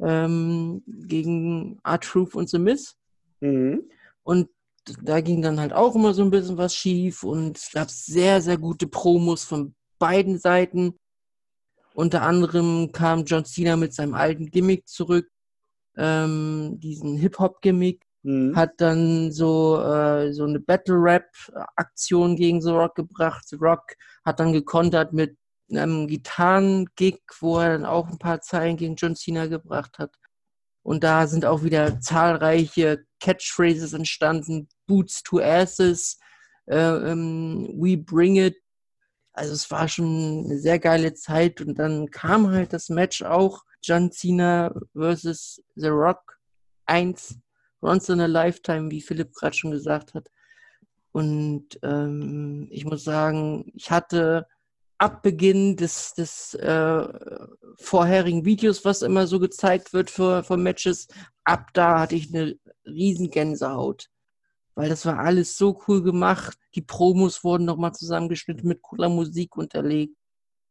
ähm, 0.00 0.82
gegen 0.86 1.80
R-Truth 1.84 2.34
und 2.34 2.48
The 2.48 2.58
Miz. 2.58 2.96
Mhm. 3.40 3.90
Und 4.22 4.48
da 5.02 5.20
ging 5.20 5.42
dann 5.42 5.60
halt 5.60 5.72
auch 5.72 5.94
immer 5.94 6.14
so 6.14 6.22
ein 6.22 6.30
bisschen 6.30 6.56
was 6.56 6.74
schief 6.74 7.22
und 7.22 7.58
es 7.58 7.72
gab 7.72 7.90
sehr, 7.90 8.40
sehr 8.40 8.56
gute 8.56 8.86
Promos 8.86 9.44
von 9.44 9.74
beiden 9.98 10.38
Seiten. 10.38 10.94
Unter 11.94 12.22
anderem 12.22 12.92
kam 12.92 13.24
John 13.24 13.44
Cena 13.44 13.76
mit 13.76 13.92
seinem 13.92 14.14
alten 14.14 14.50
Gimmick 14.50 14.88
zurück, 14.88 15.28
ähm, 15.96 16.78
diesen 16.80 17.16
Hip-Hop-Gimmick, 17.16 18.08
Mhm. 18.22 18.56
hat 18.56 18.80
dann 18.80 19.30
so, 19.32 19.80
äh, 19.80 20.32
so 20.32 20.44
eine 20.44 20.60
Battle-Rap-Aktion 20.60 22.36
gegen 22.36 22.60
The 22.60 22.70
Rock 22.70 22.96
gebracht. 22.96 23.48
The 23.48 23.56
Rock 23.56 23.94
hat 24.24 24.40
dann 24.40 24.52
gekontert 24.52 25.12
mit 25.12 25.36
einem 25.70 26.06
Gitarren-Gig, 26.06 27.20
wo 27.40 27.58
er 27.58 27.70
dann 27.70 27.86
auch 27.86 28.08
ein 28.08 28.18
paar 28.18 28.40
Zeilen 28.40 28.76
gegen 28.76 28.96
John 28.96 29.16
Cena 29.16 29.46
gebracht 29.46 29.98
hat. 29.98 30.14
Und 30.82 31.04
da 31.04 31.26
sind 31.26 31.44
auch 31.44 31.62
wieder 31.62 32.00
zahlreiche 32.00 33.04
Catchphrases 33.20 33.92
entstanden. 33.92 34.68
Boots 34.86 35.22
to 35.22 35.38
Asses, 35.40 36.18
äh, 36.66 36.76
ähm, 36.76 37.68
We 37.74 37.96
Bring 37.98 38.36
It. 38.36 38.56
Also 39.32 39.52
es 39.52 39.70
war 39.70 39.86
schon 39.88 40.44
eine 40.46 40.58
sehr 40.58 40.78
geile 40.78 41.14
Zeit. 41.14 41.60
Und 41.60 41.78
dann 41.78 42.10
kam 42.10 42.50
halt 42.50 42.72
das 42.72 42.88
Match 42.88 43.22
auch. 43.22 43.64
John 43.82 44.10
Cena 44.10 44.74
versus 44.94 45.62
The 45.76 45.88
Rock 45.88 46.38
1. 46.86 47.38
Once 47.80 48.08
in 48.08 48.20
a 48.20 48.26
Lifetime, 48.26 48.90
wie 48.90 49.00
Philipp 49.00 49.32
gerade 49.34 49.56
schon 49.56 49.70
gesagt 49.70 50.14
hat. 50.14 50.28
Und 51.12 51.78
ähm, 51.82 52.66
ich 52.70 52.84
muss 52.84 53.04
sagen, 53.04 53.70
ich 53.74 53.90
hatte 53.90 54.46
ab 54.98 55.22
Beginn 55.22 55.76
des, 55.76 56.14
des 56.14 56.54
äh, 56.54 57.08
vorherigen 57.76 58.44
Videos, 58.44 58.84
was 58.84 59.02
immer 59.02 59.26
so 59.26 59.38
gezeigt 59.38 59.92
wird 59.92 60.10
für, 60.10 60.42
für 60.42 60.56
Matches, 60.56 61.06
ab 61.44 61.68
da 61.72 62.00
hatte 62.00 62.16
ich 62.16 62.34
eine 62.34 62.58
riesen 62.84 63.30
Gänsehaut. 63.30 64.08
Weil 64.74 64.88
das 64.88 65.06
war 65.06 65.18
alles 65.18 65.56
so 65.56 65.80
cool 65.88 66.02
gemacht. 66.02 66.56
Die 66.74 66.82
Promos 66.82 67.42
wurden 67.42 67.64
nochmal 67.64 67.94
zusammengeschnitten 67.94 68.68
mit 68.68 68.82
cooler 68.82 69.08
Musik 69.08 69.56
unterlegt. 69.56 70.14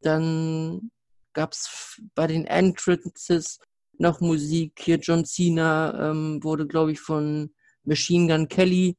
Dann 0.00 0.90
gab 1.32 1.52
es 1.52 2.00
bei 2.14 2.26
den 2.26 2.46
Entrances 2.46 3.58
noch 3.98 4.20
Musik. 4.20 4.80
Hier 4.82 4.96
John 4.96 5.24
Cena 5.24 6.10
ähm, 6.10 6.42
wurde, 6.42 6.66
glaube 6.66 6.92
ich, 6.92 7.00
von 7.00 7.52
Machine 7.84 8.32
Gun 8.32 8.48
Kelly 8.48 8.96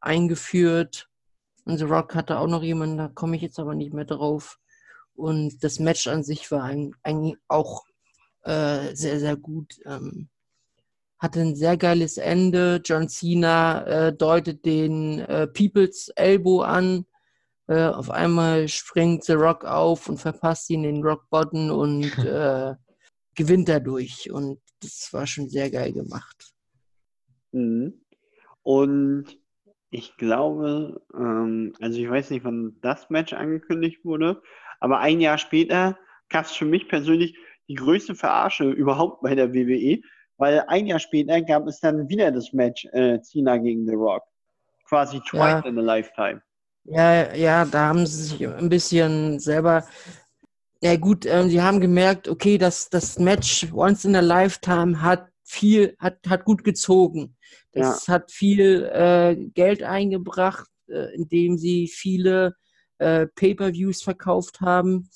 eingeführt. 0.00 1.08
Und 1.64 1.78
The 1.78 1.84
Rock 1.84 2.14
hatte 2.14 2.38
auch 2.38 2.46
noch 2.46 2.62
jemanden, 2.62 2.98
da 2.98 3.08
komme 3.08 3.36
ich 3.36 3.42
jetzt 3.42 3.58
aber 3.58 3.74
nicht 3.74 3.92
mehr 3.92 4.04
drauf. 4.04 4.58
Und 5.14 5.62
das 5.62 5.78
Match 5.78 6.06
an 6.06 6.22
sich 6.22 6.50
war 6.50 6.64
eigentlich 6.64 7.36
auch 7.48 7.84
äh, 8.42 8.94
sehr, 8.94 9.20
sehr 9.20 9.36
gut. 9.36 9.80
Ähm, 9.86 10.28
hatte 11.18 11.40
ein 11.40 11.56
sehr 11.56 11.76
geiles 11.76 12.18
Ende. 12.18 12.82
John 12.84 13.08
Cena 13.08 13.84
äh, 13.86 14.12
deutet 14.12 14.64
den 14.64 15.20
äh, 15.20 15.46
People's 15.46 16.08
Elbow 16.16 16.60
an. 16.62 17.06
Äh, 17.66 17.86
auf 17.86 18.10
einmal 18.10 18.68
springt 18.68 19.24
The 19.24 19.32
Rock 19.32 19.64
auf 19.64 20.08
und 20.08 20.18
verpasst 20.18 20.68
ihn 20.68 20.82
den 20.82 21.02
Rock 21.02 21.30
Bottom 21.30 21.70
und 21.70 22.18
äh, 22.18 22.74
gewinnt 23.34 23.68
dadurch. 23.68 24.30
Und 24.30 24.60
das 24.80 25.08
war 25.12 25.26
schon 25.26 25.48
sehr 25.48 25.70
geil 25.70 25.92
gemacht. 25.92 26.52
Mhm. 27.52 28.04
Und 28.62 29.38
ich 29.94 30.16
glaube, 30.16 31.00
ähm, 31.14 31.72
also 31.80 32.00
ich 32.00 32.10
weiß 32.10 32.30
nicht, 32.30 32.44
wann 32.44 32.76
das 32.82 33.10
Match 33.10 33.32
angekündigt 33.32 34.04
wurde, 34.04 34.42
aber 34.80 34.98
ein 34.98 35.20
Jahr 35.20 35.38
später 35.38 35.96
gab 36.28 36.46
es 36.46 36.52
für 36.52 36.64
mich 36.64 36.88
persönlich 36.88 37.36
die 37.68 37.76
größte 37.76 38.16
Verarsche 38.16 38.70
überhaupt 38.70 39.22
bei 39.22 39.36
der 39.36 39.54
WWE, 39.54 40.00
weil 40.36 40.64
ein 40.66 40.86
Jahr 40.86 40.98
später 40.98 41.40
gab 41.42 41.68
es 41.68 41.78
dann 41.78 42.08
wieder 42.08 42.32
das 42.32 42.52
Match 42.52 42.86
äh, 42.86 43.20
Cena 43.20 43.56
gegen 43.56 43.86
The 43.86 43.94
Rock. 43.94 44.24
Quasi 44.88 45.20
twice 45.20 45.62
ja. 45.62 45.68
in 45.68 45.78
a 45.78 45.82
lifetime. 45.82 46.42
Ja, 46.86 47.32
ja, 47.32 47.64
da 47.64 47.86
haben 47.86 48.04
sie 48.04 48.24
sich 48.24 48.48
ein 48.48 48.68
bisschen 48.68 49.38
selber. 49.38 49.84
Ja, 50.82 50.96
gut, 50.96 51.24
ähm, 51.24 51.48
sie 51.48 51.62
haben 51.62 51.80
gemerkt, 51.80 52.28
okay, 52.28 52.58
dass 52.58 52.90
das 52.90 53.20
Match 53.20 53.68
Once 53.72 54.04
in 54.04 54.16
a 54.16 54.20
Lifetime 54.20 55.00
hat 55.00 55.28
viel, 55.44 55.94
hat, 55.98 56.18
hat 56.26 56.44
gut 56.44 56.64
gezogen. 56.64 57.36
Das 57.72 58.06
ja. 58.06 58.14
hat 58.14 58.32
viel 58.32 58.84
äh, 58.84 59.36
Geld 59.54 59.82
eingebracht, 59.82 60.68
äh, 60.88 61.14
indem 61.14 61.58
sie 61.58 61.88
viele 61.88 62.56
äh, 62.98 63.26
Pay-per-Views 63.26 64.02
verkauft 64.02 64.60
haben, 64.60 65.10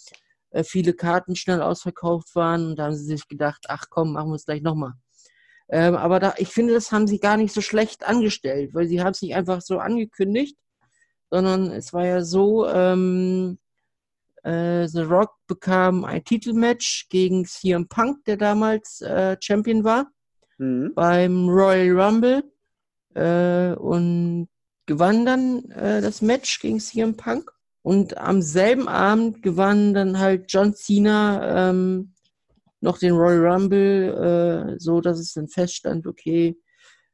äh, 0.50 0.62
viele 0.64 0.94
Karten 0.94 1.36
schnell 1.36 1.62
ausverkauft 1.62 2.34
waren 2.34 2.66
und 2.68 2.76
da 2.76 2.84
haben 2.84 2.96
sie 2.96 3.04
sich 3.04 3.26
gedacht, 3.28 3.66
ach 3.68 3.86
komm, 3.90 4.12
machen 4.12 4.30
wir 4.30 4.36
es 4.36 4.44
gleich 4.44 4.62
nochmal. 4.62 4.92
Ähm, 5.70 5.96
aber 5.96 6.18
da, 6.20 6.34
ich 6.38 6.48
finde, 6.48 6.72
das 6.72 6.92
haben 6.92 7.06
sie 7.06 7.18
gar 7.18 7.36
nicht 7.36 7.52
so 7.52 7.60
schlecht 7.60 8.06
angestellt, 8.06 8.74
weil 8.74 8.86
sie 8.86 9.00
haben 9.00 9.12
es 9.12 9.22
nicht 9.22 9.34
einfach 9.34 9.60
so 9.60 9.78
angekündigt, 9.78 10.56
sondern 11.30 11.70
es 11.72 11.92
war 11.92 12.06
ja 12.06 12.22
so, 12.22 12.66
ähm, 12.68 13.58
äh, 14.44 14.86
The 14.88 15.02
Rock 15.02 15.34
bekam 15.46 16.04
ein 16.04 16.24
Titelmatch 16.24 17.08
gegen 17.10 17.44
CM 17.44 17.86
Punk, 17.88 18.24
der 18.24 18.36
damals 18.38 19.00
äh, 19.02 19.36
Champion 19.40 19.84
war, 19.84 20.10
mhm. 20.58 20.92
beim 20.94 21.48
Royal 21.48 22.00
Rumble 22.00 22.44
äh, 23.14 23.74
und 23.74 24.48
gewann 24.86 25.26
dann 25.26 25.70
äh, 25.70 26.00
das 26.00 26.22
Match 26.22 26.60
gegen 26.60 26.80
CM 26.80 27.16
Punk. 27.16 27.50
Und 27.82 28.18
am 28.18 28.42
selben 28.42 28.88
Abend 28.88 29.42
gewann 29.42 29.94
dann 29.94 30.18
halt 30.18 30.52
John 30.52 30.74
Cena 30.74 31.70
ähm, 31.70 32.12
noch 32.80 32.98
den 32.98 33.14
Royal 33.14 33.46
Rumble, 33.46 34.74
äh, 34.74 34.78
so 34.78 35.00
dass 35.00 35.18
es 35.18 35.32
dann 35.32 35.48
feststand, 35.48 36.06
okay, 36.06 36.58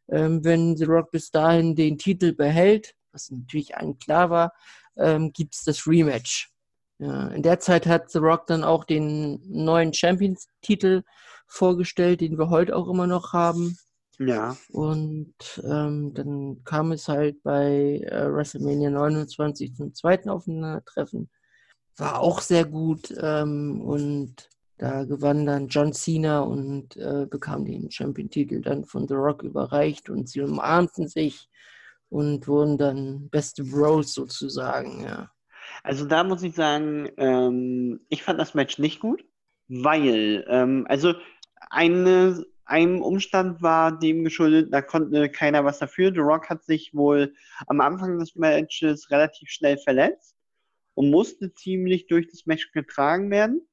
ähm, 0.08 0.44
wenn 0.44 0.76
The 0.76 0.84
Rock 0.84 1.10
bis 1.10 1.30
dahin 1.30 1.74
den 1.74 1.96
Titel 1.98 2.32
behält, 2.32 2.94
was 3.12 3.30
natürlich 3.30 3.76
allen 3.76 3.98
klar 3.98 4.30
war, 4.30 4.52
ähm, 4.96 5.32
gibt 5.32 5.54
es 5.54 5.64
das 5.64 5.86
Rematch. 5.86 6.50
Ja, 6.98 7.28
in 7.28 7.42
der 7.42 7.60
Zeit 7.60 7.86
hat 7.86 8.10
The 8.10 8.18
Rock 8.18 8.46
dann 8.46 8.64
auch 8.64 8.84
den 8.84 9.40
neuen 9.48 9.92
Champions-Titel 9.92 11.02
vorgestellt, 11.46 12.20
den 12.20 12.38
wir 12.38 12.50
heute 12.50 12.76
auch 12.76 12.88
immer 12.88 13.06
noch 13.06 13.32
haben. 13.32 13.76
Ja. 14.18 14.56
Und 14.70 15.34
ähm, 15.64 16.14
dann 16.14 16.62
kam 16.64 16.92
es 16.92 17.08
halt 17.08 17.42
bei 17.42 18.00
äh, 18.06 18.32
WrestleMania 18.32 18.90
29 18.90 19.74
zum 19.74 19.94
zweiten 19.94 20.28
Aufeinandertreffen. 20.28 21.28
War 21.96 22.20
auch 22.20 22.40
sehr 22.40 22.64
gut. 22.64 23.12
Ähm, 23.20 23.80
und 23.80 24.48
da 24.78 25.04
gewann 25.04 25.46
dann 25.46 25.68
John 25.68 25.92
Cena 25.92 26.40
und 26.40 26.96
äh, 26.96 27.26
bekam 27.30 27.64
den 27.64 27.90
Champion-Titel 27.90 28.60
dann 28.60 28.84
von 28.84 29.06
The 29.06 29.14
Rock 29.14 29.42
überreicht 29.42 30.10
und 30.10 30.28
sie 30.28 30.40
umarmten 30.40 31.08
sich 31.08 31.48
und 32.08 32.46
wurden 32.48 32.76
dann 32.78 33.28
beste 33.28 33.64
Bros 33.64 34.12
sozusagen, 34.14 35.04
ja. 35.04 35.30
Also 35.82 36.04
da 36.06 36.24
muss 36.24 36.42
ich 36.42 36.54
sagen, 36.54 37.08
ähm, 37.16 38.00
ich 38.08 38.22
fand 38.22 38.38
das 38.38 38.54
Match 38.54 38.78
nicht 38.78 39.00
gut, 39.00 39.24
weil, 39.68 40.44
ähm, 40.48 40.86
also 40.88 41.14
eine, 41.70 42.44
ein 42.64 43.00
Umstand 43.02 43.62
war 43.62 43.98
dem 43.98 44.24
geschuldet, 44.24 44.72
da 44.72 44.82
konnte 44.82 45.28
keiner 45.28 45.64
was 45.64 45.78
dafür. 45.78 46.12
The 46.12 46.20
Rock 46.20 46.48
hat 46.50 46.64
sich 46.64 46.94
wohl 46.94 47.34
am 47.66 47.80
Anfang 47.80 48.18
des 48.18 48.34
Matches 48.36 49.10
relativ 49.10 49.50
schnell 49.50 49.78
verletzt 49.78 50.34
und 50.94 51.10
musste 51.10 51.52
ziemlich 51.52 52.06
durch 52.06 52.28
das 52.28 52.46
Match 52.46 52.72
getragen 52.72 53.30
werden. 53.30 53.66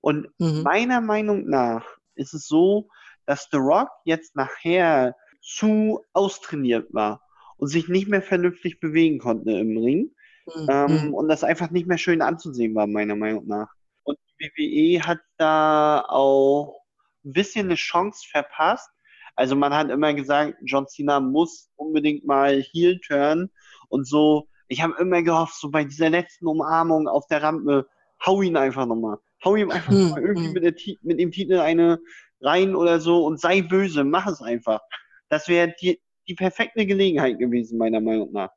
Und 0.00 0.28
mhm. 0.38 0.62
meiner 0.62 1.00
Meinung 1.00 1.48
nach 1.48 1.84
ist 2.14 2.34
es 2.34 2.46
so, 2.46 2.88
dass 3.26 3.48
The 3.50 3.58
Rock 3.58 3.90
jetzt 4.04 4.36
nachher 4.36 5.14
zu 5.40 6.04
austrainiert 6.12 6.92
war 6.92 7.22
und 7.56 7.68
sich 7.68 7.88
nicht 7.88 8.08
mehr 8.08 8.22
vernünftig 8.22 8.80
bewegen 8.80 9.18
konnte 9.18 9.52
im 9.52 9.76
Ring. 9.76 10.10
Mhm. 10.46 10.66
Ähm, 10.70 11.14
und 11.14 11.28
das 11.28 11.44
einfach 11.44 11.70
nicht 11.70 11.86
mehr 11.86 11.98
schön 11.98 12.22
anzusehen 12.22 12.74
war, 12.74 12.86
meiner 12.86 13.16
Meinung 13.16 13.46
nach. 13.46 13.68
Und 14.04 14.18
die 14.40 14.98
WWE 14.98 15.06
hat 15.06 15.20
da 15.36 16.04
auch 16.08 16.77
ein 17.24 17.32
bisschen 17.32 17.66
eine 17.66 17.74
Chance 17.74 18.26
verpasst. 18.30 18.90
Also 19.36 19.54
man 19.54 19.72
hat 19.72 19.90
immer 19.90 20.14
gesagt, 20.14 20.56
John 20.64 20.86
Cena 20.88 21.20
muss 21.20 21.70
unbedingt 21.76 22.24
mal 22.24 22.60
Heel 22.60 22.98
turn 23.00 23.50
und 23.88 24.06
so. 24.06 24.48
Ich 24.68 24.82
habe 24.82 24.94
immer 24.98 25.22
gehofft, 25.22 25.54
so 25.54 25.70
bei 25.70 25.84
dieser 25.84 26.10
letzten 26.10 26.46
Umarmung 26.46 27.08
auf 27.08 27.26
der 27.28 27.42
Rampe, 27.42 27.86
hau 28.24 28.42
ihn 28.42 28.56
einfach 28.56 28.86
nochmal. 28.86 29.18
Hau 29.44 29.54
ihm 29.54 29.70
einfach 29.70 29.92
hm, 29.92 30.10
mal 30.10 30.22
irgendwie 30.22 30.46
hm. 30.48 30.52
mit, 30.54 30.64
der, 30.64 30.94
mit, 31.02 31.20
dem 31.20 31.30
Titel 31.30 31.58
eine 31.58 32.00
rein 32.40 32.74
oder 32.74 33.00
so 33.00 33.24
und 33.24 33.40
sei 33.40 33.62
böse, 33.62 34.04
mach 34.04 34.26
es 34.26 34.42
einfach. 34.42 34.80
Das 35.28 35.48
wäre 35.48 35.74
die, 35.80 36.00
die 36.26 36.34
perfekte 36.34 36.86
Gelegenheit 36.86 37.38
gewesen, 37.38 37.78
meiner 37.78 38.00
Meinung 38.00 38.32
nach. 38.32 38.50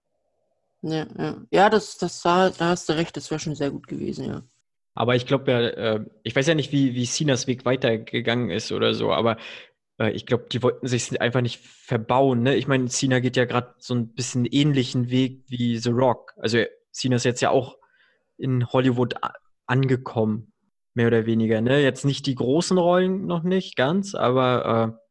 Ja, 0.81 1.05
ja. 1.17 1.41
ja 1.51 1.69
das, 1.69 1.97
das 1.97 2.21
da, 2.21 2.49
da 2.49 2.69
hast 2.69 2.89
du 2.89 2.93
recht, 2.93 3.15
das 3.15 3.29
wäre 3.29 3.39
schon 3.39 3.55
sehr 3.55 3.71
gut 3.71 3.87
gewesen, 3.87 4.25
ja. 4.25 4.43
Aber 4.93 5.15
ich 5.15 5.25
glaube 5.25 5.51
ja, 5.51 5.59
äh, 5.61 6.05
ich 6.23 6.35
weiß 6.35 6.47
ja 6.47 6.55
nicht, 6.55 6.71
wie, 6.71 6.95
wie 6.95 7.05
Sinas 7.05 7.47
Weg 7.47 7.65
weitergegangen 7.65 8.49
ist 8.49 8.71
oder 8.71 8.93
so, 8.93 9.11
aber 9.13 9.37
äh, 9.99 10.11
ich 10.11 10.25
glaube, 10.25 10.47
die 10.51 10.61
wollten 10.61 10.87
sich 10.87 11.21
einfach 11.21 11.41
nicht 11.41 11.59
verbauen. 11.59 12.43
Ne? 12.43 12.55
Ich 12.55 12.67
meine, 12.67 12.87
Cena 12.87 13.19
geht 13.19 13.37
ja 13.37 13.45
gerade 13.45 13.73
so 13.77 13.93
ein 13.93 14.09
bisschen 14.09 14.45
ähnlichen 14.45 15.09
Weg 15.09 15.43
wie 15.47 15.77
The 15.77 15.91
Rock. 15.91 16.33
Also 16.37 16.63
Cena 16.91 17.15
ist 17.15 17.25
jetzt 17.25 17.41
ja 17.41 17.51
auch 17.51 17.77
in 18.37 18.67
Hollywood 18.67 19.15
angekommen 19.65 20.51
mehr 20.93 21.07
oder 21.07 21.25
weniger. 21.25 21.61
Ne? 21.61 21.81
Jetzt 21.81 22.03
nicht 22.03 22.25
die 22.25 22.35
großen 22.35 22.77
Rollen 22.77 23.25
noch 23.25 23.43
nicht 23.43 23.77
ganz, 23.77 24.13
aber 24.13 24.95
äh, 24.95 25.01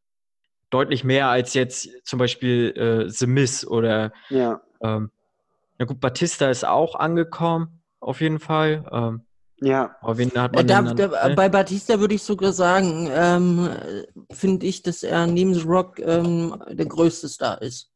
deutlich 0.68 1.04
mehr 1.04 1.28
als 1.28 1.54
jetzt 1.54 1.88
zum 2.04 2.18
Beispiel 2.18 2.70
äh, 2.76 3.08
The 3.08 3.26
Miss 3.26 3.66
oder 3.66 4.12
ja. 4.28 4.60
Ähm, 4.82 5.10
na 5.78 5.86
gut, 5.86 6.00
Batista 6.00 6.50
ist 6.50 6.66
auch 6.66 6.94
angekommen, 6.94 7.82
auf 8.00 8.20
jeden 8.20 8.38
Fall. 8.38 8.84
Ähm, 8.92 9.22
ja. 9.60 9.96
Aber 10.00 10.18
wen 10.18 10.30
hat 10.30 10.54
man 10.54 10.66
da, 10.66 10.82
dann, 10.82 10.96
da, 10.96 11.28
ne? 11.28 11.34
Bei 11.34 11.48
Batista 11.48 12.00
würde 12.00 12.14
ich 12.14 12.22
sogar 12.22 12.52
sagen, 12.52 13.08
ähm, 13.12 13.68
finde 14.30 14.66
ich, 14.66 14.82
dass 14.82 15.02
er 15.02 15.26
neben 15.26 15.54
The 15.54 15.62
Rock 15.62 15.98
ähm, 16.00 16.62
der 16.68 16.86
größte 16.86 17.28
Star 17.28 17.60
ist. 17.62 17.90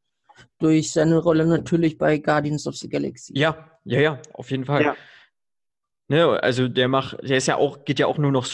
Durch 0.58 0.92
seine 0.92 1.18
Rolle 1.18 1.46
natürlich 1.46 1.98
bei 1.98 2.18
Guardians 2.18 2.66
of 2.66 2.76
the 2.76 2.88
Galaxy. 2.88 3.36
Ja, 3.36 3.70
ja, 3.84 4.00
ja, 4.00 4.18
auf 4.32 4.50
jeden 4.50 4.64
Fall. 4.64 4.82
Ja. 4.82 4.96
Ne, 6.08 6.42
also 6.42 6.68
der 6.68 6.88
macht, 6.88 7.16
der 7.22 7.38
ist 7.38 7.46
ja 7.46 7.56
auch, 7.56 7.84
geht 7.84 7.98
ja 7.98 8.06
auch 8.06 8.18
nur 8.18 8.30
noch 8.30 8.46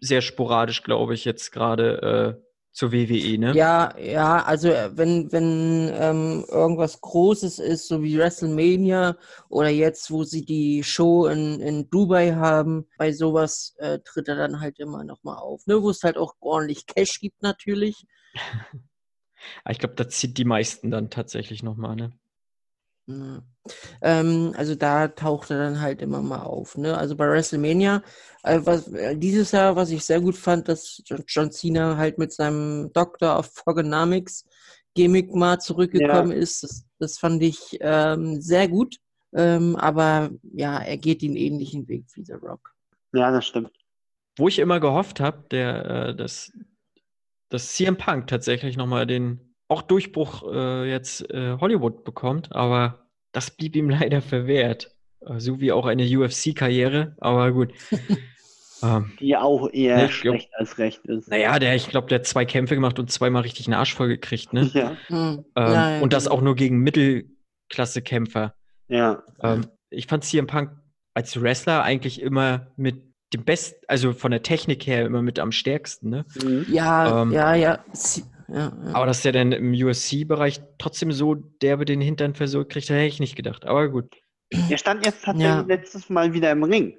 sehr 0.00 0.20
sporadisch, 0.20 0.82
glaube 0.82 1.14
ich, 1.14 1.24
jetzt 1.24 1.50
gerade 1.50 2.36
äh, 2.38 2.49
zur 2.72 2.92
WWE, 2.92 3.38
ne? 3.38 3.52
Ja, 3.54 3.96
ja, 3.98 4.42
also 4.44 4.68
äh, 4.68 4.96
wenn, 4.96 5.30
wenn 5.32 5.90
ähm, 5.92 6.44
irgendwas 6.48 7.00
Großes 7.00 7.58
ist, 7.58 7.88
so 7.88 8.02
wie 8.02 8.16
WrestleMania 8.16 9.16
oder 9.48 9.68
jetzt, 9.68 10.10
wo 10.10 10.22
sie 10.24 10.44
die 10.44 10.84
Show 10.84 11.26
in, 11.26 11.60
in 11.60 11.90
Dubai 11.90 12.34
haben, 12.34 12.86
bei 12.96 13.12
sowas 13.12 13.74
äh, 13.78 13.98
tritt 14.00 14.28
er 14.28 14.36
dann 14.36 14.60
halt 14.60 14.78
immer 14.78 15.04
nochmal 15.04 15.38
auf, 15.38 15.66
ne? 15.66 15.82
Wo 15.82 15.90
es 15.90 16.02
halt 16.02 16.16
auch 16.16 16.34
ordentlich 16.40 16.86
Cash 16.86 17.20
gibt 17.20 17.42
natürlich. 17.42 18.06
ich 19.68 19.78
glaube, 19.78 19.96
da 19.96 20.08
zieht 20.08 20.38
die 20.38 20.44
meisten 20.44 20.90
dann 20.90 21.10
tatsächlich 21.10 21.62
nochmal, 21.62 21.96
ne? 21.96 22.12
Ja. 23.10 23.42
Ähm, 24.02 24.54
also 24.56 24.74
da 24.74 25.08
taucht 25.08 25.50
er 25.50 25.58
dann 25.58 25.80
halt 25.80 26.00
immer 26.00 26.22
mal 26.22 26.42
auf. 26.42 26.76
Ne? 26.76 26.96
Also 26.96 27.16
bei 27.16 27.28
WrestleMania, 27.28 28.02
äh, 28.42 28.60
was, 28.64 28.88
äh, 28.88 29.16
dieses 29.16 29.52
Jahr, 29.52 29.76
was 29.76 29.90
ich 29.90 30.04
sehr 30.04 30.20
gut 30.20 30.36
fand, 30.36 30.68
dass 30.68 31.02
John 31.04 31.50
Cena 31.50 31.96
halt 31.96 32.18
mit 32.18 32.32
seinem 32.32 32.92
Doctor 32.92 33.38
of 33.38 33.46
Fogonomics 33.46 34.44
Gimmick 34.94 35.34
mal 35.34 35.58
zurückgekommen 35.58 36.32
ja. 36.32 36.38
ist. 36.38 36.62
Das, 36.62 36.86
das, 36.98 37.18
fand 37.18 37.42
ich 37.42 37.78
ähm, 37.80 38.40
sehr 38.40 38.68
gut. 38.68 38.96
Ähm, 39.32 39.76
aber 39.76 40.30
ja, 40.52 40.78
er 40.78 40.96
geht 40.96 41.22
den 41.22 41.36
ähnlichen 41.36 41.86
Weg 41.88 42.04
wie 42.14 42.24
The 42.24 42.32
Rock. 42.32 42.74
Ja, 43.12 43.30
das 43.30 43.46
stimmt. 43.46 43.70
Wo 44.36 44.48
ich 44.48 44.58
immer 44.58 44.80
gehofft 44.80 45.20
habe, 45.20 45.44
der, 45.50 45.84
äh, 45.84 46.16
dass, 46.16 46.52
dass 47.48 47.74
CM 47.74 47.96
Punk 47.96 48.26
tatsächlich 48.26 48.76
nochmal 48.76 49.06
den 49.06 49.54
auch 49.68 49.82
Durchbruch 49.82 50.42
äh, 50.52 50.90
jetzt 50.90 51.30
äh, 51.30 51.56
Hollywood 51.60 52.02
bekommt, 52.02 52.52
aber 52.52 52.99
das 53.32 53.50
blieb 53.50 53.76
ihm 53.76 53.90
leider 53.90 54.22
verwehrt. 54.22 54.94
So 55.36 55.60
wie 55.60 55.70
auch 55.70 55.84
eine 55.84 56.04
UFC-Karriere, 56.04 57.14
aber 57.20 57.52
gut. 57.52 57.74
ähm, 58.82 59.12
Die 59.20 59.36
auch 59.36 59.68
eher 59.70 59.98
ne, 59.98 60.08
schlecht 60.08 60.48
glaub, 60.48 60.60
als 60.60 60.78
recht 60.78 61.04
ist. 61.04 61.28
Naja, 61.28 61.58
der, 61.58 61.74
ich 61.74 61.88
glaube, 61.88 62.08
der 62.08 62.20
hat 62.20 62.26
zwei 62.26 62.46
Kämpfe 62.46 62.74
gemacht 62.74 62.98
und 62.98 63.10
zweimal 63.10 63.42
richtig 63.42 63.66
einen 63.66 63.74
Arsch 63.74 63.94
voll 63.94 64.08
gekriegt, 64.08 64.54
ne? 64.54 64.70
Ja. 64.74 64.96
Ähm, 65.10 65.44
ja, 65.56 66.00
und 66.00 66.14
das 66.14 66.24
genau. 66.24 66.36
auch 66.36 66.40
nur 66.40 66.56
gegen 66.56 66.78
Mittelklasse-Kämpfer. 66.78 68.54
Ja. 68.88 69.22
Ähm, 69.42 69.66
ich 69.90 70.06
fand 70.06 70.24
CM 70.24 70.46
Punk 70.46 70.70
als 71.12 71.40
Wrestler 71.40 71.82
eigentlich 71.82 72.22
immer 72.22 72.68
mit 72.76 73.02
dem 73.34 73.44
besten, 73.44 73.76
also 73.88 74.12
von 74.12 74.30
der 74.30 74.42
Technik 74.42 74.86
her 74.86 75.04
immer 75.04 75.22
mit 75.22 75.38
am 75.38 75.52
stärksten, 75.52 76.08
ne? 76.08 76.24
Mhm. 76.42 76.66
Ja, 76.68 77.22
ähm, 77.22 77.32
ja, 77.32 77.54
ja. 77.54 77.84
Sie 77.92 78.24
ja, 78.52 78.72
Aber 78.92 79.06
dass 79.06 79.22
der 79.22 79.32
dann 79.32 79.52
im 79.52 79.72
USC-Bereich 79.72 80.60
trotzdem 80.78 81.12
so 81.12 81.34
derbe 81.34 81.84
den 81.84 82.00
Hintern 82.00 82.34
versucht 82.34 82.70
kriegt, 82.70 82.88
hätte 82.88 83.04
ich 83.04 83.20
nicht 83.20 83.36
gedacht. 83.36 83.64
Aber 83.64 83.88
gut. 83.88 84.16
Er 84.68 84.78
stand 84.78 85.06
jetzt 85.06 85.24
tatsächlich 85.24 85.54
ja. 85.54 85.60
letztes 85.60 86.10
Mal 86.10 86.32
wieder 86.32 86.50
im 86.50 86.64
Ring. 86.64 86.98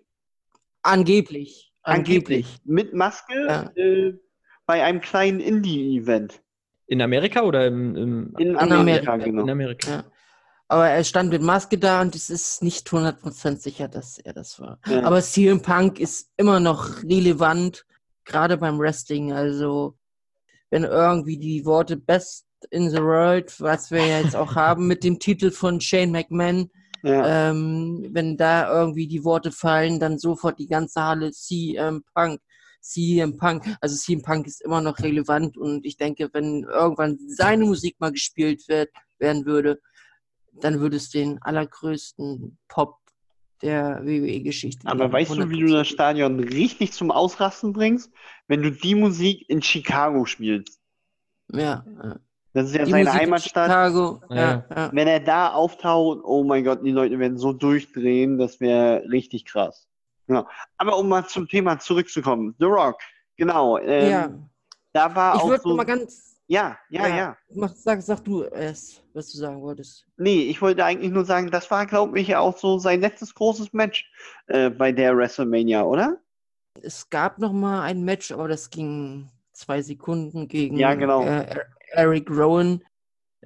Angeblich. 0.83 1.73
Angeblich. 1.83 2.47
Angeblich. 2.47 2.57
Mit 2.63 2.93
Maske 2.93 3.45
ja. 3.47 3.71
äh, 3.75 4.13
bei 4.65 4.83
einem 4.83 5.01
kleinen 5.01 5.39
Indie-Event. 5.39 6.41
In 6.87 7.01
Amerika 7.01 7.41
oder 7.41 7.67
im, 7.67 7.95
im 7.95 8.35
in, 8.37 8.57
Amerika, 8.57 9.13
Amerika, 9.13 9.17
genau. 9.17 9.43
In 9.43 9.49
Amerika. 9.49 9.91
Ja. 9.91 10.03
Aber 10.67 10.87
er 10.87 11.03
stand 11.03 11.31
mit 11.31 11.41
Maske 11.41 11.77
da 11.77 12.01
und 12.01 12.15
es 12.15 12.29
ist 12.29 12.63
nicht 12.63 12.87
100% 12.87 13.57
sicher, 13.57 13.89
dass 13.89 14.17
er 14.19 14.31
das 14.31 14.59
war. 14.59 14.79
Ja. 14.87 15.03
Aber 15.03 15.21
CM 15.21 15.61
Punk 15.61 15.99
ist 15.99 16.31
immer 16.37 16.61
noch 16.61 17.03
relevant, 17.03 17.85
gerade 18.23 18.55
beim 18.57 18.79
Wrestling. 18.79 19.33
Also 19.33 19.97
wenn 20.71 20.83
irgendwie 20.83 21.37
die 21.37 21.65
Worte 21.65 21.97
Best 21.97 22.47
in 22.71 22.89
the 22.89 23.01
World, 23.01 23.59
was 23.59 23.91
wir 23.91 24.05
jetzt 24.05 24.35
auch 24.35 24.55
haben 24.55 24.87
mit 24.87 25.03
dem 25.03 25.19
Titel 25.19 25.51
von 25.51 25.81
Shane 25.81 26.11
McMahon, 26.11 26.71
ja. 27.03 27.49
ähm, 27.49 28.07
wenn 28.11 28.37
da 28.37 28.71
irgendwie 28.73 29.07
die 29.07 29.23
Worte 29.23 29.51
fallen, 29.51 29.99
dann 29.99 30.17
sofort 30.17 30.59
die 30.59 30.67
ganze 30.67 31.03
Halle 31.03 31.31
CM 31.31 32.03
Punk. 32.13 32.39
CM 32.83 33.37
Punk, 33.37 33.63
also 33.79 33.95
CM 33.95 34.23
Punk 34.23 34.47
ist 34.47 34.61
immer 34.61 34.81
noch 34.81 34.97
relevant 34.99 35.55
und 35.55 35.85
ich 35.85 35.97
denke, 35.97 36.29
wenn 36.33 36.63
irgendwann 36.63 37.19
seine 37.27 37.65
Musik 37.65 37.97
mal 37.99 38.11
gespielt 38.11 38.67
wird, 38.67 38.89
werden 39.19 39.45
würde, 39.45 39.79
dann 40.53 40.79
würde 40.79 40.97
es 40.97 41.11
den 41.11 41.39
allergrößten 41.43 42.57
Pop 42.67 42.97
der 43.61 44.01
WWE-Geschichte. 44.03 44.87
Aber 44.87 45.11
weißt 45.11 45.35
du, 45.35 45.49
wie 45.49 45.59
du 45.59 45.67
das 45.67 45.87
Stadion 45.87 46.39
richtig 46.39 46.93
zum 46.93 47.11
Ausrasten 47.11 47.73
bringst? 47.73 48.11
Wenn 48.47 48.61
du 48.61 48.71
die 48.71 48.95
Musik 48.95 49.49
in 49.49 49.61
Chicago 49.61 50.25
spielst. 50.25 50.79
Ja. 51.53 51.85
Das 52.53 52.67
ist 52.67 52.75
ja 52.75 52.85
die 52.85 52.91
seine 52.91 53.05
Musik 53.05 53.21
Heimatstadt. 53.21 53.67
Chicago. 53.67 54.21
Ja. 54.29 54.65
Ja. 54.69 54.89
Wenn 54.93 55.07
er 55.07 55.19
da 55.19 55.53
auftaucht, 55.53 56.19
oh 56.23 56.43
mein 56.43 56.63
Gott, 56.63 56.83
die 56.83 56.91
Leute 56.91 57.17
werden 57.19 57.37
so 57.37 57.53
durchdrehen, 57.53 58.37
das 58.37 58.59
wäre 58.59 59.03
richtig 59.09 59.45
krass. 59.45 59.87
Genau. 60.27 60.47
Aber 60.77 60.97
um 60.97 61.09
mal 61.09 61.25
zum 61.27 61.47
Thema 61.47 61.79
zurückzukommen, 61.79 62.55
The 62.59 62.65
Rock, 62.65 62.99
genau. 63.37 63.77
Ähm, 63.77 64.09
ja. 64.09 64.29
Da 64.93 65.15
war 65.15 65.35
ich 65.35 65.41
auch 65.41 65.57
so. 65.57 65.75
Mal 65.75 65.85
ganz 65.85 66.30
ja, 66.51 66.77
ja, 66.89 67.07
ja. 67.07 67.15
ja. 67.15 67.37
Mach, 67.55 67.73
sag, 67.73 68.01
sag 68.01 68.25
du 68.25 68.43
erst, 68.43 69.01
was 69.13 69.31
du 69.31 69.37
sagen 69.37 69.61
wolltest. 69.61 70.05
Nee, 70.17 70.41
ich 70.41 70.61
wollte 70.61 70.83
eigentlich 70.83 71.11
nur 71.11 71.23
sagen, 71.23 71.49
das 71.49 71.71
war, 71.71 71.85
glaube 71.85 72.19
ich, 72.19 72.35
auch 72.35 72.57
so 72.57 72.77
sein 72.77 72.99
letztes 72.99 73.33
großes 73.33 73.71
Match 73.71 74.11
äh, 74.47 74.69
bei 74.69 74.91
der 74.91 75.15
WrestleMania, 75.15 75.83
oder? 75.83 76.17
Es 76.81 77.09
gab 77.09 77.39
noch 77.39 77.53
mal 77.53 77.83
ein 77.83 78.03
Match, 78.03 78.33
aber 78.33 78.49
das 78.49 78.69
ging 78.69 79.29
zwei 79.53 79.81
Sekunden 79.81 80.49
gegen 80.49 80.77
ja, 80.77 80.93
genau. 80.93 81.23
äh, 81.23 81.55
Eric 81.91 82.29
Rowan 82.29 82.83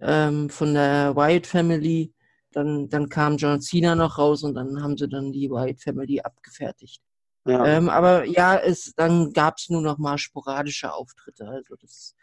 ähm, 0.01 0.49
von 0.49 0.73
der 0.73 1.15
Wyatt 1.15 1.45
Family. 1.45 2.11
Dann, 2.53 2.89
dann 2.89 3.07
kam 3.07 3.37
John 3.37 3.61
Cena 3.61 3.93
noch 3.93 4.17
raus 4.17 4.41
und 4.41 4.55
dann 4.55 4.81
haben 4.81 4.97
sie 4.97 5.07
dann 5.07 5.31
die 5.31 5.51
Wyatt 5.51 5.79
Family 5.79 6.21
abgefertigt. 6.21 7.03
Ja. 7.45 7.65
Ähm, 7.65 7.89
aber 7.89 8.25
ja, 8.25 8.57
es, 8.57 8.93
dann 8.95 9.31
gab 9.31 9.57
es 9.57 9.69
nur 9.69 9.81
noch 9.81 9.97
mal 9.97 10.17
sporadische 10.17 10.91
Auftritte. 10.91 11.47
Also 11.47 11.75
das 11.75 12.15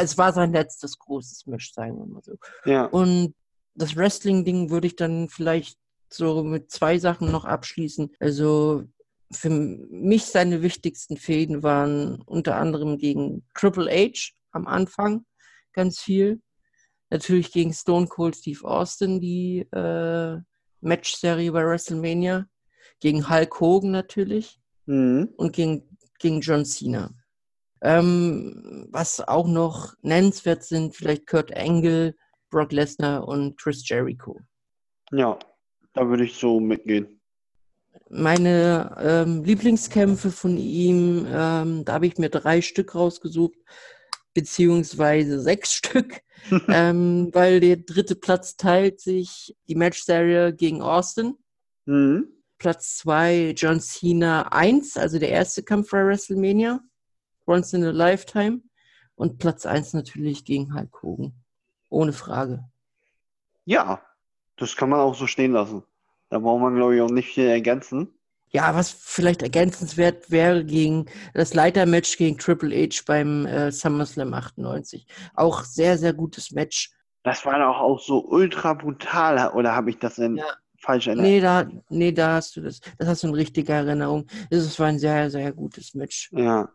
es 0.00 0.16
war 0.16 0.32
sein 0.32 0.52
letztes 0.52 0.98
großes 0.98 1.46
Match, 1.46 1.72
sagen 1.72 1.98
wir 1.98 2.06
mal 2.06 2.22
so. 2.22 2.36
Ja. 2.64 2.86
Und 2.86 3.34
das 3.74 3.96
Wrestling-Ding 3.96 4.70
würde 4.70 4.86
ich 4.86 4.96
dann 4.96 5.28
vielleicht 5.28 5.78
so 6.10 6.42
mit 6.42 6.70
zwei 6.70 6.98
Sachen 6.98 7.30
noch 7.30 7.44
abschließen. 7.44 8.14
Also 8.20 8.84
für 9.30 9.50
mich 9.50 10.24
seine 10.24 10.62
wichtigsten 10.62 11.16
Fäden 11.16 11.62
waren 11.62 12.22
unter 12.22 12.56
anderem 12.56 12.96
gegen 12.96 13.44
Triple 13.54 13.90
H 13.90 14.32
am 14.52 14.66
Anfang 14.66 15.26
ganz 15.72 16.00
viel. 16.00 16.40
Natürlich 17.10 17.52
gegen 17.52 17.72
Stone 17.72 18.06
Cold 18.06 18.36
Steve 18.36 18.64
Austin 18.64 19.20
die 19.20 19.60
äh, 19.72 20.38
Match-Serie 20.80 21.52
bei 21.52 21.64
WrestleMania. 21.64 22.46
Gegen 23.00 23.28
Hulk 23.28 23.60
Hogan 23.60 23.90
natürlich. 23.90 24.58
Mhm. 24.86 25.28
Und 25.36 25.52
gegen, 25.52 25.98
gegen 26.18 26.40
John 26.40 26.64
Cena. 26.64 27.10
Ähm, 27.82 28.88
was 28.90 29.20
auch 29.20 29.46
noch 29.46 29.94
nennenswert 30.02 30.64
sind, 30.64 30.96
vielleicht 30.96 31.26
Kurt 31.26 31.54
Angle, 31.56 32.16
Brock 32.50 32.72
Lesnar 32.72 33.28
und 33.28 33.58
Chris 33.58 33.86
Jericho. 33.88 34.40
Ja, 35.12 35.38
da 35.92 36.08
würde 36.08 36.24
ich 36.24 36.34
so 36.34 36.58
mitgehen. 36.58 37.20
Meine 38.08 38.96
ähm, 39.00 39.44
Lieblingskämpfe 39.44 40.30
von 40.30 40.56
ihm, 40.56 41.26
ähm, 41.28 41.84
da 41.84 41.94
habe 41.94 42.06
ich 42.06 42.18
mir 42.18 42.30
drei 42.30 42.60
Stück 42.60 42.94
rausgesucht, 42.94 43.58
beziehungsweise 44.32 45.40
sechs 45.40 45.72
Stück, 45.74 46.20
ähm, 46.68 47.30
weil 47.32 47.60
der 47.60 47.78
dritte 47.78 48.14
Platz 48.14 48.56
teilt 48.56 49.00
sich 49.00 49.56
die 49.68 49.74
Matchserie 49.74 50.54
gegen 50.54 50.82
Austin. 50.82 51.36
Mhm. 51.86 52.35
Platz 52.58 52.98
zwei 52.98 53.52
John 53.56 53.80
Cena 53.80 54.48
1, 54.52 54.96
also 54.96 55.18
der 55.18 55.30
erste 55.30 55.62
Kampf 55.62 55.90
bei 55.90 56.04
WrestleMania. 56.04 56.80
Once 57.46 57.72
in 57.74 57.84
a 57.84 57.90
Lifetime. 57.90 58.60
Und 59.14 59.38
Platz 59.38 59.66
1 59.66 59.94
natürlich 59.94 60.44
gegen 60.44 60.74
Hulk 60.74 61.02
Hogan. 61.02 61.32
Ohne 61.88 62.12
Frage. 62.12 62.64
Ja, 63.64 64.02
das 64.56 64.76
kann 64.76 64.90
man 64.90 65.00
auch 65.00 65.14
so 65.14 65.26
stehen 65.26 65.52
lassen. 65.52 65.82
Da 66.28 66.38
braucht 66.38 66.60
man, 66.60 66.74
glaube 66.74 66.96
ich, 66.96 67.02
auch 67.02 67.10
nicht 67.10 67.32
viel 67.32 67.46
ergänzen. 67.46 68.12
Ja, 68.48 68.74
was 68.74 68.90
vielleicht 68.90 69.42
ergänzenswert 69.42 70.30
wäre 70.30 70.64
gegen 70.64 71.06
das 71.34 71.54
Leitermatch 71.54 72.16
gegen 72.16 72.38
Triple 72.38 72.74
H 72.74 73.02
beim 73.06 73.44
äh, 73.46 73.70
SummerSlam 73.70 74.32
98. 74.34 75.06
Auch 75.34 75.62
sehr, 75.64 75.98
sehr 75.98 76.12
gutes 76.12 76.52
Match. 76.52 76.90
Das 77.22 77.44
war 77.44 77.58
doch 77.58 77.80
auch 77.80 78.00
so 78.00 78.24
ultra 78.24 78.74
brutal, 78.74 79.50
oder 79.52 79.74
habe 79.74 79.90
ich 79.90 79.98
das 79.98 80.14
denn 80.14 80.36
ja. 80.36 80.46
Falsch 80.86 81.08
erinnert? 81.08 81.26
Nee 81.26 81.40
da, 81.40 81.66
nee, 81.90 82.12
da 82.12 82.34
hast 82.34 82.56
du 82.56 82.62
das. 82.62 82.80
Das 82.98 83.08
hast 83.08 83.22
du 83.22 83.28
in 83.28 83.34
richtiger 83.34 83.74
Erinnerung. 83.74 84.26
Es 84.50 84.78
war 84.78 84.86
ein 84.86 84.98
sehr, 84.98 85.30
sehr 85.30 85.52
gutes 85.52 85.94
Match. 85.94 86.30
Ja. 86.32 86.68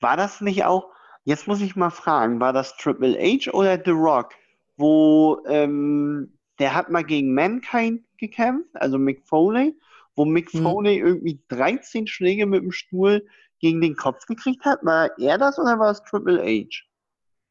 War 0.00 0.16
das 0.16 0.40
nicht 0.40 0.64
auch, 0.64 0.88
jetzt 1.24 1.46
muss 1.46 1.60
ich 1.60 1.76
mal 1.76 1.90
fragen, 1.90 2.40
war 2.40 2.52
das 2.52 2.76
Triple 2.76 3.16
H 3.16 3.52
oder 3.52 3.80
The 3.82 3.92
Rock, 3.92 4.30
wo 4.76 5.38
ähm, 5.46 6.36
der 6.58 6.74
hat 6.74 6.90
mal 6.90 7.04
gegen 7.04 7.34
Mankind 7.34 8.02
gekämpft, 8.18 8.70
also 8.74 8.98
Mick 8.98 9.22
Foley, 9.26 9.76
wo 10.16 10.24
Mick 10.24 10.52
hm. 10.52 10.62
Foley 10.62 10.98
irgendwie 10.98 11.40
13 11.48 12.06
Schläge 12.06 12.46
mit 12.46 12.62
dem 12.62 12.72
Stuhl 12.72 13.24
gegen 13.60 13.80
den 13.80 13.96
Kopf 13.96 14.26
gekriegt 14.26 14.64
hat? 14.64 14.80
War 14.82 15.10
er 15.18 15.38
das 15.38 15.58
oder 15.58 15.78
war 15.78 15.92
es 15.92 16.02
Triple 16.02 16.42
H? 16.42 16.84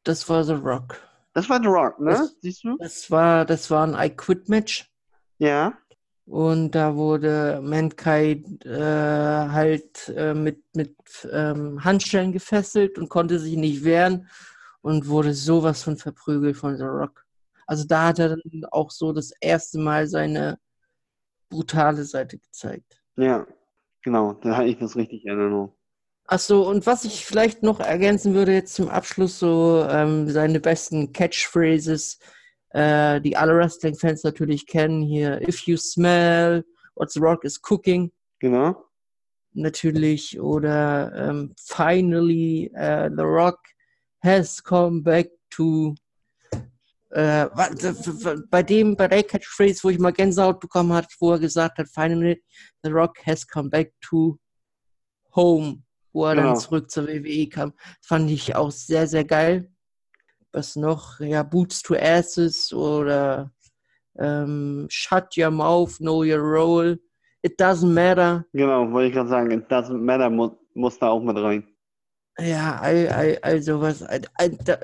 Das 0.04 0.28
war 0.28 0.44
The 0.44 0.52
Rock. 0.52 0.96
Das 1.34 1.48
war 1.48 1.60
The 1.60 1.68
Rock, 1.68 1.98
ne? 1.98 2.10
Das, 2.10 2.36
Siehst 2.40 2.64
du? 2.64 2.76
Das 2.78 3.10
war, 3.10 3.44
das 3.44 3.70
war 3.70 3.86
ein 3.86 3.96
I 3.98 4.14
Quit 4.14 4.48
Match. 4.48 4.90
Ja. 5.38 5.72
Und 6.32 6.70
da 6.70 6.96
wurde 6.96 7.60
Mankind 7.62 8.64
äh, 8.64 8.70
halt 8.80 10.08
äh, 10.16 10.32
mit, 10.32 10.62
mit 10.74 10.96
ähm, 11.30 11.84
Handschellen 11.84 12.32
gefesselt 12.32 12.96
und 12.96 13.10
konnte 13.10 13.38
sich 13.38 13.54
nicht 13.54 13.84
wehren 13.84 14.30
und 14.80 15.08
wurde 15.08 15.34
sowas 15.34 15.82
von 15.82 15.98
verprügelt 15.98 16.56
von 16.56 16.78
The 16.78 16.84
Rock. 16.84 17.26
Also 17.66 17.84
da 17.86 18.06
hat 18.06 18.18
er 18.18 18.30
dann 18.30 18.64
auch 18.70 18.90
so 18.90 19.12
das 19.12 19.32
erste 19.42 19.78
Mal 19.78 20.06
seine 20.06 20.58
brutale 21.50 22.02
Seite 22.02 22.38
gezeigt. 22.38 23.02
Ja, 23.16 23.46
genau, 24.02 24.32
da 24.32 24.56
hatte 24.56 24.68
ich 24.68 24.78
das 24.78 24.96
richtig 24.96 25.26
in 25.26 25.38
Erinnerung. 25.38 25.74
Achso, 26.28 26.62
und 26.66 26.86
was 26.86 27.04
ich 27.04 27.26
vielleicht 27.26 27.62
noch 27.62 27.78
ergänzen 27.78 28.32
würde 28.32 28.54
jetzt 28.54 28.74
zum 28.74 28.88
Abschluss, 28.88 29.38
so 29.38 29.86
ähm, 29.86 30.30
seine 30.30 30.60
besten 30.60 31.12
Catchphrases 31.12 32.20
äh, 32.72 33.20
die 33.20 33.36
alle 33.36 33.56
Wrestling-Fans 33.56 34.24
natürlich 34.24 34.66
kennen. 34.66 35.02
Hier, 35.02 35.40
If 35.46 35.60
You 35.66 35.76
Smell, 35.76 36.64
What 36.94 37.10
the 37.10 37.20
Rock 37.20 37.44
is 37.44 37.60
Cooking. 37.60 38.12
Genau. 38.38 38.84
Natürlich. 39.54 40.40
Oder 40.40 41.12
ähm, 41.14 41.54
Finally, 41.58 42.70
äh, 42.74 43.10
The 43.10 43.22
Rock 43.22 43.58
has 44.22 44.62
come 44.62 45.02
back 45.02 45.30
to 45.50 45.94
äh, 47.10 47.46
bei 48.48 48.62
dem, 48.62 48.96
bei 48.96 49.06
der 49.06 49.22
Catchphrase, 49.22 49.80
wo 49.82 49.90
ich 49.90 49.98
mal 49.98 50.12
Gänsehaut 50.12 50.60
bekommen 50.60 50.94
hat, 50.94 51.08
wo 51.20 51.32
er 51.32 51.38
gesagt 51.38 51.76
hat, 51.78 51.88
finally, 51.88 52.42
The 52.82 52.90
Rock 52.90 53.18
has 53.26 53.46
come 53.46 53.68
back 53.68 53.92
to 54.00 54.38
home, 55.34 55.82
wo 56.12 56.26
er 56.26 56.36
genau. 56.36 56.48
dann 56.48 56.56
zurück 56.56 56.90
zur 56.90 57.06
WWE 57.06 57.48
kam. 57.48 57.74
Fand 58.00 58.30
ich 58.30 58.54
auch 58.56 58.70
sehr, 58.70 59.06
sehr 59.06 59.24
geil. 59.24 59.70
Was 60.52 60.76
noch? 60.76 61.18
Ja, 61.20 61.42
Boots 61.42 61.82
to 61.82 61.94
Asses 61.94 62.72
oder 62.72 63.50
ähm, 64.18 64.86
Shut 64.90 65.36
Your 65.36 65.50
Mouth, 65.50 65.98
Know 65.98 66.22
Your 66.22 66.40
Role. 66.40 66.98
It 67.42 67.58
doesn't 67.58 67.92
matter. 67.92 68.44
Genau, 68.52 68.90
wollte 68.92 69.08
ich 69.08 69.14
gerade 69.14 69.28
sagen, 69.28 69.50
it 69.50 69.68
doesn't 69.68 69.98
matter 69.98 70.30
muss, 70.30 70.52
muss 70.74 70.98
da 70.98 71.08
auch 71.08 71.22
mit 71.22 71.36
rein. 71.36 71.66
Ja, 72.38 72.80
also 73.42 73.80
was 73.82 74.00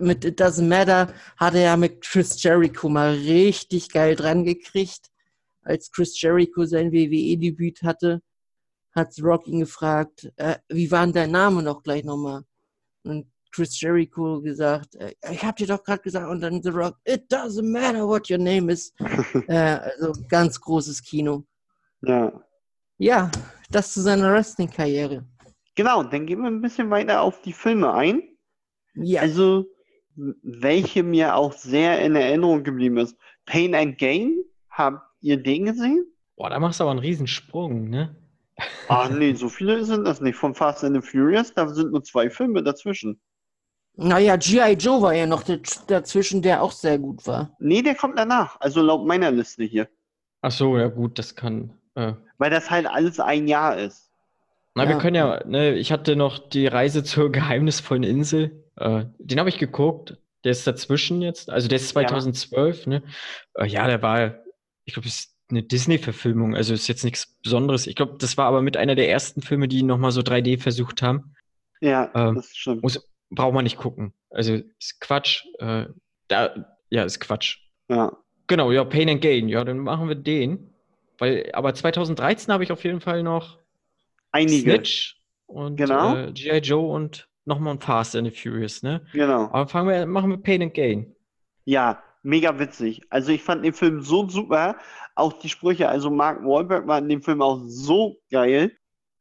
mit 0.00 0.24
It 0.24 0.38
Doesn't 0.38 0.68
Matter 0.68 1.12
hat 1.38 1.54
er 1.54 1.62
ja 1.62 1.76
mit 1.76 2.02
Chris 2.02 2.42
Jericho 2.42 2.90
mal 2.90 3.14
richtig 3.14 3.88
geil 3.88 4.16
dran 4.16 4.44
gekriegt. 4.44 5.10
Als 5.62 5.90
Chris 5.90 6.20
Jericho 6.20 6.64
sein 6.66 6.92
WWE-Debüt 6.92 7.82
hatte, 7.82 8.22
hat 8.94 9.14
Rock 9.22 9.46
ihn 9.46 9.60
gefragt, 9.60 10.30
äh, 10.36 10.56
wie 10.68 10.90
war 10.90 11.04
denn 11.04 11.14
dein 11.14 11.30
Name 11.30 11.62
noch 11.62 11.82
gleich 11.82 12.04
nochmal? 12.04 12.42
Und 13.04 13.26
Chris 13.50 13.80
Jericho 13.80 14.40
gesagt, 14.40 14.94
äh, 14.96 15.14
ich 15.30 15.44
hab 15.44 15.56
dir 15.56 15.66
doch 15.66 15.82
gerade 15.82 16.02
gesagt, 16.02 16.28
und 16.28 16.40
dann 16.40 16.62
The 16.62 16.70
Rock, 16.70 16.96
it 17.04 17.30
doesn't 17.32 17.70
matter 17.70 18.06
what 18.06 18.30
your 18.30 18.38
name 18.38 18.70
is. 18.72 18.94
äh, 19.48 19.54
also 19.56 20.12
ganz 20.28 20.60
großes 20.60 21.02
Kino. 21.02 21.44
Ja. 22.02 22.32
Ja, 22.98 23.30
das 23.70 23.92
zu 23.92 24.00
seiner 24.00 24.32
Wrestling-Karriere. 24.32 25.24
Genau, 25.74 26.02
dann 26.02 26.26
gehen 26.26 26.40
wir 26.40 26.48
ein 26.48 26.60
bisschen 26.60 26.90
weiter 26.90 27.22
auf 27.22 27.40
die 27.42 27.52
Filme 27.52 27.92
ein. 27.92 28.22
Ja. 28.94 29.20
Also, 29.20 29.66
welche 30.16 31.04
mir 31.04 31.36
auch 31.36 31.52
sehr 31.52 32.00
in 32.00 32.16
Erinnerung 32.16 32.64
geblieben 32.64 32.96
ist. 32.96 33.16
Pain 33.46 33.74
and 33.74 33.98
Gain, 33.98 34.42
habt 34.70 35.02
ihr 35.20 35.40
den 35.40 35.66
gesehen? 35.66 36.04
Boah, 36.36 36.50
da 36.50 36.58
machst 36.58 36.80
du 36.80 36.84
aber 36.84 36.90
einen 36.90 37.00
Riesensprung, 37.00 37.88
ne? 37.88 38.16
Ah, 38.88 39.08
nee, 39.08 39.34
so 39.34 39.48
viele 39.48 39.84
sind 39.84 40.04
das 40.04 40.20
nicht. 40.20 40.36
Von 40.36 40.54
Fast 40.54 40.82
and 40.82 40.96
the 40.96 41.08
Furious, 41.08 41.54
da 41.54 41.68
sind 41.68 41.92
nur 41.92 42.02
zwei 42.02 42.28
Filme 42.28 42.62
dazwischen. 42.62 43.20
Naja, 44.00 44.36
G.I. 44.36 44.74
Joe 44.74 45.02
war 45.02 45.12
ja 45.12 45.26
noch 45.26 45.42
dazwischen, 45.42 46.40
der 46.40 46.62
auch 46.62 46.70
sehr 46.70 47.00
gut 47.00 47.26
war. 47.26 47.56
Nee, 47.58 47.82
der 47.82 47.96
kommt 47.96 48.16
danach. 48.16 48.60
Also 48.60 48.80
laut 48.80 49.04
meiner 49.04 49.32
Liste 49.32 49.64
hier. 49.64 49.88
Ach 50.40 50.52
so, 50.52 50.78
ja 50.78 50.86
gut, 50.86 51.18
das 51.18 51.34
kann. 51.34 51.72
Äh... 51.96 52.12
Weil 52.38 52.50
das 52.50 52.70
halt 52.70 52.86
alles 52.86 53.18
ein 53.18 53.48
Jahr 53.48 53.76
ist. 53.76 54.12
Na, 54.76 54.84
ja. 54.84 54.90
wir 54.90 54.98
können 54.98 55.16
ja, 55.16 55.44
ne, 55.44 55.74
ich 55.74 55.90
hatte 55.90 56.14
noch 56.14 56.38
die 56.38 56.68
Reise 56.68 57.02
zur 57.02 57.32
geheimnisvollen 57.32 58.04
Insel. 58.04 58.64
Äh, 58.76 59.06
den 59.18 59.40
habe 59.40 59.48
ich 59.48 59.58
geguckt. 59.58 60.16
Der 60.44 60.52
ist 60.52 60.64
dazwischen 60.64 61.20
jetzt. 61.20 61.50
Also 61.50 61.66
der 61.66 61.76
ist 61.76 61.88
2012, 61.88 62.84
ja. 62.84 62.90
ne? 62.90 63.02
Äh, 63.54 63.66
ja, 63.66 63.88
der 63.88 64.00
war, 64.00 64.36
ich 64.84 64.94
glaube, 64.94 65.08
ist 65.08 65.34
eine 65.50 65.64
Disney-Verfilmung. 65.64 66.54
Also 66.54 66.72
ist 66.72 66.86
jetzt 66.86 67.02
nichts 67.02 67.36
Besonderes. 67.42 67.88
Ich 67.88 67.96
glaube, 67.96 68.14
das 68.20 68.36
war 68.36 68.46
aber 68.46 68.62
mit 68.62 68.76
einer 68.76 68.94
der 68.94 69.10
ersten 69.10 69.42
Filme, 69.42 69.66
die 69.66 69.82
nochmal 69.82 70.12
so 70.12 70.20
3D 70.20 70.60
versucht 70.60 71.02
haben. 71.02 71.34
Ja, 71.80 72.12
ähm, 72.14 72.36
das 72.36 72.54
stimmt. 72.54 72.84
Muss, 72.84 73.07
braucht 73.30 73.54
man 73.54 73.64
nicht 73.64 73.76
gucken. 73.76 74.12
Also 74.30 74.54
ist 74.78 75.00
Quatsch. 75.00 75.44
Äh, 75.58 75.86
da, 76.28 76.76
ja, 76.90 77.04
ist 77.04 77.20
Quatsch. 77.20 77.58
Ja. 77.88 78.12
Genau, 78.46 78.72
ja, 78.72 78.84
Pain 78.84 79.08
and 79.08 79.20
Gain. 79.20 79.48
Ja, 79.48 79.64
dann 79.64 79.78
machen 79.78 80.08
wir 80.08 80.14
den. 80.14 80.74
Weil, 81.18 81.50
aber 81.52 81.74
2013 81.74 82.52
habe 82.52 82.64
ich 82.64 82.72
auf 82.72 82.84
jeden 82.84 83.00
Fall 83.00 83.22
noch 83.22 83.58
Einige. 84.30 84.70
Snitch 84.70 85.20
und 85.46 85.76
genau. 85.76 86.16
äh, 86.16 86.32
G.I. 86.32 86.58
Joe 86.58 86.92
und 86.92 87.28
nochmal 87.44 87.74
ein 87.74 87.80
Fast 87.80 88.14
and 88.14 88.28
the 88.28 88.34
Furious, 88.34 88.82
ne? 88.82 89.04
Genau. 89.12 89.48
Aber 89.52 89.66
fangen 89.66 89.88
wir, 89.88 90.06
machen 90.06 90.30
wir 90.30 90.36
Pain 90.38 90.62
and 90.62 90.74
Gain. 90.74 91.14
Ja, 91.64 92.02
mega 92.22 92.58
witzig. 92.58 93.02
Also 93.10 93.32
ich 93.32 93.42
fand 93.42 93.64
den 93.64 93.72
Film 93.72 94.02
so 94.02 94.28
super. 94.28 94.76
Auch 95.14 95.32
die 95.32 95.48
Sprüche, 95.48 95.88
also 95.88 96.10
Mark 96.10 96.44
Wahlberg 96.44 96.86
war 96.86 96.98
in 96.98 97.08
dem 97.08 97.22
Film 97.22 97.42
auch 97.42 97.60
so 97.66 98.18
geil. 98.30 98.72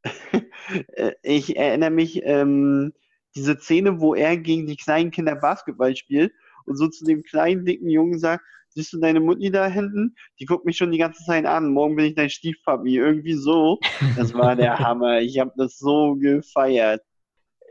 ich 1.24 1.58
erinnere 1.58 1.90
mich, 1.90 2.22
ähm, 2.24 2.94
diese 3.38 3.58
Szene, 3.58 4.02
wo 4.02 4.16
er 4.16 4.38
gegen 4.38 4.66
die 4.66 4.76
kleinen 4.76 5.12
Kinder 5.12 5.36
Basketball 5.36 5.96
spielt 5.96 6.34
und 6.66 6.76
so 6.76 6.88
zu 6.88 7.06
dem 7.06 7.24
kleinen, 7.24 7.66
dicken 7.66 7.90
Jungen 7.90 8.20
sagt, 8.20 8.44
siehst 8.70 8.94
du 8.94 9.00
deine 9.00 9.20
Mutti 9.20 9.52
da 9.52 9.68
hinten? 9.68 10.16
Die 10.40 10.46
guckt 10.46 10.66
mich 10.66 10.78
schon 10.78 10.92
die 10.92 10.98
ganze 10.98 11.24
Zeit 11.24 11.46
an. 11.46 11.72
Morgen 11.72 11.96
bin 11.96 12.06
ich 12.06 12.16
dein 12.16 12.30
Stiefpapi. 12.30 12.98
Irgendwie 12.98 13.34
so. 13.34 13.80
Das 14.16 14.34
war 14.34 14.56
der 14.56 14.78
Hammer. 14.80 15.20
Ich 15.20 15.40
habe 15.40 15.52
das 15.56 15.78
so 15.78 16.16
gefeiert. 16.16 17.02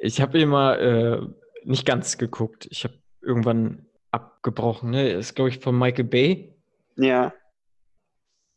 Ich 0.01 0.21
habe 0.21 0.39
immer 0.39 0.79
äh, 0.79 1.21
nicht 1.65 1.87
ganz 1.87 2.19
geguckt. 2.19 2.67
Ich 2.71 2.85
habe 2.85 2.95
irgendwann 3.21 3.87
abgebrochen. 4.11 4.91
Ne? 4.91 5.13
Das 5.13 5.27
ist, 5.27 5.35
glaube 5.35 5.51
ich, 5.51 5.59
von 5.59 5.79
Michael 5.79 6.05
Bay. 6.05 6.55
Ja. 6.97 7.33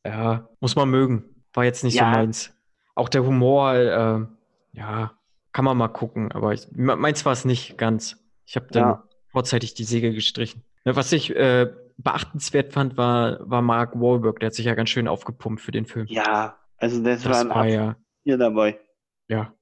Ja, 0.05 0.49
muss 0.60 0.76
man 0.76 0.89
mögen. 0.89 1.43
War 1.53 1.66
jetzt 1.66 1.84
nicht 1.84 1.95
ja. 1.95 2.12
so 2.12 2.20
meins. 2.20 2.53
Auch 2.95 3.10
der 3.10 3.26
Humor, 3.26 3.74
äh, 3.74 4.78
ja, 4.78 5.18
kann 5.52 5.66
man 5.66 5.78
mal 5.78 5.88
gucken. 5.88 6.32
Aber 6.32 6.54
ich, 6.54 6.68
meins 6.72 7.26
war 7.26 7.34
es 7.34 7.45
nicht 7.45 7.78
ganz. 7.78 8.18
Ich 8.45 8.56
habe 8.56 8.68
dann 8.72 8.84
ja. 8.84 9.04
vorzeitig 9.32 9.74
die 9.74 9.84
Segel 9.84 10.14
gestrichen. 10.14 10.64
Ne, 10.86 10.95
was 10.95 11.12
ich 11.12 11.36
äh, 11.36 11.72
beachtenswert 11.97 12.74
fand, 12.74 12.97
war, 12.97 13.39
war 13.50 13.62
Mark 13.62 14.00
Wahlberg. 14.00 14.39
Der 14.39 14.47
hat 14.47 14.54
sich 14.54 14.66
ja 14.66 14.76
ganz 14.76 14.89
schön 14.89 15.08
aufgepumpt 15.08 15.62
für 15.62 15.72
den 15.72 15.86
Film. 15.86 16.06
Ja, 16.08 16.58
also 16.78 17.04
das, 17.04 17.24
das 17.24 17.32
war 17.32 17.41
ein 17.41 17.50
war 17.50 17.68
ja, 17.68 17.95
hier 18.24 18.38
dabei. 18.38 18.80
Ja. 19.28 19.54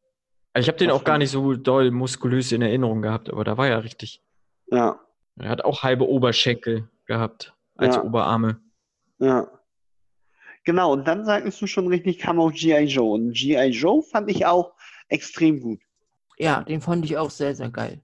Also 0.53 0.65
ich 0.65 0.69
habe 0.69 0.77
den 0.77 0.91
auch 0.91 1.03
gar 1.03 1.17
nicht 1.17 1.31
so 1.31 1.53
doll 1.55 1.91
muskulös 1.91 2.51
in 2.51 2.61
Erinnerung 2.61 3.01
gehabt, 3.01 3.29
aber 3.29 3.43
da 3.43 3.57
war 3.57 3.67
er 3.67 3.83
richtig. 3.83 4.23
Ja. 4.71 4.99
Er 5.39 5.49
hat 5.49 5.63
auch 5.63 5.83
halbe 5.83 6.07
Oberschenkel 6.07 6.89
gehabt 7.05 7.53
als 7.75 7.95
ja. 7.95 8.03
Oberarme. 8.03 8.59
Ja. 9.19 9.47
Genau, 10.63 10.93
und 10.93 11.07
dann 11.07 11.25
sagst 11.25 11.61
du 11.61 11.67
schon 11.67 11.87
richtig, 11.87 12.19
kam 12.19 12.39
auch 12.39 12.51
G.I. 12.51 12.85
Joe. 12.85 13.13
Und 13.13 13.33
G.I. 13.33 13.69
Joe 13.69 14.03
fand 14.03 14.29
ich 14.29 14.45
auch 14.45 14.73
extrem 15.07 15.59
gut. 15.59 15.79
Ja, 16.37 16.63
den 16.63 16.81
fand 16.81 17.05
ich 17.05 17.17
auch 17.17 17.31
sehr, 17.31 17.55
sehr 17.55 17.69
geil. 17.69 18.01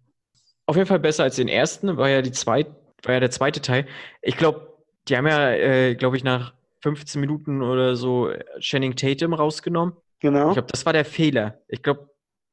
Auf 0.66 0.76
jeden 0.76 0.88
Fall 0.88 1.00
besser 1.00 1.24
als 1.24 1.36
den 1.36 1.48
ersten, 1.48 1.98
war 1.98 2.10
ja 2.10 2.22
die 2.22 2.32
zweite 2.32 2.76
war 3.06 3.14
ja 3.14 3.20
der 3.20 3.32
zweite 3.32 3.62
Teil. 3.62 3.86
Ich 4.22 4.38
glaube, 4.38 4.78
die 5.08 5.18
haben 5.18 5.28
ja, 5.28 5.52
äh, 5.52 5.96
glaube 5.96 6.18
ich, 6.18 6.24
nach 6.24 6.54
15 6.82 7.20
Minuten 7.20 7.62
oder 7.62 7.96
so 7.96 8.32
Channing 8.60 8.96
Tatum 8.96 9.34
rausgenommen. 9.34 9.96
Genau. 10.20 10.50
Ich 10.50 10.54
glaube, 10.54 10.72
das 10.72 10.86
war 10.86 10.94
der 10.94 11.06
Fehler. 11.06 11.62
Ich 11.68 11.84
glaube, 11.84 12.10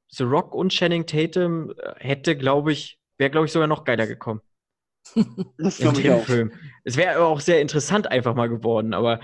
The 0.09 0.25
Rock 0.25 0.55
und 0.55 0.73
Channing 0.73 1.07
Tatum 1.07 1.71
äh, 1.71 1.95
hätte, 1.99 2.37
glaube 2.37 2.73
ich, 2.73 2.99
wäre, 3.19 3.31
glaube 3.31 3.47
ich, 3.47 3.53
sogar 3.53 3.69
noch 3.69 3.85
geiler 3.85 4.07
gekommen. 4.07 4.41
das 5.59 5.79
glaube 5.79 6.01
ich 6.01 6.11
auch. 6.11 6.25
Film. 6.25 6.53
Es 6.85 6.97
wäre 6.97 7.25
auch 7.25 7.41
sehr 7.41 7.61
interessant 7.61 8.09
einfach 8.09 8.35
mal 8.35 8.49
geworden, 8.49 8.93
aber 8.93 9.21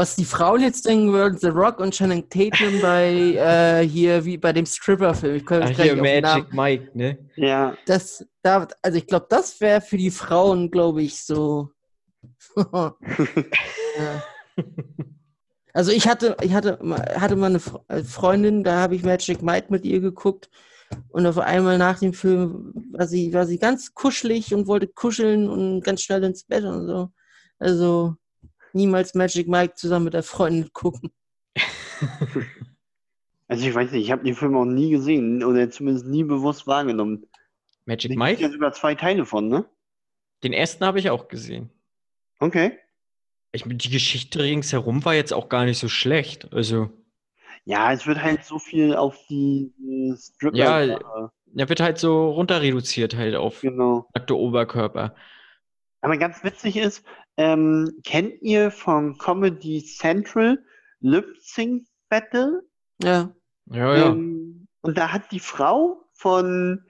was 0.00 0.16
die 0.16 0.24
Frauen 0.24 0.62
jetzt 0.62 0.86
denken 0.86 1.12
würden, 1.12 1.36
The 1.36 1.48
Rock 1.48 1.78
und 1.78 1.92
Channing 1.92 2.26
Tatum 2.30 2.80
bei 2.80 3.12
äh, 3.12 3.86
hier 3.86 4.24
wie 4.24 4.38
bei 4.38 4.50
dem 4.50 4.64
Stripper-Film. 4.64 5.36
Ich 5.36 5.44
komme 5.44 5.68
hier 5.68 5.94
Magic 5.94 6.54
Mike, 6.54 6.90
ne? 6.94 7.18
Ja. 7.36 7.76
Das, 7.84 8.26
da, 8.40 8.66
also 8.80 8.96
ich 8.96 9.06
glaube, 9.06 9.26
das 9.28 9.60
wäre 9.60 9.82
für 9.82 9.98
die 9.98 10.10
Frauen, 10.10 10.70
glaube 10.70 11.02
ich, 11.02 11.22
so. 11.22 11.68
ja. 12.56 12.94
Also 15.74 15.92
ich 15.92 16.08
hatte, 16.08 16.34
ich 16.40 16.54
hatte, 16.54 16.78
hatte 17.14 17.36
mal 17.36 17.54
eine 17.54 17.60
äh, 17.88 18.02
Freundin, 18.02 18.64
da 18.64 18.80
habe 18.80 18.94
ich 18.94 19.02
Magic 19.02 19.42
Mike 19.42 19.66
mit 19.68 19.84
ihr 19.84 20.00
geguckt 20.00 20.48
und 21.10 21.26
auf 21.26 21.36
einmal 21.36 21.76
nach 21.76 21.98
dem 21.98 22.14
Film 22.14 22.72
war 22.92 23.06
sie, 23.06 23.34
war 23.34 23.44
sie 23.44 23.58
ganz 23.58 23.92
kuschelig 23.92 24.54
und 24.54 24.66
wollte 24.66 24.88
kuscheln 24.88 25.50
und 25.50 25.82
ganz 25.82 26.00
schnell 26.00 26.24
ins 26.24 26.44
Bett 26.44 26.64
und 26.64 26.86
so. 26.86 27.10
Also 27.58 28.16
niemals 28.74 29.14
Magic 29.14 29.48
Mike 29.48 29.74
zusammen 29.74 30.06
mit 30.06 30.14
der 30.14 30.22
Freundin 30.22 30.72
gucken. 30.72 31.10
Also 33.50 33.66
ich 33.66 33.74
weiß 33.74 33.90
nicht, 33.90 34.04
ich 34.04 34.12
habe 34.12 34.22
den 34.22 34.36
Film 34.36 34.56
auch 34.56 34.64
nie 34.64 34.90
gesehen 34.90 35.42
oder 35.42 35.68
zumindest 35.68 36.06
nie 36.06 36.22
bewusst 36.22 36.68
wahrgenommen. 36.68 37.26
Magic 37.84 38.16
Mike? 38.16 38.36
Da 38.36 38.42
gibt 38.42 38.52
sogar 38.52 38.72
zwei 38.72 38.94
Teile 38.94 39.26
von, 39.26 39.48
ne? 39.48 39.64
Den 40.44 40.52
ersten 40.52 40.84
habe 40.84 41.00
ich 41.00 41.10
auch 41.10 41.26
gesehen. 41.26 41.68
Okay. 42.38 42.78
Ich, 43.50 43.64
die 43.66 43.90
Geschichte 43.90 44.44
ringsherum 44.44 45.04
war 45.04 45.14
jetzt 45.14 45.32
auch 45.32 45.48
gar 45.48 45.64
nicht 45.64 45.80
so 45.80 45.88
schlecht. 45.88 46.52
Also. 46.52 46.90
Ja, 47.64 47.92
es 47.92 48.06
wird 48.06 48.22
halt 48.22 48.44
so 48.44 48.60
viel 48.60 48.94
auf 48.94 49.18
die 49.28 49.72
Stripper. 50.16 50.56
Ja, 50.56 50.80
er 51.56 51.68
wird 51.68 51.80
halt 51.80 51.98
so 51.98 52.30
runter 52.30 52.62
reduziert 52.62 53.16
halt 53.16 53.34
auf 53.34 53.62
genau. 53.62 54.08
nackte 54.14 54.36
Oberkörper. 54.36 55.16
Aber 56.02 56.16
ganz 56.16 56.44
witzig 56.44 56.76
ist, 56.76 57.04
ähm, 57.36 57.90
kennt 58.04 58.40
ihr 58.42 58.70
von 58.70 59.16
Comedy 59.18 59.82
Central 59.84 60.62
Lip 61.00 61.36
Sync 61.40 61.86
Battle? 62.08 62.62
Ja. 63.02 63.34
Ja, 63.66 63.96
ja. 63.96 64.06
Ähm, 64.10 64.66
und 64.82 64.98
da 64.98 65.12
hat 65.12 65.30
die 65.30 65.40
Frau 65.40 66.04
von 66.12 66.84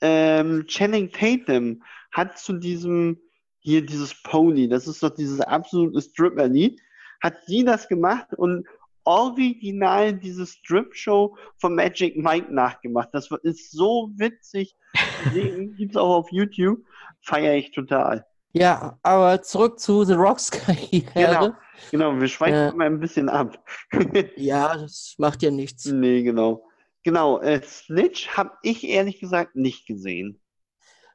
ähm, 0.00 0.66
Channing 0.66 1.10
Tatum 1.10 1.82
hat 2.12 2.38
zu 2.38 2.54
diesem 2.54 3.18
hier 3.66 3.84
dieses 3.84 4.14
Pony, 4.22 4.68
das 4.68 4.86
ist 4.86 5.02
doch 5.02 5.10
dieses 5.10 5.40
absolute 5.40 6.00
Stripper-Lied, 6.00 6.80
hat 7.20 7.34
sie 7.46 7.64
das 7.64 7.88
gemacht 7.88 8.32
und 8.36 8.64
original 9.02 10.12
diese 10.12 10.46
Strip-Show 10.46 11.36
von 11.58 11.74
Magic 11.74 12.16
Mike 12.16 12.52
nachgemacht. 12.52 13.08
Das 13.12 13.28
ist 13.42 13.72
so 13.72 14.10
witzig. 14.16 14.76
Gibt 15.76 15.92
es 15.92 15.96
auch 15.96 16.14
auf 16.14 16.30
YouTube. 16.30 16.80
Feiere 17.22 17.56
ich 17.56 17.72
total. 17.72 18.24
Ja, 18.58 18.98
aber 19.02 19.42
zurück 19.42 19.78
zu 19.78 20.04
The 20.04 20.14
Rocks 20.14 20.50
Karriere. 20.50 21.04
Genau, 21.12 21.54
genau 21.90 22.20
wir 22.20 22.26
schweifen 22.26 22.54
äh, 22.54 22.72
mal 22.72 22.86
ein 22.86 23.00
bisschen 23.00 23.28
ab. 23.28 23.62
ja, 24.36 24.78
das 24.78 25.14
macht 25.18 25.42
ja 25.42 25.50
nichts. 25.50 25.84
Nee, 25.84 26.22
genau. 26.22 26.66
Genau, 27.02 27.38
äh, 27.40 27.60
Snitch 27.62 28.28
habe 28.28 28.52
ich 28.62 28.88
ehrlich 28.88 29.20
gesagt 29.20 29.56
nicht 29.56 29.86
gesehen. 29.86 30.40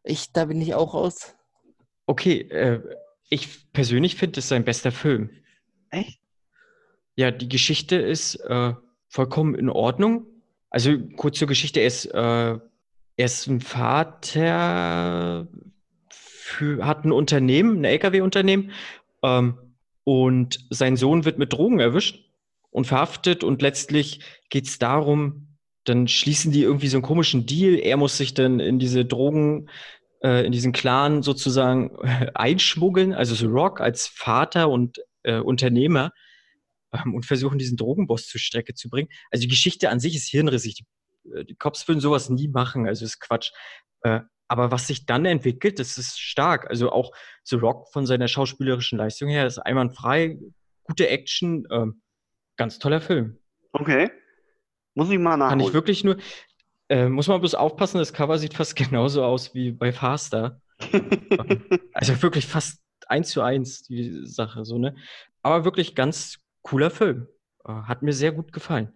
Ich, 0.04 0.32
da 0.32 0.46
bin 0.46 0.62
ich 0.62 0.76
auch 0.76 0.94
raus. 0.94 1.36
Okay, 2.06 2.42
äh, 2.42 2.80
ich 3.30 3.72
persönlich 3.74 4.18
finde 4.18 4.40
es 4.40 4.48
sein 4.48 4.64
bester 4.64 4.92
Film. 4.92 5.32
Echt? 5.90 6.22
Ja, 7.16 7.32
die 7.32 7.50
Geschichte 7.50 7.96
ist 7.96 8.36
äh, 8.36 8.74
vollkommen 9.08 9.56
in 9.56 9.70
Ordnung. 9.70 10.28
Also 10.70 10.96
kurz 11.18 11.40
zur 11.40 11.48
Geschichte, 11.48 11.80
er 11.80 11.88
ist, 11.88 12.06
äh, 12.06 12.20
er 12.52 12.62
ist 13.18 13.48
ein 13.48 13.62
Vater, 13.62 15.48
für, 16.62 16.86
hat 16.86 17.06
ein 17.06 17.12
Unternehmen, 17.12 17.82
ein 17.82 17.86
LKW-Unternehmen, 17.86 18.72
ähm, 19.24 19.58
und 20.04 20.60
sein 20.70 20.96
Sohn 20.96 21.26
wird 21.26 21.40
mit 21.40 21.54
Drogen 21.54 21.80
erwischt 21.80 22.24
und 22.70 22.86
verhaftet 22.86 23.44
und 23.44 23.62
letztlich 23.62 24.20
geht 24.50 24.68
es 24.68 24.80
darum, 24.80 25.58
dann 25.84 26.08
schließen 26.08 26.52
die 26.52 26.62
irgendwie 26.62 26.88
so 26.88 26.98
einen 26.98 27.04
komischen 27.04 27.46
Deal. 27.46 27.76
Er 27.76 27.98
muss 27.98 28.18
sich 28.18 28.34
dann 28.34 28.60
in 28.60 28.78
diese 28.78 29.06
Drogen, 29.06 29.70
äh, 30.24 30.46
in 30.46 30.52
diesen 30.52 30.72
Clan 30.72 31.24
sozusagen 31.24 31.98
äh, 32.04 32.28
einschmuggeln, 32.34 33.14
also 33.14 33.34
so 33.34 33.48
Rock 33.48 33.82
als 33.82 34.08
Vater 34.08 34.70
und 34.70 35.00
äh, 35.24 35.40
Unternehmer 35.40 36.12
ähm, 36.94 37.16
und 37.16 37.26
versuchen, 37.26 37.58
diesen 37.58 37.78
Drogenboss 37.78 38.28
zur 38.28 38.40
Strecke 38.40 38.74
zu 38.74 38.90
bringen. 38.90 39.10
Also 39.32 39.42
die 39.42 39.50
Geschichte 39.50 39.90
an 39.90 40.00
sich 40.00 40.16
ist 40.16 40.28
hirnrissig. 40.28 40.76
Die, 40.76 41.32
äh, 41.32 41.46
die 41.46 41.56
Cops 41.56 41.88
würden 41.88 42.00
sowas 42.00 42.30
nie 42.30 42.48
machen, 42.48 42.88
also 42.88 43.06
ist 43.06 43.20
Quatsch. 43.20 43.52
Äh, 44.02 44.22
aber 44.52 44.70
was 44.70 44.86
sich 44.86 45.06
dann 45.06 45.24
entwickelt, 45.24 45.80
das 45.80 45.98
ist 45.98 46.20
stark. 46.20 46.70
Also 46.70 46.92
auch 46.92 47.14
The 47.46 47.56
Rock 47.56 47.88
von 47.94 48.06
seiner 48.06 48.28
schauspielerischen 48.28 48.98
Leistung 48.98 49.30
her 49.30 49.48
ist 49.48 49.60
einwandfrei, 49.60 50.40
gute 50.84 51.08
Action, 51.08 51.66
ähm, 51.72 52.02
ganz 52.58 52.78
toller 52.78 53.00
Film. 53.00 53.38
Okay. 53.72 54.12
Muss 54.94 55.10
ich 55.10 55.18
mal 55.20 55.38
nachholen. 55.38 55.60
Kann 55.60 55.68
ich 55.68 55.74
wirklich 55.74 56.04
nur, 56.04 56.18
äh, 56.90 57.08
muss 57.08 57.30
man 57.30 57.40
bloß 57.40 57.56
aufpassen, 57.56 58.00
das 58.00 58.12
Cover 58.12 58.38
sieht 58.38 58.54
fast 58.54 58.76
genauso 58.76 59.24
aus 59.24 59.56
wie 59.56 59.72
bei 59.72 59.94
Faster. 59.94 60.62
also 61.94 62.22
wirklich 62.22 62.46
fast 62.46 62.84
eins 63.08 63.30
zu 63.30 63.42
eins 63.42 63.84
die 63.84 64.26
Sache, 64.26 64.66
so, 64.66 64.78
ne? 64.78 64.98
Aber 65.44 65.64
wirklich 65.64 65.96
ganz 65.96 66.40
cooler 66.62 66.92
Film. 66.92 67.30
Äh, 67.64 67.72
hat 67.72 68.02
mir 68.02 68.12
sehr 68.12 68.34
gut 68.34 68.52
gefallen. 68.52 68.92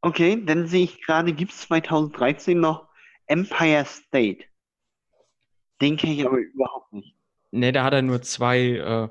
Okay, 0.00 0.44
dann 0.44 0.66
sehe 0.66 0.82
ich 0.82 1.00
gerade, 1.02 1.32
gibt 1.32 1.52
es 1.52 1.60
2013 1.60 2.58
noch 2.58 2.88
Empire 3.28 3.84
State. 3.84 4.46
Den 5.80 5.96
kenne 5.96 6.14
ich 6.14 6.26
aber 6.26 6.38
überhaupt 6.38 6.92
nicht. 6.92 7.16
Ne, 7.50 7.72
da 7.72 7.84
hat 7.84 7.92
er 7.92 8.02
nur 8.02 8.22
zwei, 8.22 8.58
äh, 8.58 9.08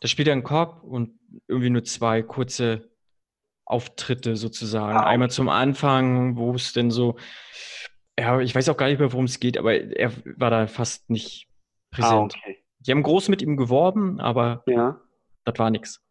da 0.00 0.08
spielt 0.08 0.28
er 0.28 0.32
einen 0.32 0.42
Korb 0.42 0.82
und 0.82 1.18
irgendwie 1.46 1.70
nur 1.70 1.84
zwei 1.84 2.22
kurze 2.22 2.90
Auftritte 3.64 4.36
sozusagen. 4.36 4.98
Ah, 4.98 5.06
Einmal 5.06 5.30
zum 5.30 5.48
Anfang, 5.48 6.36
wo 6.36 6.54
es 6.54 6.72
denn 6.72 6.90
so, 6.90 7.16
ja, 8.18 8.40
ich 8.40 8.54
weiß 8.54 8.68
auch 8.68 8.76
gar 8.76 8.88
nicht 8.88 8.98
mehr, 8.98 9.12
worum 9.12 9.26
es 9.26 9.38
geht, 9.38 9.56
aber 9.56 9.74
er 9.74 10.12
war 10.36 10.50
da 10.50 10.66
fast 10.66 11.08
nicht 11.08 11.48
ah, 11.92 11.96
präsent. 11.96 12.34
Ah, 12.34 12.38
okay. 12.40 12.64
Die 12.80 12.90
haben 12.90 13.02
groß 13.02 13.28
mit 13.28 13.42
ihm 13.42 13.56
geworben, 13.56 14.20
aber 14.20 14.64
ja. 14.66 15.00
das 15.44 15.58
war 15.58 15.70
nichts. 15.70 16.02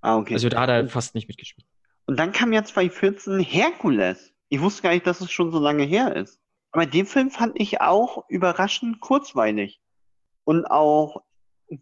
Ah, 0.00 0.18
okay. 0.18 0.34
Also 0.34 0.48
da 0.48 0.60
hat 0.60 0.70
er 0.70 0.88
fast 0.88 1.14
nicht 1.14 1.26
mitgespielt. 1.26 1.66
Und 2.06 2.18
dann 2.18 2.32
kam 2.32 2.52
ja 2.52 2.62
2014 2.62 3.40
Herkules. 3.40 4.32
Ich 4.48 4.60
wusste 4.60 4.82
gar 4.82 4.92
nicht, 4.92 5.06
dass 5.06 5.20
es 5.20 5.30
schon 5.30 5.50
so 5.50 5.58
lange 5.58 5.84
her 5.84 6.14
ist. 6.14 6.40
Aber 6.72 6.86
den 6.86 7.06
Film 7.06 7.30
fand 7.30 7.58
ich 7.60 7.80
auch 7.80 8.28
überraschend 8.28 9.00
kurzweilig. 9.00 9.80
Und 10.44 10.66
auch 10.66 11.22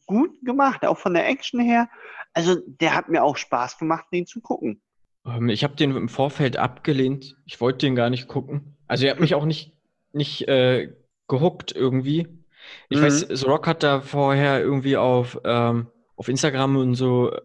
gut 0.06 0.44
gemacht, 0.44 0.84
auch 0.84 0.98
von 0.98 1.14
der 1.14 1.28
Action 1.28 1.60
her. 1.60 1.88
Also 2.32 2.56
der 2.66 2.94
hat 2.94 3.08
mir 3.08 3.22
auch 3.22 3.36
Spaß 3.36 3.78
gemacht, 3.78 4.06
den 4.12 4.26
zu 4.26 4.40
gucken. 4.40 4.82
Ähm, 5.24 5.48
ich 5.48 5.64
habe 5.64 5.76
den 5.76 5.94
im 5.94 6.08
Vorfeld 6.08 6.56
abgelehnt. 6.56 7.36
Ich 7.44 7.60
wollte 7.60 7.86
den 7.86 7.94
gar 7.94 8.10
nicht 8.10 8.28
gucken. 8.28 8.76
Also 8.86 9.06
er 9.06 9.12
hat 9.12 9.20
mich 9.20 9.34
auch 9.34 9.44
nicht, 9.44 9.72
nicht 10.12 10.48
äh, 10.48 10.92
gehuckt 11.28 11.72
irgendwie. 11.74 12.28
Ich 12.88 12.98
mhm. 12.98 13.02
weiß, 13.02 13.26
The 13.30 13.46
Rock 13.46 13.66
hat 13.66 13.82
da 13.82 14.00
vorher 14.00 14.60
irgendwie 14.60 14.96
auf, 14.96 15.40
ähm, 15.44 15.88
auf 16.16 16.28
Instagram 16.28 16.76
und 16.76 16.94
so 16.94 17.32
äh, 17.32 17.40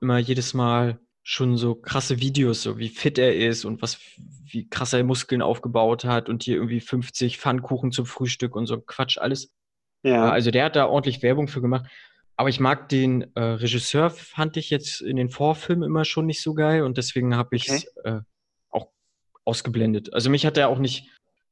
immer 0.00 0.18
jedes 0.18 0.54
Mal 0.54 0.98
schon 1.30 1.58
so 1.58 1.74
krasse 1.74 2.20
Videos, 2.20 2.62
so 2.62 2.78
wie 2.78 2.88
fit 2.88 3.18
er 3.18 3.36
ist 3.36 3.66
und 3.66 3.82
was, 3.82 4.00
wie 4.46 4.66
krass 4.66 4.94
er 4.94 5.04
Muskeln 5.04 5.42
aufgebaut 5.42 6.06
hat 6.06 6.30
und 6.30 6.42
hier 6.42 6.56
irgendwie 6.56 6.80
50 6.80 7.36
Pfannkuchen 7.36 7.92
zum 7.92 8.06
Frühstück 8.06 8.56
und 8.56 8.64
so 8.64 8.80
Quatsch 8.80 9.18
alles. 9.18 9.52
Ja. 10.02 10.30
Also 10.30 10.50
der 10.50 10.64
hat 10.64 10.74
da 10.74 10.86
ordentlich 10.86 11.22
Werbung 11.22 11.46
für 11.46 11.60
gemacht. 11.60 11.84
Aber 12.36 12.48
ich 12.48 12.60
mag 12.60 12.88
den 12.88 13.30
äh, 13.36 13.42
Regisseur, 13.42 14.08
fand 14.08 14.56
ich 14.56 14.70
jetzt 14.70 15.02
in 15.02 15.16
den 15.16 15.28
Vorfilmen 15.28 15.84
immer 15.84 16.06
schon 16.06 16.24
nicht 16.24 16.40
so 16.40 16.54
geil 16.54 16.82
und 16.82 16.96
deswegen 16.96 17.36
habe 17.36 17.56
ich 17.56 17.68
es 17.68 17.86
okay. 17.98 18.08
äh, 18.08 18.20
auch 18.70 18.88
ausgeblendet. 19.44 20.14
Also 20.14 20.30
mich 20.30 20.46
hat 20.46 20.56
er 20.56 20.70
auch 20.70 20.78
nicht, 20.78 21.10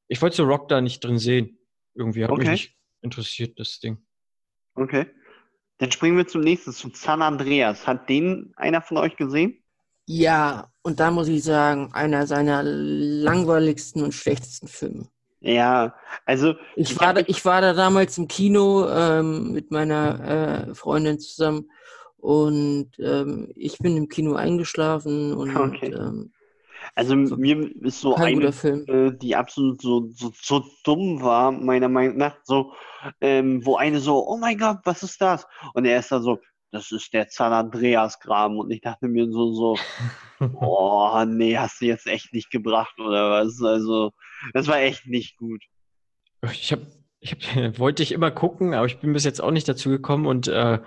ich 0.08 0.22
wollte 0.22 0.36
so 0.36 0.44
Rock 0.44 0.68
da 0.68 0.80
nicht 0.80 1.04
drin 1.04 1.18
sehen. 1.18 1.58
Irgendwie 1.92 2.24
hat 2.24 2.30
okay. 2.30 2.40
mich 2.40 2.50
nicht 2.50 2.76
interessiert, 3.02 3.60
das 3.60 3.78
Ding. 3.78 3.98
Okay. 4.74 5.04
Dann 5.76 5.92
springen 5.92 6.16
wir 6.16 6.26
zum 6.26 6.40
nächsten, 6.40 6.72
zu 6.72 6.88
San 6.94 7.20
Andreas. 7.20 7.86
Hat 7.86 8.08
den 8.08 8.54
einer 8.56 8.80
von 8.80 8.96
euch 8.96 9.16
gesehen? 9.16 9.62
Ja, 10.06 10.68
und 10.82 11.00
da 11.00 11.10
muss 11.10 11.28
ich 11.28 11.42
sagen, 11.42 11.90
einer 11.92 12.26
seiner 12.26 12.62
langweiligsten 12.62 14.02
und 14.02 14.14
schlechtesten 14.14 14.68
Filme. 14.68 15.08
Ja, 15.40 15.94
also. 16.24 16.54
Ich, 16.76 16.98
war, 16.98 17.14
da, 17.14 17.22
ich 17.26 17.44
war 17.44 17.60
da 17.60 17.72
damals 17.72 18.16
im 18.16 18.28
Kino 18.28 18.88
ähm, 18.88 19.52
mit 19.52 19.70
meiner 19.70 20.68
äh, 20.68 20.74
Freundin 20.74 21.18
zusammen 21.18 21.70
und 22.18 22.90
ähm, 22.98 23.52
ich 23.54 23.78
bin 23.78 23.96
im 23.96 24.08
Kino 24.08 24.34
eingeschlafen 24.34 25.32
und 25.34 25.56
okay. 25.56 25.92
ähm, 25.92 26.32
also 26.94 27.16
mir 27.16 27.70
ist 27.82 28.00
so 28.00 28.14
eine, 28.14 28.46
äh, 28.46 29.12
die 29.16 29.34
absolut 29.34 29.82
so, 29.82 30.08
so, 30.14 30.32
so 30.40 30.64
dumm 30.84 31.20
war, 31.20 31.50
meiner 31.50 31.88
Meinung 31.88 32.16
nach, 32.16 32.36
so, 32.44 32.72
ähm, 33.20 33.64
wo 33.64 33.76
eine 33.76 33.98
so, 33.98 34.26
oh 34.26 34.36
mein 34.36 34.58
Gott, 34.58 34.78
was 34.84 35.02
ist 35.02 35.20
das? 35.20 35.46
Und 35.74 35.84
er 35.84 35.98
ist 35.98 36.12
da 36.12 36.20
so, 36.20 36.38
das 36.76 36.92
ist 36.92 37.12
der 37.12 37.26
San 37.28 37.52
Andreas 37.52 38.20
Graben. 38.20 38.58
Und 38.58 38.70
ich 38.70 38.80
dachte 38.80 39.08
mir 39.08 39.30
so, 39.30 39.52
so, 39.52 39.78
oh, 40.60 41.24
nee, 41.26 41.56
hast 41.56 41.80
du 41.80 41.86
jetzt 41.86 42.06
echt 42.06 42.32
nicht 42.32 42.50
gebracht 42.50 42.98
oder 42.98 43.30
was? 43.30 43.60
Also, 43.62 44.12
das 44.52 44.68
war 44.68 44.80
echt 44.80 45.06
nicht 45.06 45.36
gut. 45.36 45.62
Ich 46.52 46.72
habe, 46.72 46.86
ich 47.20 47.32
hab, 47.32 47.38
wollte 47.78 48.02
ich 48.02 48.12
immer 48.12 48.30
gucken, 48.30 48.74
aber 48.74 48.86
ich 48.86 48.98
bin 48.98 49.12
bis 49.12 49.24
jetzt 49.24 49.40
auch 49.40 49.50
nicht 49.50 49.68
dazu 49.68 49.88
gekommen 49.88 50.26
und 50.26 50.48
äh, 50.48 50.80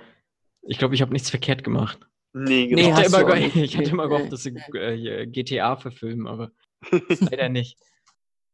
ich 0.61 0.77
glaube, 0.77 0.95
ich 0.95 1.01
habe 1.01 1.13
nichts 1.13 1.29
verkehrt 1.29 1.63
gemacht. 1.63 1.99
Nee, 2.33 2.67
genau. 2.67 2.81
Nee, 2.81 2.89
ich, 2.89 2.93
hatte 2.93 3.21
immer, 3.21 3.37
ich 3.63 3.77
hatte 3.77 3.89
immer 3.89 4.07
gehofft, 4.07 4.31
dass 4.31 4.43
sie 4.43 4.55
äh, 4.73 5.25
GTA 5.25 5.75
verfilmen, 5.77 6.27
aber 6.27 6.51
leider 7.19 7.49
nicht. 7.49 7.77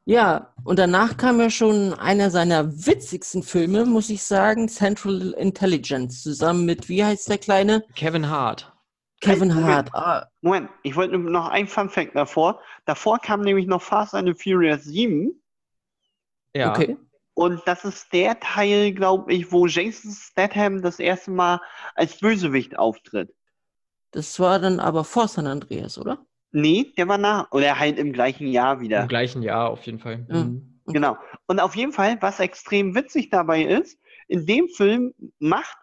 Ja, 0.08 0.54
und 0.64 0.78
danach 0.78 1.18
kam 1.18 1.40
ja 1.40 1.50
schon 1.50 1.94
einer 1.94 2.30
seiner 2.30 2.86
witzigsten 2.86 3.42
Filme, 3.42 3.86
muss 3.86 4.12
ich 4.12 4.22
sagen, 4.22 4.70
Central 4.70 5.32
Intelligence, 5.32 6.22
zusammen 6.22 6.66
mit, 6.66 6.90
wie 6.90 7.04
heißt 7.04 7.28
der 7.28 7.40
Kleine? 7.40 7.84
Kevin 7.96 8.30
Hart. 8.30 8.72
Kevin 9.22 9.52
hey, 9.52 9.64
Hart. 9.64 9.92
Moment, 9.92 9.96
ah. 9.96 10.28
Moment, 10.42 10.70
ich 10.84 10.96
wollte 10.96 11.18
noch 11.18 11.50
ein 11.50 11.68
Fun 11.68 11.90
Fact 11.90 12.16
davor. 12.16 12.62
Davor 12.86 13.18
kam 13.18 13.42
nämlich 13.42 13.66
noch 13.66 13.82
Fast 13.82 14.14
and 14.14 14.40
Furious 14.40 14.84
7. 14.84 15.32
Ja. 16.54 16.70
Okay. 16.70 16.98
Und 17.34 17.62
das 17.66 17.84
ist 17.84 18.14
der 18.14 18.40
Teil, 18.40 18.94
glaube 18.94 19.34
ich, 19.34 19.52
wo 19.52 19.66
Jason 19.66 20.12
Statham 20.12 20.84
das 20.84 21.00
erste 21.00 21.32
Mal 21.32 21.60
als 21.96 22.20
Bösewicht 22.20 22.78
auftritt. 22.78 23.34
Das 24.12 24.40
war 24.40 24.60
dann 24.60 24.80
aber 24.80 25.04
vor 25.04 25.28
San 25.28 25.48
Andreas, 25.48 25.98
oder? 25.98 26.26
Nee, 26.56 26.94
der 26.96 27.10
war 27.10 27.18
nach, 27.18 27.52
oder 27.52 27.78
halt 27.78 28.00
im 28.00 28.14
gleichen 28.14 28.48
Jahr 28.48 28.80
wieder. 28.80 29.02
Im 29.02 29.08
gleichen 29.10 29.44
Jahr 29.44 29.70
auf 29.70 29.86
jeden 29.86 30.00
Fall. 30.00 30.26
Mhm. 30.30 30.80
Genau. 30.88 31.18
Und 31.48 31.60
auf 31.60 31.76
jeden 31.76 31.92
Fall, 31.92 32.18
was 32.22 32.40
extrem 32.40 32.96
witzig 32.96 33.30
dabei 33.30 33.64
ist, 33.64 34.00
in 34.30 34.46
dem 34.46 34.70
Film 34.70 35.14
macht 35.40 35.78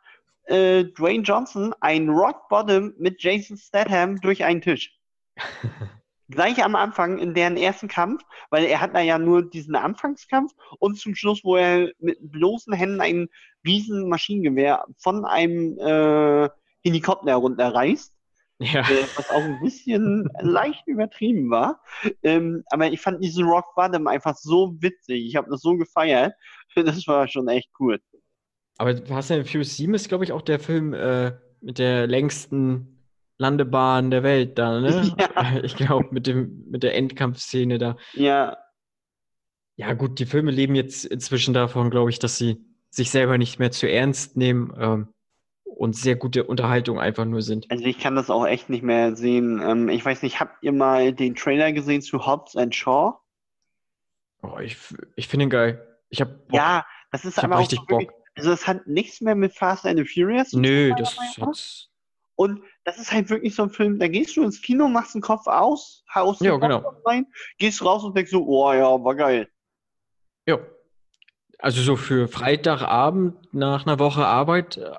äh, 0.47 0.85
Dwayne 0.85 1.25
Johnson 1.25 1.75
ein 1.81 2.09
Rock 2.09 2.49
Bottom 2.49 2.95
mit 2.97 3.23
Jason 3.23 3.59
Statham 3.59 4.19
durch 4.23 4.45
einen 4.45 4.63
Tisch. 4.63 4.99
Gleich 6.31 6.65
am 6.65 6.75
Anfang 6.75 7.19
in 7.19 7.35
deren 7.35 7.59
ersten 7.59 7.89
Kampf, 7.89 8.23
weil 8.49 8.65
er 8.65 8.81
hat 8.81 8.95
da 8.95 9.01
ja 9.01 9.19
nur 9.19 9.43
diesen 9.51 9.77
Anfangskampf 9.77 10.55
und 10.79 10.99
zum 10.99 11.15
Schluss, 11.15 11.45
wo 11.45 11.57
er 11.57 11.93
mit 11.99 12.17
bloßen 12.23 12.73
Händen 12.73 13.03
ein 13.03 13.29
riesen 13.67 14.09
Maschinengewehr 14.09 14.87
von 14.97 15.27
einem 15.27 15.77
äh, 15.79 16.49
Helikopter 16.83 17.33
herunterreißt 17.33 18.15
ja. 18.59 18.81
Äh, 18.83 19.05
was 19.17 19.31
auch 19.31 19.43
ein 19.43 19.61
bisschen 19.61 20.29
leicht 20.41 20.87
übertrieben 20.87 21.51
war. 21.51 21.83
Ähm, 22.23 22.63
aber 22.71 22.89
ich 22.93 23.01
fand 23.01 23.23
diesen 23.23 23.45
Rock 23.45 23.75
Bottom 23.75 24.07
einfach 24.07 24.37
so 24.37 24.75
witzig. 24.81 25.27
Ich 25.27 25.37
habe 25.37 25.51
das 25.51 25.61
so 25.63 25.77
gefeiert. 25.77 26.35
Das 26.75 27.07
war 27.07 27.29
schon 27.29 27.49
echt 27.49 27.69
cool. 27.81 28.01
Aber 28.79 28.97
Fast 29.05 29.31
and 29.31 29.47
Furious 29.47 29.77
7 29.77 29.93
ist, 29.93 30.09
glaube 30.09 30.25
ich, 30.25 30.33
auch 30.33 30.41
der 30.41 30.59
Film 30.59 30.95
äh, 30.95 31.33
mit 31.61 31.79
der 31.79 32.07
längsten 32.07 32.93
Landebahn 33.37 34.11
der 34.11 34.23
Welt 34.23 34.59
da, 34.59 34.81
ne? 34.81 35.15
Ja. 35.19 35.61
Ich 35.63 35.77
glaube, 35.77 36.09
mit 36.13 36.27
dem, 36.27 36.65
mit 36.71 36.83
der 36.83 36.95
Endkampfszene 36.95 37.77
da. 37.77 37.97
Ja, 38.15 38.57
Ja, 39.77 39.93
gut, 39.93 40.19
die 40.19 40.27
Filme 40.27 40.51
leben 40.51 40.75
jetzt 40.75 41.05
inzwischen 41.05 41.53
davon, 41.53 41.91
glaube 41.91 42.09
ich, 42.11 42.19
dass 42.19 42.39
sie 42.39 42.65
sich 42.89 43.11
selber 43.11 43.37
nicht 43.37 43.59
mehr 43.59 43.71
zu 43.71 43.91
ernst 43.91 44.37
nehmen 44.37 44.73
ähm, 44.79 45.09
und 45.83 45.97
sehr 45.97 46.15
gute 46.15 46.45
Unterhaltung 46.45 47.01
einfach 47.01 47.25
nur 47.25 47.43
sind. 47.43 47.69
also 47.69 47.85
ich 47.85 47.99
kann 47.99 48.15
das 48.15 48.31
auch 48.31 48.47
echt 48.47 48.71
nicht 48.71 48.85
mehr 48.85 49.17
sehen. 49.17 49.61
Ähm, 49.61 49.89
ich 49.89 50.05
weiß 50.05 50.23
nicht, 50.23 50.39
habt 50.39 50.63
ihr 50.63 50.71
mal 50.71 51.13
den 51.13 51.35
Trailer 51.35 51.73
gesehen 51.73 52.03
zu 52.03 52.25
Hobbs 52.25 52.55
and 52.55 52.73
Shaw? 52.73 53.15
Oh, 54.43 54.59
ich 54.61 54.77
ich 55.17 55.27
finde 55.27 55.47
ihn 55.47 55.51
geil. 55.51 55.85
Ich 56.09 56.21
habe. 56.21 56.41
Ja, 56.53 56.87
das 57.11 57.25
ist 57.25 57.37
ich 57.39 57.43
aber 57.43 57.57
auch 57.57 57.61
richtig 57.63 57.81
so 57.81 57.89
wirklich, 57.89 58.11
Bock. 58.11 58.21
also 58.37 58.51
das 58.51 58.69
hat 58.69 58.87
nichts 58.87 59.21
mehr 59.23 59.35
mit 59.35 59.55
Fast 59.55 59.85
and 59.85 59.99
the 59.99 60.05
Furious 60.05 60.53
Nö, 60.53 60.93
das 60.97 61.17
Meinung 61.17 61.35
nach. 61.39 61.47
hat. 61.49 61.89
Und 62.37 62.63
das 62.85 62.99
ist 62.99 63.11
halt 63.13 63.29
wirklich 63.29 63.57
so 63.57 63.65
ein 63.65 63.71
Film, 63.71 63.99
da 63.99 64.07
gehst 64.07 64.37
du 64.37 64.45
ins 64.45 64.63
Kino, 64.63 64.87
machst 64.87 65.17
den 65.17 65.21
Kopf 65.21 65.49
aus, 65.49 66.05
haust 66.15 66.43
Ja, 66.43 66.53
den 66.53 66.61
genau. 66.61 66.95
Rein, 67.05 67.27
gehst 67.59 67.85
raus 67.85 68.05
und 68.05 68.17
denkst 68.17 68.31
so, 68.31 68.47
oh 68.47 68.73
ja, 68.73 69.03
war 69.03 69.17
geil. 69.17 69.49
Ja. 70.47 70.61
Also 71.59 71.83
so 71.83 71.97
für 71.97 72.29
Freitagabend 72.29 73.53
nach 73.53 73.85
einer 73.85 73.99
Woche 73.99 74.25
Arbeit, 74.25 74.77
äh, 74.77 74.93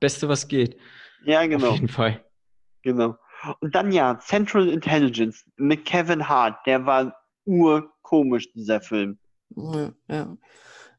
Beste, 0.00 0.28
was 0.28 0.48
geht. 0.48 0.76
Ja, 1.24 1.40
Auf 1.40 1.48
genau, 1.48 1.72
jeden 1.72 1.88
Fall. 1.88 2.24
genau. 2.82 3.16
Und 3.60 3.74
dann 3.74 3.92
ja, 3.92 4.18
Central 4.18 4.68
Intelligence 4.68 5.44
mit 5.56 5.84
Kevin 5.84 6.28
Hart, 6.28 6.58
der 6.66 6.84
war 6.86 7.14
urkomisch, 7.44 8.52
dieser 8.52 8.80
Film. 8.80 9.18
Ja, 9.56 9.92
ja. 10.08 10.36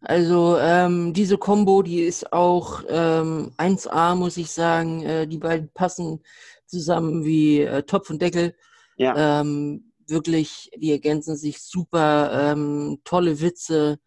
Also 0.02 0.58
ähm, 0.60 1.14
diese 1.14 1.38
Kombo, 1.38 1.82
die 1.82 2.02
ist 2.02 2.32
auch 2.32 2.84
ähm, 2.88 3.52
1A, 3.58 4.16
muss 4.16 4.38
ich 4.38 4.50
sagen. 4.52 5.04
Äh, 5.04 5.28
die 5.28 5.38
beiden 5.38 5.70
passen 5.74 6.24
zusammen 6.66 7.26
wie 7.26 7.62
äh, 7.62 7.84
Topf 7.84 8.10
und 8.10 8.22
Deckel. 8.22 8.56
Ja, 8.95 9.41
Ähm, 9.41 9.91
wirklich, 10.08 10.72
die 10.78 10.91
ergänzen 10.91 11.36
sich 11.36 11.62
super. 11.62 12.32
Ähm, 12.52 13.02
tolle 13.04 13.41
Witze. 13.41 14.00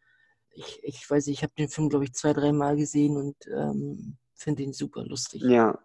Ich, 0.55 0.81
ich 0.83 1.11
weiß 1.11 1.27
nicht, 1.27 1.39
ich 1.39 1.43
habe 1.43 1.53
den 1.59 1.69
Film, 1.69 1.89
glaube 1.91 2.05
ich, 2.05 2.15
zwei, 2.15 2.33
dreimal 2.33 2.77
gesehen 2.77 3.17
und 3.17 3.37
ähm, 3.55 4.17
finde 4.43 4.63
ihn 4.63 4.73
super 4.73 5.05
lustig. 5.05 5.43
ja. 5.43 5.79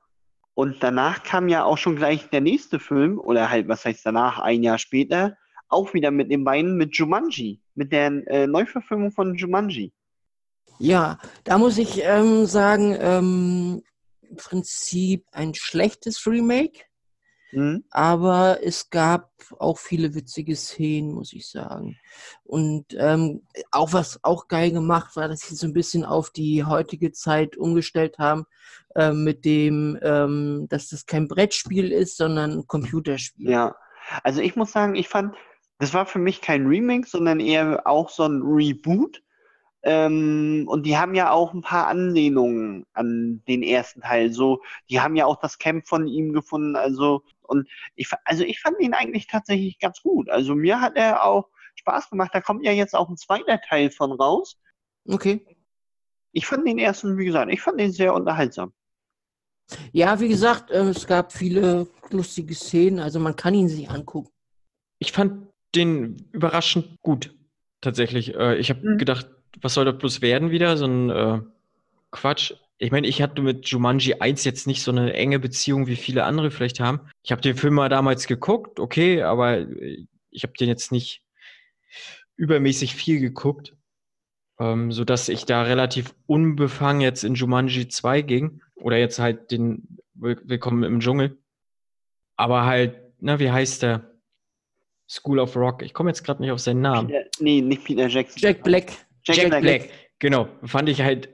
Und 0.54 0.82
danach 0.82 1.22
kam 1.22 1.50
ja 1.50 1.66
auch 1.66 1.78
schon 1.78 1.96
gleich 1.96 2.32
der 2.32 2.42
nächste 2.42 2.80
Film, 2.80 3.20
oder 3.20 3.52
halt, 3.52 3.68
was 3.68 3.86
heißt 3.86 4.04
danach, 4.04 4.40
ein 4.40 4.64
Jahr 4.64 4.80
später, 4.80 5.38
auch 5.70 5.94
wieder 5.94 6.10
mit 6.10 6.32
den 6.32 6.44
beiden 6.44 6.78
mit 6.78 6.96
Jumanji, 6.96 7.62
mit 7.76 7.92
der 7.92 8.08
äh, 8.28 8.48
Neuverfilmung 8.48 9.12
von 9.12 9.36
Jumanji. 9.36 9.94
Ja, 10.80 11.20
da 11.44 11.60
muss 11.60 11.78
ich 11.78 12.02
ähm, 12.04 12.48
sagen, 12.48 12.98
ähm, 13.00 13.84
im 14.22 14.36
Prinzip 14.38 15.26
ein 15.32 15.54
schlechtes 15.54 16.26
Remake. 16.26 16.86
Hm? 17.52 17.86
Aber 17.92 18.60
es 18.62 18.90
gab 18.90 19.32
auch 19.58 19.78
viele 19.78 20.14
witzige 20.16 20.56
Szenen, 20.56 21.14
muss 21.14 21.32
ich 21.34 21.50
sagen. 21.50 21.98
Und 22.44 22.86
ähm, 22.98 23.44
auch 23.72 23.94
was 23.94 24.20
auch 24.24 24.48
geil 24.48 24.72
gemacht 24.72 25.16
war, 25.16 25.28
dass 25.30 25.42
sie 25.42 25.56
so 25.56 25.66
ein 25.66 25.74
bisschen 25.74 26.04
auf 26.04 26.30
die 26.30 26.66
heutige 26.66 27.12
Zeit 27.14 27.56
umgestellt 27.56 28.18
haben, 28.18 28.46
ähm, 28.96 29.24
mit 29.24 29.46
dem, 29.46 29.98
ähm, 30.02 30.68
dass 30.70 30.90
das 30.90 31.06
kein 31.06 31.28
Brettspiel 31.28 31.92
ist, 31.92 32.18
sondern 32.18 32.52
ein 32.52 32.68
Computerspiel. 32.68 33.50
Ja, 33.50 33.76
also 34.24 34.42
ich 34.42 34.56
muss 34.56 34.72
sagen, 34.72 34.96
ich 34.96 35.08
fand, 35.08 35.36
das 35.80 35.94
war 35.94 36.06
für 36.06 36.20
mich 36.20 36.42
kein 36.42 36.66
Remake, 36.66 37.08
sondern 37.08 37.40
eher 37.40 37.86
auch 37.86 38.10
so 38.10 38.24
ein 38.24 38.42
Reboot. 38.44 39.22
Ähm, 39.84 40.66
und 40.68 40.86
die 40.86 40.98
haben 40.98 41.16
ja 41.16 41.32
auch 41.32 41.54
ein 41.54 41.62
paar 41.62 41.88
Anlehnungen 41.88 42.86
an 42.94 43.42
den 43.48 43.64
ersten 43.64 44.02
Teil. 44.02 44.34
So, 44.34 44.62
die 44.90 45.00
haben 45.00 45.16
ja 45.16 45.26
auch 45.26 45.40
das 45.40 45.60
Camp 45.60 45.88
von 45.88 46.08
ihm 46.08 46.34
gefunden. 46.34 46.76
Also, 46.76 47.24
und 47.48 47.68
ich, 47.96 48.10
also 48.26 48.44
ich 48.44 48.60
fand 48.60 48.80
ihn 48.80 48.94
eigentlich 48.94 49.28
tatsächlich 49.28 49.80
ganz 49.80 50.02
gut. 50.02 50.30
Also 50.30 50.56
mir 50.56 50.82
hat 50.82 50.96
er 50.96 51.24
auch 51.24 51.50
Spaß 51.76 52.10
gemacht. 52.10 52.32
Da 52.34 52.42
kommt 52.42 52.64
ja 52.64 52.72
jetzt 52.72 52.96
auch 52.96 53.10
ein 53.10 53.18
zweiter 53.18 53.60
Teil 53.62 53.92
von 53.92 54.12
raus. 54.12 54.58
Okay. 55.08 55.46
Ich 56.32 56.46
fand 56.46 56.68
den 56.68 56.78
ersten, 56.80 57.18
wie 57.18 57.26
gesagt, 57.26 57.52
ich 57.52 57.62
fand 57.62 57.80
den 57.80 57.92
sehr 57.92 58.14
unterhaltsam. 58.14 58.74
Ja, 59.92 60.20
wie 60.20 60.30
gesagt, 60.30 60.72
äh, 60.72 60.90
es 60.90 61.08
gab 61.08 61.34
viele 61.34 61.88
lustige 62.10 62.56
Szenen, 62.56 63.00
also 63.00 63.20
man 63.20 63.36
kann 63.36 63.54
ihn 63.54 63.68
sich 63.68 63.90
angucken. 63.90 64.30
Ich 65.00 65.12
fand 65.12 65.50
den 65.76 66.30
überraschend 66.32 66.96
gut, 67.02 67.36
tatsächlich. 67.82 68.36
Äh, 68.36 68.58
ich 68.58 68.70
habe 68.70 68.88
Mhm. 68.88 68.98
gedacht, 68.98 69.28
was 69.62 69.74
soll 69.74 69.86
das 69.86 69.98
bloß 69.98 70.22
werden 70.22 70.52
wieder? 70.52 70.78
So 70.78 70.86
ein 70.86 71.10
äh, 71.10 71.42
Quatsch. 72.12 72.54
Ich 72.80 72.92
meine, 72.92 73.08
ich 73.08 73.22
hatte 73.22 73.42
mit 73.42 73.68
Jumanji 73.68 74.16
1 74.16 74.44
jetzt 74.44 74.68
nicht 74.68 74.84
so 74.84 74.92
eine 74.92 75.14
enge 75.14 75.40
Beziehung, 75.40 75.88
wie 75.88 75.96
viele 75.96 76.26
andere 76.26 76.52
vielleicht 76.52 76.80
haben. 76.80 77.02
Ich 77.24 77.32
habe 77.32 77.42
den 77.42 77.56
Film 77.56 77.74
mal 77.74 77.90
damals 77.90 78.28
geguckt, 78.28 78.80
okay, 78.80 79.24
aber 79.24 79.58
äh, 79.60 80.06
ich 80.30 80.44
habe 80.44 80.54
den 80.60 80.68
jetzt 80.68 80.92
nicht 80.92 81.24
übermäßig 82.36 82.96
viel 82.96 83.20
geguckt, 83.20 83.76
ähm, 84.60 84.92
sodass 84.92 85.28
ich 85.30 85.46
da 85.46 85.64
relativ 85.64 86.14
unbefangen 86.28 87.02
jetzt 87.02 87.24
in 87.24 87.34
Jumanji 87.34 87.88
2 87.88 88.22
ging. 88.22 88.62
Oder 88.76 88.98
jetzt 88.98 89.18
halt 89.18 89.50
den 89.50 89.98
Will 90.14 90.40
Willkommen 90.44 90.84
im 90.84 91.00
Dschungel. 91.00 91.38
Aber 92.36 92.66
halt, 92.66 92.96
na, 93.20 93.40
wie 93.40 93.52
heißt 93.52 93.82
der? 93.82 94.12
School 95.10 95.40
of 95.40 95.56
Rock. 95.56 95.84
Ich 95.84 95.94
komme 95.94 96.10
jetzt 96.10 96.24
gerade 96.24 96.42
nicht 96.42 96.52
auf 96.52 96.60
seinen 96.60 96.82
Namen. 96.82 97.08
Peter, 97.08 97.26
nee, 97.40 97.62
nicht 97.62 97.84
Peter 97.86 98.08
Jackson. 98.08 98.42
Jack 98.42 98.62
Black. 98.62 98.92
Jack, 99.24 99.62
Black. 99.62 99.90
Genau. 100.20 100.50
Fand 100.64 100.90
ich 100.90 101.02
halt, 101.02 101.30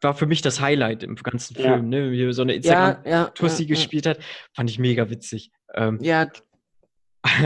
war 0.00 0.14
für 0.14 0.26
mich 0.26 0.42
das 0.42 0.60
Highlight 0.60 1.02
im 1.02 1.14
ganzen 1.16 1.56
Ja. 1.56 1.74
Film, 1.74 1.88
ne? 1.88 2.10
Wie 2.10 2.32
so 2.32 2.42
eine 2.42 2.52
Ja, 2.56 2.90
Instagram-Tussi 2.90 3.62
ja, 3.62 3.68
ja, 3.68 3.74
gespielt 3.74 4.06
hat. 4.06 4.18
Fand 4.54 4.70
ich 4.70 4.78
mega 4.78 5.08
witzig. 5.10 5.50
Ähm, 5.74 5.98
ja. 6.02 6.30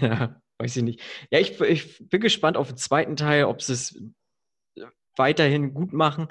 ja, 0.00 0.40
weiß 0.58 0.76
ich 0.76 0.82
nicht. 0.82 1.00
Ja, 1.30 1.38
ich, 1.38 1.60
ich 1.60 2.08
bin 2.08 2.20
gespannt 2.20 2.56
auf 2.56 2.68
den 2.68 2.76
zweiten 2.76 3.16
Teil, 3.16 3.44
ob 3.44 3.62
sie 3.62 3.72
es 3.72 4.00
weiterhin 5.16 5.72
gut 5.74 5.92
machen. 5.92 6.28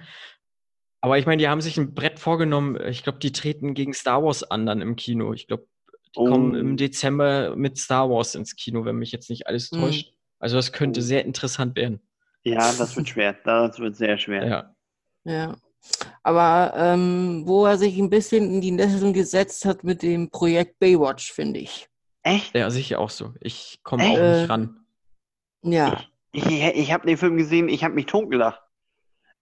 Aber 1.01 1.17
ich 1.17 1.25
meine, 1.25 1.39
die 1.39 1.47
haben 1.47 1.61
sich 1.61 1.77
ein 1.77 1.93
Brett 1.93 2.19
vorgenommen. 2.19 2.79
Ich 2.87 3.03
glaube, 3.03 3.19
die 3.19 3.31
treten 3.31 3.73
gegen 3.73 3.93
Star 3.93 4.23
Wars 4.23 4.43
an 4.43 4.65
dann 4.65 4.81
im 4.81 4.95
Kino. 4.95 5.33
Ich 5.33 5.47
glaube, 5.47 5.67
die 6.15 6.19
Oh. 6.19 6.25
kommen 6.29 6.55
im 6.55 6.77
Dezember 6.77 7.55
mit 7.55 7.77
Star 7.77 8.09
Wars 8.09 8.35
ins 8.35 8.55
Kino, 8.55 8.85
wenn 8.85 8.95
mich 8.95 9.11
jetzt 9.11 9.29
nicht 9.29 9.47
alles 9.47 9.71
Mhm. 9.71 9.81
täuscht. 9.81 10.13
Also 10.39 10.55
das 10.55 10.71
könnte 10.71 11.01
Oh. 11.01 11.03
sehr 11.03 11.25
interessant 11.25 11.75
werden. 11.75 11.99
Ja, 12.43 12.57
das 12.73 12.95
wird 12.95 13.09
schwer. 13.09 13.33
Das 13.43 13.79
wird 13.79 13.95
sehr 13.97 14.17
schwer. 14.17 14.47
Ja. 14.47 14.74
Ja. 15.25 15.55
Aber 16.23 16.73
ähm, 16.75 17.43
wo 17.45 17.65
er 17.65 17.77
sich 17.77 17.97
ein 17.99 18.09
bisschen 18.09 18.49
in 18.55 18.61
die 18.61 18.71
Nesseln 18.71 19.13
gesetzt 19.13 19.65
hat 19.65 19.83
mit 19.83 20.01
dem 20.01 20.29
Projekt 20.31 20.79
Baywatch, 20.79 21.31
finde 21.31 21.59
ich. 21.59 21.87
Echt? 22.23 22.55
Ja, 22.55 22.71
sicher 22.71 22.99
auch 22.99 23.11
so. 23.11 23.33
Ich 23.39 23.79
komme 23.83 24.03
auch 24.03 24.17
Äh, 24.17 24.39
nicht 24.41 24.49
ran. 24.49 24.85
Ja. 25.61 26.01
Ich, 26.31 26.45
ich, 26.45 26.61
ich 26.63 26.91
habe 26.91 27.05
den 27.05 27.17
Film 27.17 27.37
gesehen, 27.37 27.69
ich 27.69 27.83
habe 27.83 27.93
mich 27.93 28.07
totgelacht. 28.07 28.61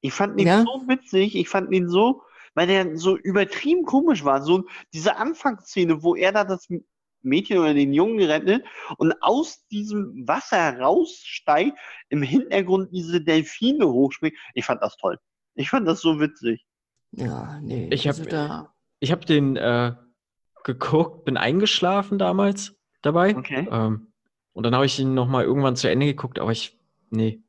Ich 0.02 0.12
fand 0.14 0.40
ihn 0.40 0.48
Ja? 0.48 0.64
so 0.64 0.84
witzig, 0.88 1.36
ich 1.38 1.48
fand 1.48 1.72
ihn 1.72 1.88
so, 1.88 2.24
weil 2.56 2.68
der 2.68 2.98
so 2.98 3.16
übertrieben 3.16 3.86
komisch 3.86 4.26
war. 4.26 4.42
So 4.42 4.66
diese 4.94 5.16
Anfangsszene, 5.16 6.04
wo 6.04 6.16
er 6.16 6.34
da 6.34 6.44
das 6.44 6.68
Mädchen 7.22 7.58
oder 7.60 7.74
den 7.74 7.94
Jungen 7.94 8.22
rettet 8.22 8.66
und 8.98 9.14
aus 9.24 9.66
diesem 9.68 10.28
Wasser 10.28 10.78
raussteigt, 10.78 11.78
im 12.10 12.22
Hintergrund 12.22 12.90
diese 12.92 13.22
Delfine 13.22 13.88
hochspringen. 13.88 14.38
Ich 14.56 14.66
fand 14.66 14.82
das 14.84 14.98
toll. 14.98 15.18
Ich 15.56 15.70
fand 15.70 15.88
das 15.88 16.02
so 16.02 16.20
witzig. 16.20 16.66
Ja, 17.12 17.60
nee. 17.62 17.90
Ich 17.92 18.08
hab- 18.08 18.18
also 18.18 18.30
da, 18.30 18.74
Ich 19.00 19.12
habe 19.12 19.26
den 19.26 19.56
äh, 19.56 19.94
geguckt, 20.64 21.26
bin 21.26 21.38
eingeschlafen 21.38 22.18
damals 22.18 22.76
dabei. 23.02 23.36
Okay. 23.36 23.68
Ähm, 23.70 24.14
und 24.54 24.64
dann 24.64 24.76
habe 24.76 24.86
ich 24.86 25.00
ihn 25.00 25.14
noch 25.14 25.28
mal 25.28 25.44
irgendwann 25.44 25.76
zu 25.76 25.90
Ende 25.90 26.06
geguckt, 26.06 26.40
aber 26.40 26.52
ich, 26.52 26.78
nee. 27.10 27.42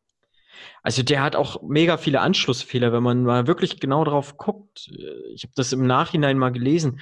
Also 0.83 1.03
der 1.03 1.23
hat 1.23 1.35
auch 1.37 1.63
mega 1.63 1.97
viele 1.97 2.21
Anschlussfehler, 2.21 2.93
wenn 2.93 3.03
man 3.03 3.25
mal 3.25 3.47
wirklich 3.47 3.81
genau 3.81 4.05
drauf 4.05 4.37
guckt. 4.37 4.91
Ich 5.35 5.43
habe 5.45 5.53
das 5.57 5.73
im 5.73 5.87
Nachhinein 5.87 6.39
mal 6.39 6.51
gelesen. 6.53 7.01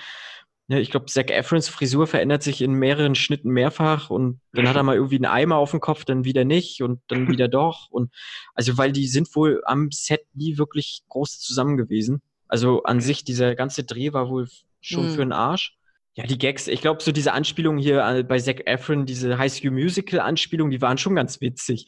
Ja, 0.68 0.78
ich 0.78 0.90
glaube, 0.90 1.06
Zac 1.06 1.30
Efrons 1.30 1.68
Frisur 1.68 2.06
verändert 2.06 2.42
sich 2.42 2.62
in 2.62 2.72
mehreren 2.72 3.14
Schnitten 3.14 3.50
mehrfach 3.50 4.10
und 4.10 4.40
dann 4.52 4.68
hat 4.68 4.76
er 4.76 4.82
mal 4.84 4.94
irgendwie 4.94 5.16
einen 5.16 5.26
Eimer 5.26 5.56
auf 5.56 5.72
dem 5.72 5.80
Kopf, 5.80 6.04
dann 6.04 6.24
wieder 6.24 6.44
nicht 6.44 6.82
und 6.82 7.00
dann 7.08 7.28
wieder 7.28 7.48
doch. 7.48 7.90
Und 7.90 8.12
also, 8.54 8.78
weil 8.78 8.92
die 8.92 9.06
sind 9.06 9.34
wohl 9.34 9.62
am 9.66 9.90
Set 9.90 10.22
nie 10.34 10.58
wirklich 10.58 11.02
groß 11.08 11.40
zusammen 11.40 11.76
gewesen. 11.76 12.22
Also 12.48 12.84
an 12.84 13.00
sich, 13.00 13.24
dieser 13.24 13.54
ganze 13.54 13.84
Dreh 13.84 14.12
war 14.12 14.28
wohl 14.30 14.48
schon 14.80 15.04
Hm. 15.04 15.10
für 15.10 15.22
den 15.22 15.32
Arsch. 15.32 15.76
Ja, 16.14 16.24
die 16.24 16.38
Gags, 16.38 16.68
ich 16.68 16.82
glaube, 16.82 17.02
so 17.02 17.10
diese 17.10 17.32
Anspielungen 17.32 17.80
hier 17.80 18.04
äh, 18.06 18.22
bei 18.22 18.38
Zac 18.38 18.66
Efron, 18.66 19.06
diese 19.06 19.38
High 19.38 19.52
School 19.52 19.70
Musical 19.70 20.20
Anspielungen, 20.20 20.70
die 20.70 20.82
waren 20.82 20.98
schon 20.98 21.14
ganz 21.14 21.40
witzig. 21.40 21.86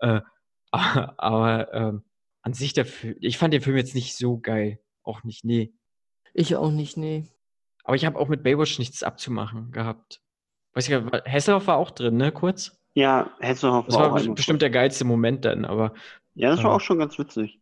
Äh, 0.00 0.20
aber 0.72 1.72
ähm, 1.72 2.02
an 2.42 2.54
sich, 2.54 2.72
der 2.72 2.86
Film, 2.86 3.16
ich 3.20 3.38
fand 3.38 3.52
den 3.52 3.60
Film 3.60 3.76
jetzt 3.76 3.94
nicht 3.94 4.16
so 4.16 4.38
geil. 4.38 4.80
Auch 5.02 5.24
nicht, 5.24 5.44
nee. 5.44 5.72
ich 6.32 6.56
auch 6.56 6.70
nicht, 6.70 6.96
nee. 6.96 7.28
Aber 7.86 7.94
ich 7.94 8.04
habe 8.04 8.18
auch 8.18 8.26
mit 8.26 8.42
Baywatch 8.42 8.80
nichts 8.80 9.04
abzumachen 9.04 9.70
gehabt. 9.70 10.20
Weiß 10.74 10.88
ich 10.88 10.90
gar 10.90 11.00
nicht, 11.02 11.24
Hesselhoff 11.24 11.68
war 11.68 11.76
auch 11.76 11.92
drin, 11.92 12.16
ne, 12.16 12.32
kurz? 12.32 12.76
Ja, 12.94 13.30
Hesselhoff 13.38 13.86
Das 13.86 13.94
war 13.94 14.10
war 14.12 14.20
auch 14.20 14.34
bestimmt 14.34 14.60
der 14.60 14.70
geilste 14.70 15.04
Moment 15.04 15.44
dann, 15.44 15.64
aber 15.64 15.94
Ja, 16.34 16.50
das 16.50 16.58
war 16.64 16.70
Ja. 16.70 16.76
auch 16.76 16.80
schon 16.80 16.98
ganz 16.98 17.16
witzig. 17.16 17.60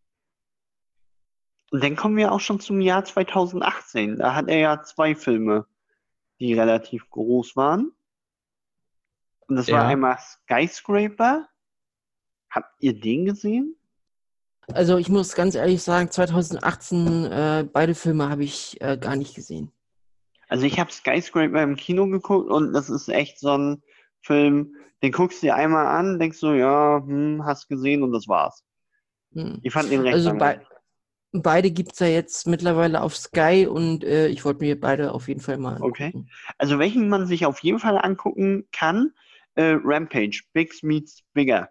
Und 1.71 1.85
dann 1.85 1.95
kommen 1.95 2.17
wir 2.17 2.33
auch 2.33 2.41
schon 2.41 2.59
zum 2.59 2.81
Jahr 2.81 3.05
2018. 3.05 4.17
Da 4.17 4.35
hat 4.35 4.49
er 4.49 4.59
ja 4.59 4.83
zwei 4.83 5.15
Filme, 5.15 5.67
die 6.41 6.55
relativ 6.55 7.11
groß 7.11 7.55
waren. 7.55 7.93
Und 9.47 9.57
das 9.57 9.69
war 9.71 9.83
Ja. 9.83 9.87
einmal 9.89 10.17
Skyscraper. 10.19 11.47
Habt 12.49 12.73
ihr 12.81 12.99
den 12.99 13.27
gesehen? 13.27 13.77
Also 14.73 14.97
ich 14.97 15.11
muss 15.11 15.35
ganz 15.35 15.55
ehrlich 15.55 15.83
sagen, 15.83 16.11
2018, 16.11 17.25
äh, 17.27 17.69
beide 17.71 17.95
Filme 17.95 18.31
habe 18.31 18.45
ich 18.45 18.81
äh, 18.81 18.97
gar 18.97 19.17
nicht 19.17 19.35
gesehen. 19.35 19.71
Also 20.49 20.67
ich 20.67 20.79
habe 20.79 20.93
Skyscraper 20.93 21.63
im 21.63 21.77
Kino 21.77 22.07
geguckt 22.07 22.51
und 22.51 22.73
das 22.73 22.91
ist 22.91 23.09
echt 23.09 23.39
so 23.41 23.57
ein 23.57 23.83
Film, 24.23 24.75
den 25.03 25.13
guckst 25.13 25.43
du 25.43 25.47
dir 25.47 25.55
einmal 25.55 25.87
an, 25.87 26.19
denkst 26.19 26.41
du, 26.41 26.53
ja, 26.53 27.03
hm, 27.05 27.45
hast 27.45 27.69
gesehen 27.69 28.03
und 28.03 28.13
das 28.13 28.29
war's. 28.29 28.65
Hm. 29.35 29.61
Ich 29.63 29.73
fand 29.73 29.91
den 29.91 30.01
recht 30.01 30.15
Also 30.15 30.31
langweilig. 30.31 30.67
bei, 31.33 31.41
beide 31.41 31.71
gibt 31.71 31.93
es 31.93 31.99
ja 31.99 32.07
jetzt 32.07 32.47
mittlerweile 32.47 33.03
auf 33.03 33.17
Sky 33.17 33.67
und 33.69 34.05
äh, 34.05 34.29
ich 34.29 34.45
wollte 34.45 34.65
mir 34.65 34.79
beide 34.81 35.13
auf 35.13 35.29
jeden 35.29 35.41
Fall 35.41 35.59
mal 35.59 35.77
Okay. 35.77 36.07
angucken. 36.07 36.31
Also 36.59 36.79
welchen 36.79 37.09
man 37.09 37.27
sich 37.27 37.47
auf 37.47 37.61
jeden 37.61 37.79
Fall 37.79 37.99
angucken 37.99 38.69
kann, 38.73 39.13
äh, 39.57 39.77
Rampage, 39.83 40.43
Big 40.53 40.73
Meets 40.83 41.23
Bigger. 41.33 41.71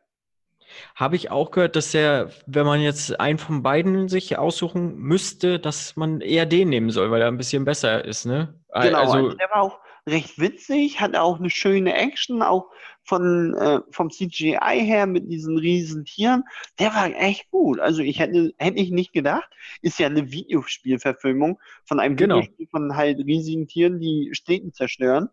Habe 0.96 1.16
ich 1.16 1.30
auch 1.32 1.52
gehört, 1.52 1.76
dass 1.76 1.94
er, 1.94 2.32
wenn 2.46 2.66
man 2.66 2.82
jetzt 2.82 3.20
einen 3.20 3.38
von 3.38 3.64
beiden 3.64 4.10
sich 4.10 4.38
aussuchen 4.38 4.96
müsste, 4.98 5.60
dass 5.60 5.96
man 5.96 6.22
eher 6.22 6.46
den 6.46 6.70
nehmen 6.70 6.90
soll, 6.90 7.12
weil 7.12 7.22
er 7.22 7.28
ein 7.28 7.38
bisschen 7.38 7.66
besser 7.66 8.06
ist, 8.06 8.26
ne? 8.26 8.60
Al- 8.74 8.88
Genau, 8.90 9.00
also, 9.00 9.14
Also, 9.14 9.30
der 9.38 9.50
war 9.50 9.62
auch 9.62 9.80
recht 10.08 10.38
witzig, 10.40 11.00
hat 11.00 11.16
auch 11.16 11.40
eine 11.40 11.50
schöne 11.50 11.94
Action, 11.94 12.42
auch 12.42 12.70
von, 13.06 13.54
äh, 13.56 13.80
vom 13.92 14.10
CGI 14.10 14.58
her 14.82 15.06
mit 15.08 15.30
diesen 15.30 15.58
riesen 15.58 16.06
Tieren. 16.06 16.44
Der 16.80 16.94
war 16.94 17.08
echt 17.08 17.50
gut. 17.52 17.80
Also 17.80 18.02
ich 18.02 18.20
hätte, 18.20 18.54
hätte 18.58 18.80
ich 18.80 18.92
nicht 18.92 19.14
gedacht. 19.14 19.50
Ist 19.82 20.00
ja 20.00 20.08
eine 20.08 20.32
Videospielverfilmung 20.32 21.60
von 21.86 22.00
einem 22.00 22.16
Genau. 22.16 22.38
Videospiel 22.38 22.68
von 22.68 22.96
halt 22.96 23.20
riesigen 23.20 23.68
Tieren, 23.68 24.00
die 24.00 24.30
Städten 24.34 24.74
zerstören. 24.74 25.30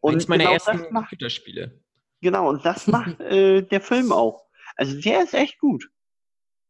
Und 0.00 0.14
eins 0.14 0.28
meiner 0.28 0.44
genau 0.44 0.54
ersten 0.54 0.78
das 0.78 0.90
macht, 0.90 1.08
Computerspiele. 1.10 1.80
genau, 2.20 2.48
und 2.48 2.64
das 2.64 2.86
macht 2.88 3.20
äh, 3.20 3.62
der 3.62 3.80
Film 3.80 4.12
auch. 4.12 4.44
Also 4.76 5.00
der 5.00 5.22
ist 5.22 5.34
echt 5.34 5.58
gut. 5.58 5.88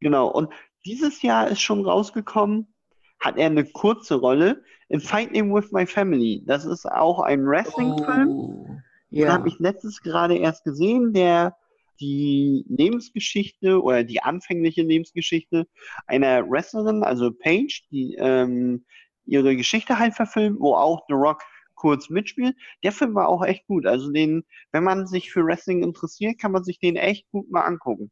Genau. 0.01 0.29
Und 0.29 0.53
dieses 0.85 1.23
Jahr 1.23 1.49
ist 1.49 1.61
schon 1.63 1.85
rausgekommen, 1.85 2.75
hat 3.21 3.37
er 3.39 3.47
eine 3.47 3.65
kurze 3.65 4.17
Rolle 4.17 4.65
Fighting 5.01 5.55
with 5.55 5.73
My 5.73 5.87
Family. 5.87 6.43
Das 6.47 6.65
ist 6.65 6.87
auch 6.87 7.21
ein 7.21 7.47
Wrestling-Film. 7.47 8.29
Oh, 8.29 8.77
Den 9.11 9.23
ja. 9.23 9.33
habe 9.33 9.49
ich 9.49 9.59
letztes 9.59 10.03
gerade 10.03 10.37
erst 10.37 10.65
gesehen, 10.65 11.13
der 11.13 11.57
die 12.01 12.65
Lebensgeschichte 12.69 13.81
oder 13.81 14.03
die 14.05 14.23
anfängliche 14.23 14.83
Lebensgeschichte 14.83 15.67
einer 16.07 16.49
Wrestlerin, 16.49 17.05
also 17.05 17.31
Paige, 17.33 17.83
die 17.91 18.17
ähm, 18.19 18.85
ihre 19.25 19.57
Geschichte 19.57 19.99
halt 19.99 20.15
verfilmt, 20.15 20.59
wo 20.61 20.75
auch 20.75 21.05
The 21.09 21.15
Rock 21.15 21.43
kurz 21.75 22.11
mitspielt. 22.11 22.57
Der 22.83 22.93
Film 22.93 23.15
war 23.15 23.29
auch 23.29 23.45
echt 23.45 23.67
gut. 23.67 23.87
Also 23.87 24.11
den, 24.11 24.45
wenn 24.73 24.85
man 24.85 25.07
sich 25.07 25.33
für 25.33 25.45
Wrestling 25.45 25.83
interessiert, 25.83 26.39
kann 26.39 26.53
man 26.53 26.65
sich 26.65 26.79
den 26.79 26.97
echt 26.97 27.29
gut 27.31 27.51
mal 27.51 27.63
angucken. 27.63 28.11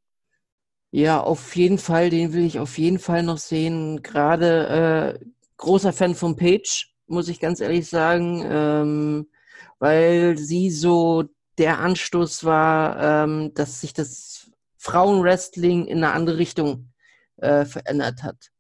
Ja, 0.93 1.21
auf 1.21 1.55
jeden 1.55 1.79
Fall, 1.79 2.11
den 2.11 2.33
will 2.33 2.45
ich 2.45 2.59
auf 2.59 2.77
jeden 2.79 2.99
Fall 2.99 3.23
noch 3.23 3.39
sehen. 3.39 4.03
Gerade 4.03 5.21
äh, 5.21 5.25
großer 5.61 5.93
Fan 5.93 6.15
von 6.15 6.37
Paige, 6.37 6.87
muss 7.07 7.29
ich 7.29 7.39
ganz 7.39 7.61
ehrlich 7.61 7.89
sagen, 7.89 8.45
ähm, 8.47 9.31
weil 9.79 10.37
sie 10.39 10.71
so 10.71 11.25
der 11.59 11.79
Anstoß 11.79 12.45
war, 12.45 13.25
ähm, 13.25 13.53
dass 13.55 13.81
sich 13.81 13.93
das 13.93 14.51
Frauenwrestling 14.79 15.87
in 15.87 15.99
eine 15.99 16.13
andere 16.13 16.39
Richtung 16.39 16.93
äh, 17.37 17.65
verändert 17.65 18.23
hat. 18.23 18.51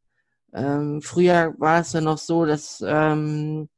Ähm, 0.52 1.00
früher 1.00 1.54
war 1.58 1.80
es 1.80 1.92
ja 1.92 2.00
noch 2.00 2.18
so, 2.18 2.44
dass 2.44 2.82
ähm, 2.86 3.68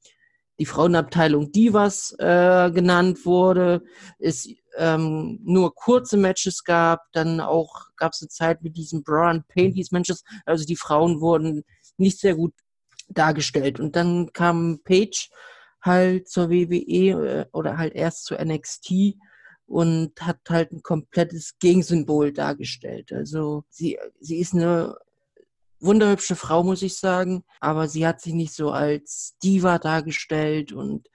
die 0.59 0.67
Frauenabteilung 0.67 1.53
Divas 1.53 2.15
äh, 2.19 2.71
genannt 2.73 3.25
wurde, 3.25 3.83
es 4.19 4.49
ähm, 4.77 5.39
nur 5.45 5.75
kurze 5.75 6.17
Matches 6.17 6.65
gab, 6.65 7.01
dann 7.13 7.41
auch 7.41 7.89
gab 7.97 8.13
es 8.13 8.23
eine 8.23 8.29
Zeit 8.29 8.63
mit 8.63 8.77
diesen 8.77 9.03
Bra 9.03 9.31
and 9.31 9.47
Panties 9.49 9.93
Matches, 9.93 10.25
also 10.45 10.65
die 10.65 10.77
Frauen 10.77 11.21
wurden 11.21 11.63
nicht 11.99 12.19
sehr 12.19 12.35
gut 12.35 12.55
dargestellt. 13.15 13.81
Und 13.81 13.97
dann 13.97 14.33
kam 14.33 14.81
Paige 14.85 15.29
halt 15.83 16.29
zur 16.29 16.51
WWE 16.51 17.43
äh, 17.43 17.47
oder 17.53 17.79
halt 17.79 17.95
erst 17.95 18.25
zu 18.27 18.35
NXT 18.35 19.17
und 19.67 20.13
hat 20.21 20.41
halt 20.49 20.73
ein 20.73 20.83
komplettes 20.83 21.59
Gegensymbol 21.59 22.33
dargestellt. 22.33 23.13
Also 23.13 23.65
sie, 23.69 23.99
sie 24.21 24.39
ist 24.39 24.55
eine 24.55 24.97
wunderhübsche 25.81 26.37
Frau, 26.37 26.63
muss 26.63 26.83
ich 26.83 26.97
sagen, 26.97 27.45
aber 27.61 27.89
sie 27.89 28.07
hat 28.07 28.21
sich 28.21 28.35
nicht 28.35 28.55
so 28.55 28.71
als 28.71 29.37
Diva 29.43 29.79
dargestellt 29.79 30.73
und 30.73 31.09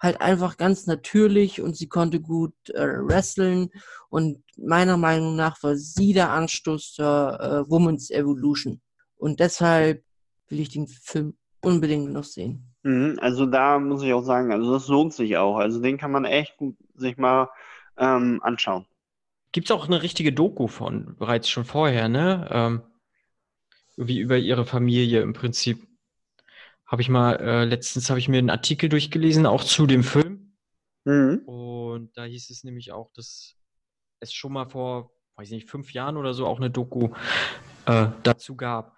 halt 0.00 0.20
einfach 0.20 0.56
ganz 0.56 0.86
natürlich 0.86 1.60
und 1.60 1.76
sie 1.76 1.88
konnte 1.88 2.20
gut 2.20 2.54
äh, 2.70 2.86
wresteln 2.86 3.70
und 4.08 4.42
meiner 4.56 4.96
Meinung 4.96 5.36
nach 5.36 5.62
war 5.62 5.76
sie 5.76 6.12
der 6.12 6.30
Anstoß 6.30 6.92
zur 6.94 7.40
äh, 7.40 7.70
Women's 7.70 8.10
Evolution. 8.10 8.80
Und 9.16 9.40
deshalb 9.40 10.04
will 10.48 10.60
ich 10.60 10.68
den 10.70 10.86
Film 10.86 11.36
unbedingt 11.60 12.12
noch 12.12 12.24
sehen. 12.24 12.74
Mhm, 12.82 13.18
also 13.20 13.46
da 13.46 13.78
muss 13.78 14.02
ich 14.02 14.12
auch 14.12 14.22
sagen, 14.22 14.52
also 14.52 14.72
das 14.72 14.88
lohnt 14.88 15.12
sich 15.12 15.36
auch. 15.36 15.56
Also 15.56 15.80
den 15.80 15.98
kann 15.98 16.12
man 16.12 16.24
echt 16.24 16.56
gut 16.56 16.76
sich 16.94 17.16
mal 17.16 17.50
ähm, 17.96 18.40
anschauen. 18.42 18.86
Gibt 19.52 19.68
es 19.68 19.70
auch 19.70 19.86
eine 19.86 20.02
richtige 20.02 20.32
Doku 20.32 20.66
von, 20.68 21.16
bereits 21.16 21.48
schon 21.48 21.64
vorher, 21.64 22.08
ne? 22.08 22.48
Ähm, 22.50 22.82
wie 23.96 24.20
über 24.20 24.36
ihre 24.36 24.64
Familie 24.64 25.22
im 25.22 25.32
Prinzip. 25.32 25.86
Habe 26.86 27.02
ich 27.02 27.08
mal, 27.08 27.34
äh, 27.34 27.64
letztens 27.64 28.08
habe 28.08 28.18
ich 28.18 28.28
mir 28.28 28.38
einen 28.38 28.50
Artikel 28.50 28.88
durchgelesen, 28.88 29.44
auch 29.44 29.64
zu 29.64 29.86
dem 29.86 30.04
Film. 30.04 30.56
Mhm. 31.04 31.38
Und 31.46 32.16
da 32.16 32.24
hieß 32.24 32.50
es 32.50 32.64
nämlich 32.64 32.92
auch, 32.92 33.10
dass 33.12 33.56
es 34.20 34.32
schon 34.32 34.52
mal 34.52 34.68
vor, 34.68 35.10
weiß 35.36 35.48
ich 35.48 35.54
nicht, 35.54 35.70
fünf 35.70 35.92
Jahren 35.92 36.16
oder 36.16 36.32
so 36.34 36.46
auch 36.46 36.58
eine 36.58 36.70
Doku 36.70 37.10
äh, 37.86 38.08
dazu 38.22 38.56
gab. 38.56 38.96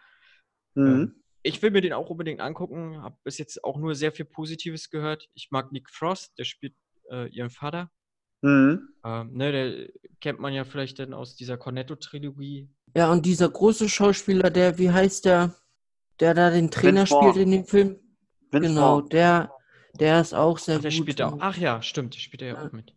Mhm. 0.75 0.87
Ähm, 0.87 1.20
ich 1.43 1.61
will 1.63 1.71
mir 1.71 1.81
den 1.81 1.93
auch 1.93 2.11
unbedingt 2.11 2.41
angucken. 2.41 3.03
Habe 3.03 3.17
bis 3.25 3.39
jetzt 3.39 3.63
auch 3.65 3.79
nur 3.79 3.95
sehr 3.95 4.13
viel 4.13 4.25
Positives 4.27 4.91
gehört. 4.91 5.29
Ich 5.35 5.51
mag 5.51 5.73
Nick 5.73 5.91
Frost, 5.91 6.37
der 6.39 6.45
spielt 6.45 6.75
äh, 7.11 7.29
ihren 7.29 7.51
Vater. 7.51 7.91
Mhm. 8.43 8.89
Ähm, 9.05 9.31
ne, 9.33 9.53
der 9.53 9.89
kennt 10.21 10.41
man 10.41 10.53
ja 10.53 10.65
vielleicht 10.65 10.99
dann 10.99 11.13
aus 11.15 11.37
dieser 11.37 11.57
Cornetto-Trilogie. 11.59 12.69
Ja, 12.97 13.11
und 13.13 13.25
dieser 13.27 13.49
große 13.49 13.89
Schauspieler, 13.89 14.51
der, 14.51 14.79
wie 14.79 14.91
heißt 14.91 15.25
der, 15.27 15.55
der 16.21 16.35
da 16.35 16.51
den 16.51 16.71
Trainer 16.71 17.01
Vince 17.03 17.15
spielt 17.15 17.35
Vaughn. 17.35 17.43
in 17.43 17.51
dem 17.51 17.65
Film? 17.65 17.99
Vince 18.51 18.69
Genau, 18.69 19.01
Vaughn. 19.01 19.09
der, 19.11 19.53
der 19.95 20.21
ist 20.21 20.35
auch 20.35 20.59
sehr 20.59 20.77
Ach, 20.77 20.81
der 20.83 20.91
gut. 20.91 20.99
spielt 21.01 21.23
auch. 21.23 21.37
Ach 21.41 21.57
ja, 21.57 21.83
stimmt, 21.83 22.15
der 22.15 22.21
spielt 22.21 22.43
ja 22.43 22.49
Ja. 22.49 22.67
auch 22.67 22.73
mit. 22.73 22.95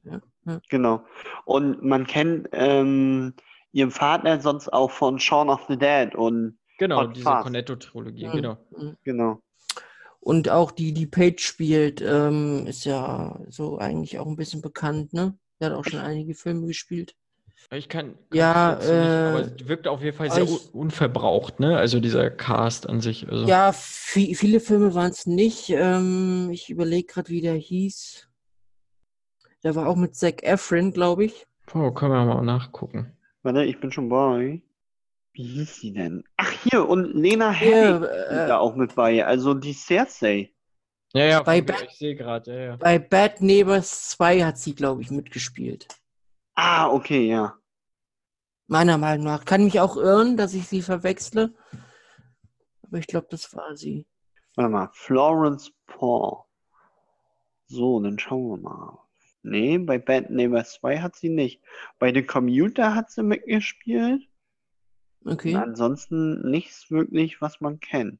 Genau. 0.69 1.05
Und 1.45 1.83
man 1.83 2.05
kennt 2.07 2.49
ähm, 2.51 3.33
ihren 3.71 3.91
Vater 3.91 4.39
sonst 4.41 4.71
auch 4.71 4.91
von 4.91 5.19
Shaun 5.19 5.49
of 5.49 5.65
the 5.69 5.77
Dead 5.77 6.13
und 6.15 6.57
Genau, 6.79 7.01
Hot 7.01 7.15
diese. 7.15 7.25
Cornetto-Trilogie, 7.25 8.27
Mhm. 8.27 8.31
genau. 8.33 8.57
Mhm. 8.77 8.97
genau. 9.03 9.41
Und 10.19 10.49
auch 10.49 10.71
die, 10.71 10.93
die 10.93 11.05
Paige 11.07 11.41
spielt, 11.41 12.01
ähm, 12.01 12.65
ist 12.67 12.85
ja 12.85 13.39
so 13.49 13.77
eigentlich 13.77 14.19
auch 14.19 14.25
ein 14.27 14.37
bisschen 14.37 14.61
bekannt, 14.61 15.13
ne? 15.13 15.37
Der 15.59 15.69
hat 15.71 15.77
auch 15.77 15.83
schon 15.85 15.99
einige 15.99 16.33
Filme 16.33 16.65
gespielt. 16.67 17.15
Ich 17.71 17.87
kann, 17.89 18.13
kann 18.13 18.17
Ja, 18.33 18.73
ich 18.73 18.79
jetzt 18.79 18.89
nicht, 18.89 19.09
aber 19.09 19.39
äh, 19.39 19.61
es 19.61 19.67
wirkt 19.67 19.87
auf 19.87 20.01
jeden 20.01 20.15
Fall 20.17 20.31
sehr 20.31 20.43
ich- 20.43 20.49
un 20.73 20.81
unverbraucht, 20.83 21.59
ne? 21.59 21.77
Also 21.77 21.99
dieser 21.99 22.29
Cast 22.29 22.87
an 22.89 23.01
sich. 23.01 23.27
Also. 23.29 23.45
Ja, 23.47 23.71
vi- 23.71 24.35
viele 24.35 24.59
Filme 24.59 24.93
waren 24.93 25.11
es 25.11 25.25
nicht. 25.25 25.69
Ähm, 25.69 26.49
ich 26.51 26.69
überlege 26.69 27.07
gerade, 27.07 27.29
wie 27.29 27.41
der 27.41 27.55
hieß. 27.55 28.27
Der 29.63 29.75
war 29.75 29.87
auch 29.87 29.95
mit 29.95 30.15
Zac 30.15 30.43
Efron, 30.43 30.91
glaube 30.91 31.25
ich. 31.25 31.45
Boah, 31.71 31.93
können 31.93 32.11
wir 32.11 32.25
mal 32.25 32.41
nachgucken. 32.43 33.13
Warte, 33.43 33.63
ich 33.63 33.79
bin 33.79 33.91
schon 33.91 34.09
bei. 34.09 34.61
Wie 35.33 35.43
hieß 35.43 35.77
sie 35.79 35.93
denn? 35.93 36.23
Ach, 36.37 36.51
hier, 36.63 36.87
und 36.87 37.13
Lena 37.15 37.47
Ja, 37.47 37.51
Headey 37.53 38.05
ist 38.05 38.11
äh, 38.29 38.47
da 38.47 38.57
auch 38.59 38.75
mit 38.75 38.93
bei. 38.95 39.25
Also 39.25 39.53
die 39.55 39.73
Cersei. 39.73 40.53
Ja, 41.13 41.25
ja, 41.25 41.43
Bei 41.43 41.57
von- 41.57 41.65
Ba- 41.67 41.81
ich 41.87 41.97
sehe 41.97 42.15
gerade, 42.15 42.53
ja, 42.55 42.61
ja. 42.63 42.75
Bei 42.77 42.99
Bad 42.99 43.41
Neighbors 43.41 44.09
2 44.11 44.43
hat 44.43 44.57
sie, 44.57 44.75
glaube 44.75 45.01
ich, 45.01 45.09
mitgespielt. 45.11 45.87
Ah, 46.55 46.89
okay, 46.89 47.27
ja. 47.27 47.57
Meiner 48.67 48.97
Meinung 48.97 49.25
nach. 49.25 49.43
Kann 49.45 49.63
mich 49.65 49.79
auch 49.79 49.97
irren, 49.97 50.37
dass 50.37 50.53
ich 50.53 50.67
sie 50.67 50.81
verwechsle. 50.81 51.53
Aber 52.83 52.97
ich 52.99 53.07
glaube, 53.07 53.27
das 53.29 53.55
war 53.55 53.75
sie. 53.75 54.05
Warte 54.55 54.69
mal, 54.69 54.89
Florence 54.93 55.71
Paul. 55.87 56.43
So, 57.67 57.99
dann 57.99 58.19
schauen 58.19 58.51
wir 58.51 58.69
mal. 58.69 58.99
Nee, 59.41 59.77
bei 59.79 59.97
Bad 59.97 60.29
Neighbors 60.29 60.73
2 60.73 60.99
hat 60.99 61.15
sie 61.15 61.29
nicht. 61.29 61.61
Bei 61.99 62.13
The 62.13 62.23
Commuter 62.23 62.93
hat 62.95 63.09
sie 63.11 63.23
mitgespielt. 63.23 64.27
Okay. 65.25 65.55
Und 65.55 65.61
ansonsten 65.61 66.49
nichts 66.49 66.91
wirklich, 66.91 67.41
was 67.41 67.61
man 67.61 67.79
kennt. 67.79 68.19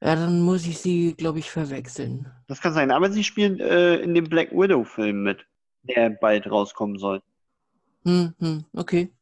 Ja, 0.00 0.16
dann 0.16 0.40
muss 0.40 0.66
ich 0.66 0.78
sie, 0.78 1.14
glaube 1.14 1.38
ich, 1.38 1.50
verwechseln. 1.50 2.30
Das 2.48 2.60
kann 2.60 2.72
sein, 2.72 2.90
aber 2.90 3.10
sie 3.10 3.22
spielt 3.22 3.60
äh, 3.60 3.96
in 3.98 4.14
dem 4.14 4.24
Black 4.24 4.50
Widow-Film 4.50 5.22
mit, 5.22 5.46
der 5.82 6.10
bald 6.10 6.50
rauskommen 6.50 6.98
soll. 6.98 7.22
Hm, 8.04 8.34
hm, 8.40 8.64
okay. 8.72 9.12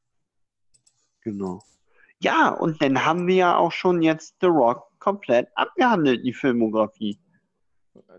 Genau. 1.20 1.62
Ja, 2.22 2.48
und 2.48 2.80
dann 2.80 3.04
haben 3.04 3.26
wir 3.26 3.34
ja 3.34 3.56
auch 3.56 3.72
schon 3.72 4.00
jetzt 4.00 4.36
The 4.40 4.46
Rock 4.46 4.86
komplett 4.98 5.48
abgehandelt, 5.54 6.24
die 6.24 6.32
Filmografie. 6.32 7.18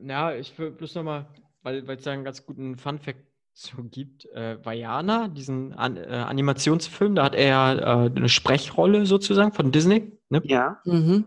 Ja, 0.04 0.34
ich 0.34 0.58
will 0.60 0.72
bloß 0.72 0.96
nochmal, 0.96 1.28
weil 1.64 1.88
es 1.90 2.04
da 2.04 2.12
einen 2.12 2.24
ganz 2.24 2.46
guten 2.46 2.78
Fun-Fact 2.78 3.31
zu 3.62 3.84
gibt. 3.84 4.26
Äh, 4.34 4.64
Vajana, 4.64 5.28
diesen 5.28 5.74
An 5.74 5.98
äh, 5.98 6.02
Animationsfilm, 6.02 7.16
da 7.16 7.26
hat 7.26 7.36
er 7.36 7.48
ja 7.48 7.74
äh, 7.74 8.12
eine 8.14 8.30
Sprechrolle 8.30 9.06
sozusagen 9.06 9.54
von 9.54 9.72
Disney. 9.72 10.12
Ne? 10.30 10.42
Ja. 10.46 10.80
Mhm. 10.86 11.26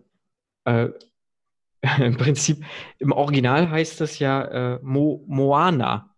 Äh, 0.64 0.88
Im 2.00 2.16
Prinzip, 2.16 2.64
im 2.98 3.12
Original 3.12 3.68
heißt 3.70 4.00
das 4.00 4.18
ja 4.18 4.42
äh, 4.44 4.78
Mo 4.82 5.24
Moana. 5.26 6.14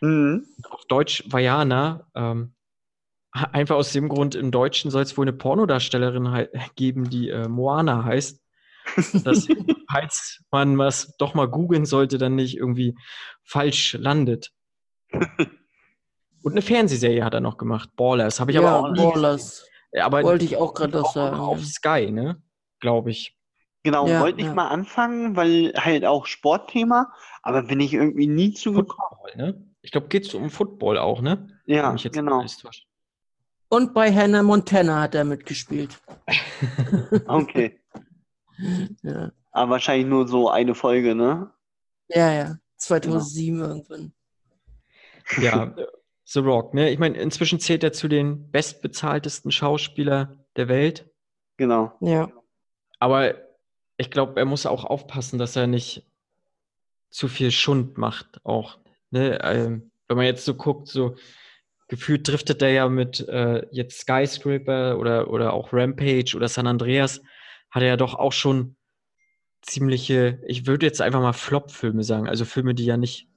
Mhm. 0.00 0.46
Auf 0.70 0.84
Deutsch 0.86 1.24
Vajana. 1.28 2.08
Ähm, 2.14 2.54
einfach 3.32 3.76
aus 3.76 3.92
dem 3.92 4.08
Grund, 4.08 4.34
im 4.34 4.50
Deutschen 4.50 4.90
soll 4.90 5.02
es 5.02 5.16
wohl 5.16 5.24
eine 5.24 5.32
Pornodarstellerin 5.32 6.48
geben, 6.76 7.10
die 7.10 7.28
äh, 7.28 7.48
Moana 7.48 8.04
heißt. 8.04 8.40
Dass, 9.24 9.46
falls 9.88 10.42
man 10.50 10.76
was 10.76 11.16
doch 11.16 11.34
mal 11.34 11.46
googeln 11.46 11.84
sollte, 11.84 12.18
dann 12.18 12.34
nicht 12.34 12.56
irgendwie 12.56 12.96
falsch 13.44 13.92
landet. 13.92 14.50
Und 16.42 16.52
eine 16.52 16.62
Fernsehserie 16.62 17.24
hat 17.24 17.34
er 17.34 17.40
noch 17.40 17.56
gemacht, 17.56 17.90
Ballers. 17.96 18.40
Habe 18.40 18.50
ich 18.50 18.58
aber 18.58 18.66
ja, 18.68 18.76
auch 18.78 18.90
nie 18.90 18.98
Ballers. 18.98 19.66
gesehen. 19.90 20.04
Aber 20.04 20.22
Wollte 20.22 20.44
ich 20.44 20.56
auch 20.56 20.74
gerade 20.74 20.92
das 20.92 21.04
auch 21.04 21.14
sagen. 21.14 21.36
auf 21.36 21.64
Sky, 21.64 22.10
ne? 22.10 22.42
Glaube 22.80 23.10
ich. 23.10 23.36
Genau, 23.84 24.06
Ja, 24.06 24.20
wollte 24.20 24.40
ich 24.40 24.46
ja. 24.46 24.54
mal 24.54 24.68
anfangen, 24.68 25.36
weil 25.36 25.72
halt 25.76 26.04
auch 26.04 26.26
Sportthema, 26.26 27.12
aber 27.42 27.62
bin 27.64 27.80
ich 27.80 27.92
irgendwie 27.94 28.26
nie 28.28 28.52
zugekommen. 28.54 29.18
Ne? 29.36 29.64
Ich 29.82 29.90
glaube, 29.90 30.08
geht 30.08 30.26
es 30.26 30.34
um 30.34 30.50
Football 30.50 30.98
auch, 30.98 31.20
ne? 31.20 31.48
Ja, 31.66 31.94
genau. 31.94 32.44
Und 33.68 33.94
bei 33.94 34.12
Hannah 34.14 34.42
Montana 34.42 35.00
hat 35.00 35.14
er 35.14 35.24
mitgespielt. 35.24 36.00
Okay. 37.26 37.78
Ja, 39.02 39.32
Aber 39.50 39.72
wahrscheinlich 39.72 40.06
nur 40.06 40.28
so 40.28 40.48
eine 40.48 40.74
Folge, 40.74 41.14
ne? 41.16 41.50
ja. 42.08 42.32
ja. 42.32 42.56
2007 42.76 43.60
irgendwann. 43.60 44.12
Ja, 45.40 45.74
The 46.24 46.38
Rock, 46.38 46.72
ne? 46.72 46.90
Ich 46.90 46.98
meine, 46.98 47.18
inzwischen 47.18 47.60
zählt 47.60 47.82
er 47.82 47.92
zu 47.92 48.08
den 48.08 48.50
bestbezahltesten 48.50 49.50
Schauspieler 49.50 50.36
der 50.56 50.68
Welt. 50.68 51.10
Genau. 51.56 51.92
Ja. 52.00 52.30
Aber 52.98 53.34
ich 53.96 54.10
glaube, 54.10 54.38
er 54.38 54.46
muss 54.46 54.66
auch 54.66 54.84
aufpassen, 54.84 55.38
dass 55.38 55.56
er 55.56 55.66
nicht 55.66 56.06
zu 57.10 57.28
viel 57.28 57.50
Schund 57.50 57.98
macht, 57.98 58.44
auch. 58.44 58.78
Ne? 59.10 59.38
Ähm, 59.42 59.90
wenn 60.08 60.16
man 60.16 60.26
jetzt 60.26 60.44
so 60.44 60.54
guckt, 60.54 60.88
so 60.88 61.16
gefühlt 61.88 62.26
driftet 62.26 62.62
er 62.62 62.70
ja 62.70 62.88
mit 62.88 63.28
äh, 63.28 63.66
jetzt 63.70 64.00
Skyscraper 64.00 64.98
oder, 64.98 65.28
oder 65.28 65.52
auch 65.52 65.72
Rampage 65.72 66.34
oder 66.34 66.48
San 66.48 66.66
Andreas, 66.66 67.20
hat 67.70 67.82
er 67.82 67.88
ja 67.88 67.96
doch 67.96 68.14
auch 68.14 68.32
schon 68.32 68.76
ziemliche, 69.60 70.40
ich 70.46 70.66
würde 70.66 70.86
jetzt 70.86 71.02
einfach 71.02 71.20
mal 71.20 71.32
Flop-Filme 71.32 72.02
sagen, 72.04 72.28
also 72.28 72.44
Filme, 72.44 72.74
die 72.74 72.86
ja 72.86 72.96
nicht 72.96 73.28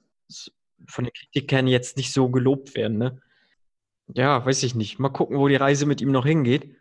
von 0.88 1.04
den 1.04 1.12
Kritikern 1.12 1.66
jetzt 1.66 1.96
nicht 1.96 2.12
so 2.12 2.28
gelobt 2.28 2.74
werden, 2.74 2.98
ne? 2.98 3.20
Ja, 4.14 4.44
weiß 4.44 4.62
ich 4.62 4.74
nicht. 4.74 4.98
Mal 4.98 5.08
gucken, 5.08 5.38
wo 5.38 5.48
die 5.48 5.56
Reise 5.56 5.86
mit 5.86 6.00
ihm 6.00 6.12
noch 6.12 6.26
hingeht. 6.26 6.76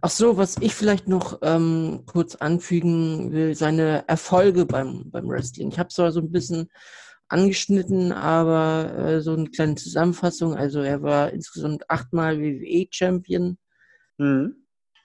Ach 0.00 0.10
so, 0.10 0.36
was 0.36 0.56
ich 0.60 0.74
vielleicht 0.74 1.08
noch 1.08 1.38
ähm, 1.42 2.02
kurz 2.06 2.34
anfügen 2.36 3.32
will, 3.32 3.54
seine 3.54 4.06
Erfolge 4.08 4.66
beim, 4.66 5.10
beim 5.10 5.28
Wrestling. 5.28 5.70
Ich 5.70 5.78
habe 5.78 5.88
es 5.88 5.94
zwar 5.94 6.12
so 6.12 6.20
ein 6.20 6.32
bisschen 6.32 6.70
angeschnitten, 7.28 8.12
aber 8.12 8.94
äh, 8.96 9.20
so 9.20 9.32
eine 9.32 9.48
kleine 9.48 9.74
Zusammenfassung. 9.74 10.54
Also 10.54 10.80
er 10.80 11.02
war 11.02 11.32
insgesamt 11.32 11.88
achtmal 11.90 12.38
WWE-Champion, 12.38 13.58
Mhm. 14.18 14.56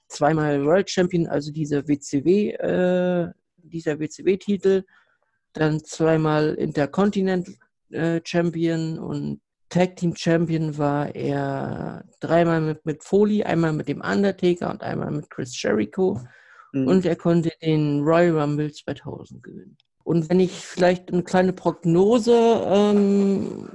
zweimal 0.10 0.66
World 0.66 0.90
Champion, 0.90 1.28
also 1.28 1.52
dieser 1.52 1.88
WCW, 1.88 2.52
äh, 2.52 3.32
dieser 3.58 4.00
WCW-Titel, 4.00 4.84
dann 5.54 5.84
zweimal 5.84 6.54
Intercontinental 6.56 7.56
Champion 8.24 9.00
und 9.00 9.42
Tag 9.70 9.98
Team 9.98 10.16
Champion 10.16 10.78
war 10.78 11.14
er 11.14 12.06
dreimal 12.22 12.62
mit, 12.62 12.86
mit 12.86 13.04
Foley, 13.04 13.44
einmal 13.44 13.74
mit 13.74 13.90
dem 13.90 14.02
Undertaker 14.02 14.70
und 14.70 14.82
einmal 14.82 15.12
mit 15.12 15.30
Chris 15.30 15.62
Jericho. 15.62 16.22
Mhm. 16.72 16.88
Und 16.88 17.06
er 17.06 17.16
konnte 17.16 17.52
den 17.62 18.02
Royal 18.02 18.40
Rumble 18.40 18.72
2000 18.72 19.44
gewinnen. 19.44 19.78
Und 20.04 20.30
wenn 20.30 20.40
ich 20.40 20.52
vielleicht 20.52 21.12
eine 21.12 21.24
kleine 21.24 21.52
Prognose 21.52 22.34
ähm, 22.66 23.68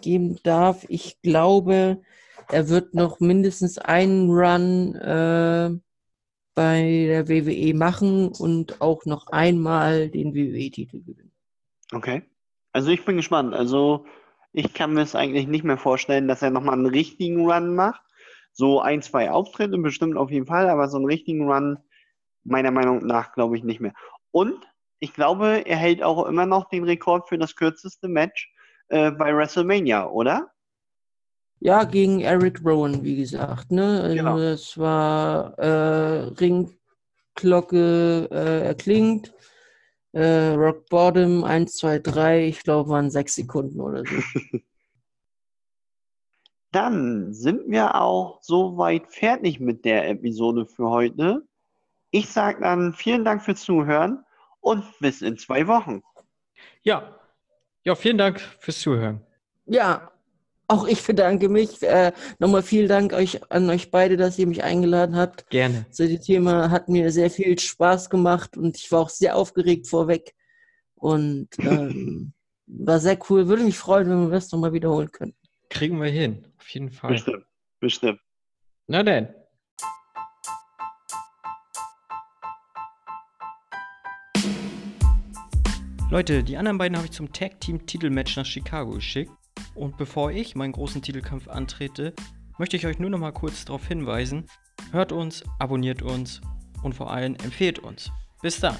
geben 0.00 0.38
darf, 0.42 0.84
ich 0.88 1.20
glaube, 1.22 2.02
er 2.48 2.68
wird 2.68 2.94
noch 2.94 3.20
mindestens 3.20 3.78
einen 3.78 4.28
Run 4.30 4.96
äh, 4.96 5.70
bei 6.56 7.06
der 7.06 7.28
WWE 7.28 7.74
machen 7.74 8.28
und 8.28 8.80
auch 8.80 9.04
noch 9.04 9.28
einmal 9.28 10.08
den 10.08 10.34
WWE-Titel 10.34 11.02
gewinnen. 11.04 11.32
Okay. 11.92 12.22
Also 12.76 12.90
ich 12.90 13.06
bin 13.06 13.16
gespannt. 13.16 13.54
Also 13.54 14.04
ich 14.52 14.74
kann 14.74 14.92
mir 14.92 15.00
es 15.00 15.14
eigentlich 15.14 15.46
nicht 15.46 15.64
mehr 15.64 15.78
vorstellen, 15.78 16.28
dass 16.28 16.42
er 16.42 16.50
nochmal 16.50 16.74
einen 16.74 16.84
richtigen 16.84 17.50
Run 17.50 17.74
macht. 17.74 18.02
So 18.52 18.82
ein, 18.82 19.00
zwei 19.00 19.30
Auftritte 19.30 19.78
bestimmt 19.78 20.18
auf 20.18 20.30
jeden 20.30 20.44
Fall, 20.44 20.68
aber 20.68 20.86
so 20.90 20.98
einen 20.98 21.06
richtigen 21.06 21.50
Run 21.50 21.78
meiner 22.44 22.70
Meinung 22.70 23.06
nach 23.06 23.32
glaube 23.32 23.56
ich 23.56 23.64
nicht 23.64 23.80
mehr. 23.80 23.94
Und 24.30 24.62
ich 24.98 25.14
glaube, 25.14 25.62
er 25.64 25.76
hält 25.78 26.02
auch 26.02 26.26
immer 26.26 26.44
noch 26.44 26.68
den 26.68 26.84
Rekord 26.84 27.30
für 27.30 27.38
das 27.38 27.56
kürzeste 27.56 28.08
Match 28.08 28.52
äh, 28.88 29.10
bei 29.10 29.34
WrestleMania, 29.34 30.10
oder? 30.10 30.50
Ja, 31.60 31.84
gegen 31.84 32.20
Eric 32.20 32.60
Rowan, 32.62 33.02
wie 33.02 33.16
gesagt. 33.16 33.72
Ne? 33.72 34.02
Also 34.02 34.16
Genau. 34.16 34.38
das 34.38 34.76
war 34.76 35.58
äh, 35.58 36.28
Ringglocke 36.38 38.28
äh, 38.30 38.66
erklingt. 38.66 39.32
Äh, 40.16 40.54
Rock 40.54 40.88
Bottom 40.88 41.44
1, 41.44 41.76
2, 41.76 41.98
3, 41.98 42.46
ich 42.46 42.62
glaube, 42.62 42.88
waren 42.88 43.10
sechs 43.10 43.34
Sekunden 43.34 43.82
oder 43.82 44.02
so. 44.02 44.16
Dann 46.72 47.34
sind 47.34 47.70
wir 47.70 47.94
auch 48.00 48.38
soweit 48.40 49.12
fertig 49.12 49.60
mit 49.60 49.84
der 49.84 50.08
Episode 50.08 50.64
für 50.64 50.88
heute. 50.88 51.46
Ich 52.12 52.30
sage 52.30 52.62
dann 52.62 52.94
vielen 52.94 53.26
Dank 53.26 53.42
fürs 53.42 53.60
Zuhören 53.60 54.24
und 54.60 54.84
bis 55.00 55.20
in 55.20 55.36
zwei 55.36 55.66
Wochen. 55.66 56.02
Ja. 56.82 57.18
Ja, 57.84 57.94
vielen 57.94 58.16
Dank 58.16 58.40
fürs 58.40 58.80
Zuhören. 58.80 59.20
Ja, 59.66 60.10
auch 60.68 60.86
ich 60.86 61.02
bedanke 61.02 61.48
mich. 61.48 61.82
Äh, 61.82 62.12
nochmal 62.38 62.62
vielen 62.62 62.88
Dank 62.88 63.12
euch, 63.12 63.40
an 63.50 63.68
euch 63.70 63.90
beide, 63.90 64.16
dass 64.16 64.38
ihr 64.38 64.46
mich 64.46 64.64
eingeladen 64.64 65.16
habt. 65.16 65.48
Gerne. 65.50 65.86
So, 65.90 66.06
das 66.06 66.24
Thema 66.24 66.70
hat 66.70 66.88
mir 66.88 67.10
sehr 67.12 67.30
viel 67.30 67.58
Spaß 67.58 68.10
gemacht 68.10 68.56
und 68.56 68.76
ich 68.76 68.90
war 68.90 69.00
auch 69.00 69.10
sehr 69.10 69.36
aufgeregt 69.36 69.88
vorweg. 69.88 70.34
Und 70.94 71.48
ähm, 71.58 72.32
war 72.66 72.98
sehr 72.98 73.18
cool. 73.28 73.48
Würde 73.48 73.64
mich 73.64 73.78
freuen, 73.78 74.08
wenn 74.08 74.28
wir 74.28 74.30
das 74.30 74.50
nochmal 74.50 74.72
wiederholen 74.72 75.10
könnten. 75.12 75.38
Kriegen 75.68 76.00
wir 76.00 76.10
hin. 76.10 76.44
Auf 76.58 76.68
jeden 76.68 76.90
Fall. 76.90 77.12
Bestimmt, 77.12 77.44
bestimmt. 77.80 78.20
Na 78.86 79.02
denn. 79.02 79.28
Leute, 86.08 86.44
die 86.44 86.56
anderen 86.56 86.78
beiden 86.78 86.96
habe 86.96 87.06
ich 87.06 87.12
zum 87.12 87.32
Tag 87.32 87.60
Team 87.60 87.84
Titelmatch 87.84 88.36
nach 88.36 88.46
Chicago 88.46 88.92
geschickt. 88.92 89.35
Und 89.76 89.96
bevor 89.98 90.32
ich 90.32 90.56
meinen 90.56 90.72
großen 90.72 91.02
Titelkampf 91.02 91.48
antrete, 91.48 92.14
möchte 92.58 92.76
ich 92.76 92.86
euch 92.86 92.98
nur 92.98 93.10
noch 93.10 93.18
mal 93.18 93.32
kurz 93.32 93.64
darauf 93.64 93.86
hinweisen: 93.86 94.46
Hört 94.90 95.12
uns, 95.12 95.44
abonniert 95.58 96.02
uns 96.02 96.40
und 96.82 96.94
vor 96.94 97.12
allem 97.12 97.34
empfehlt 97.36 97.78
uns. 97.78 98.10
Bis 98.42 98.58
dann. 98.60 98.76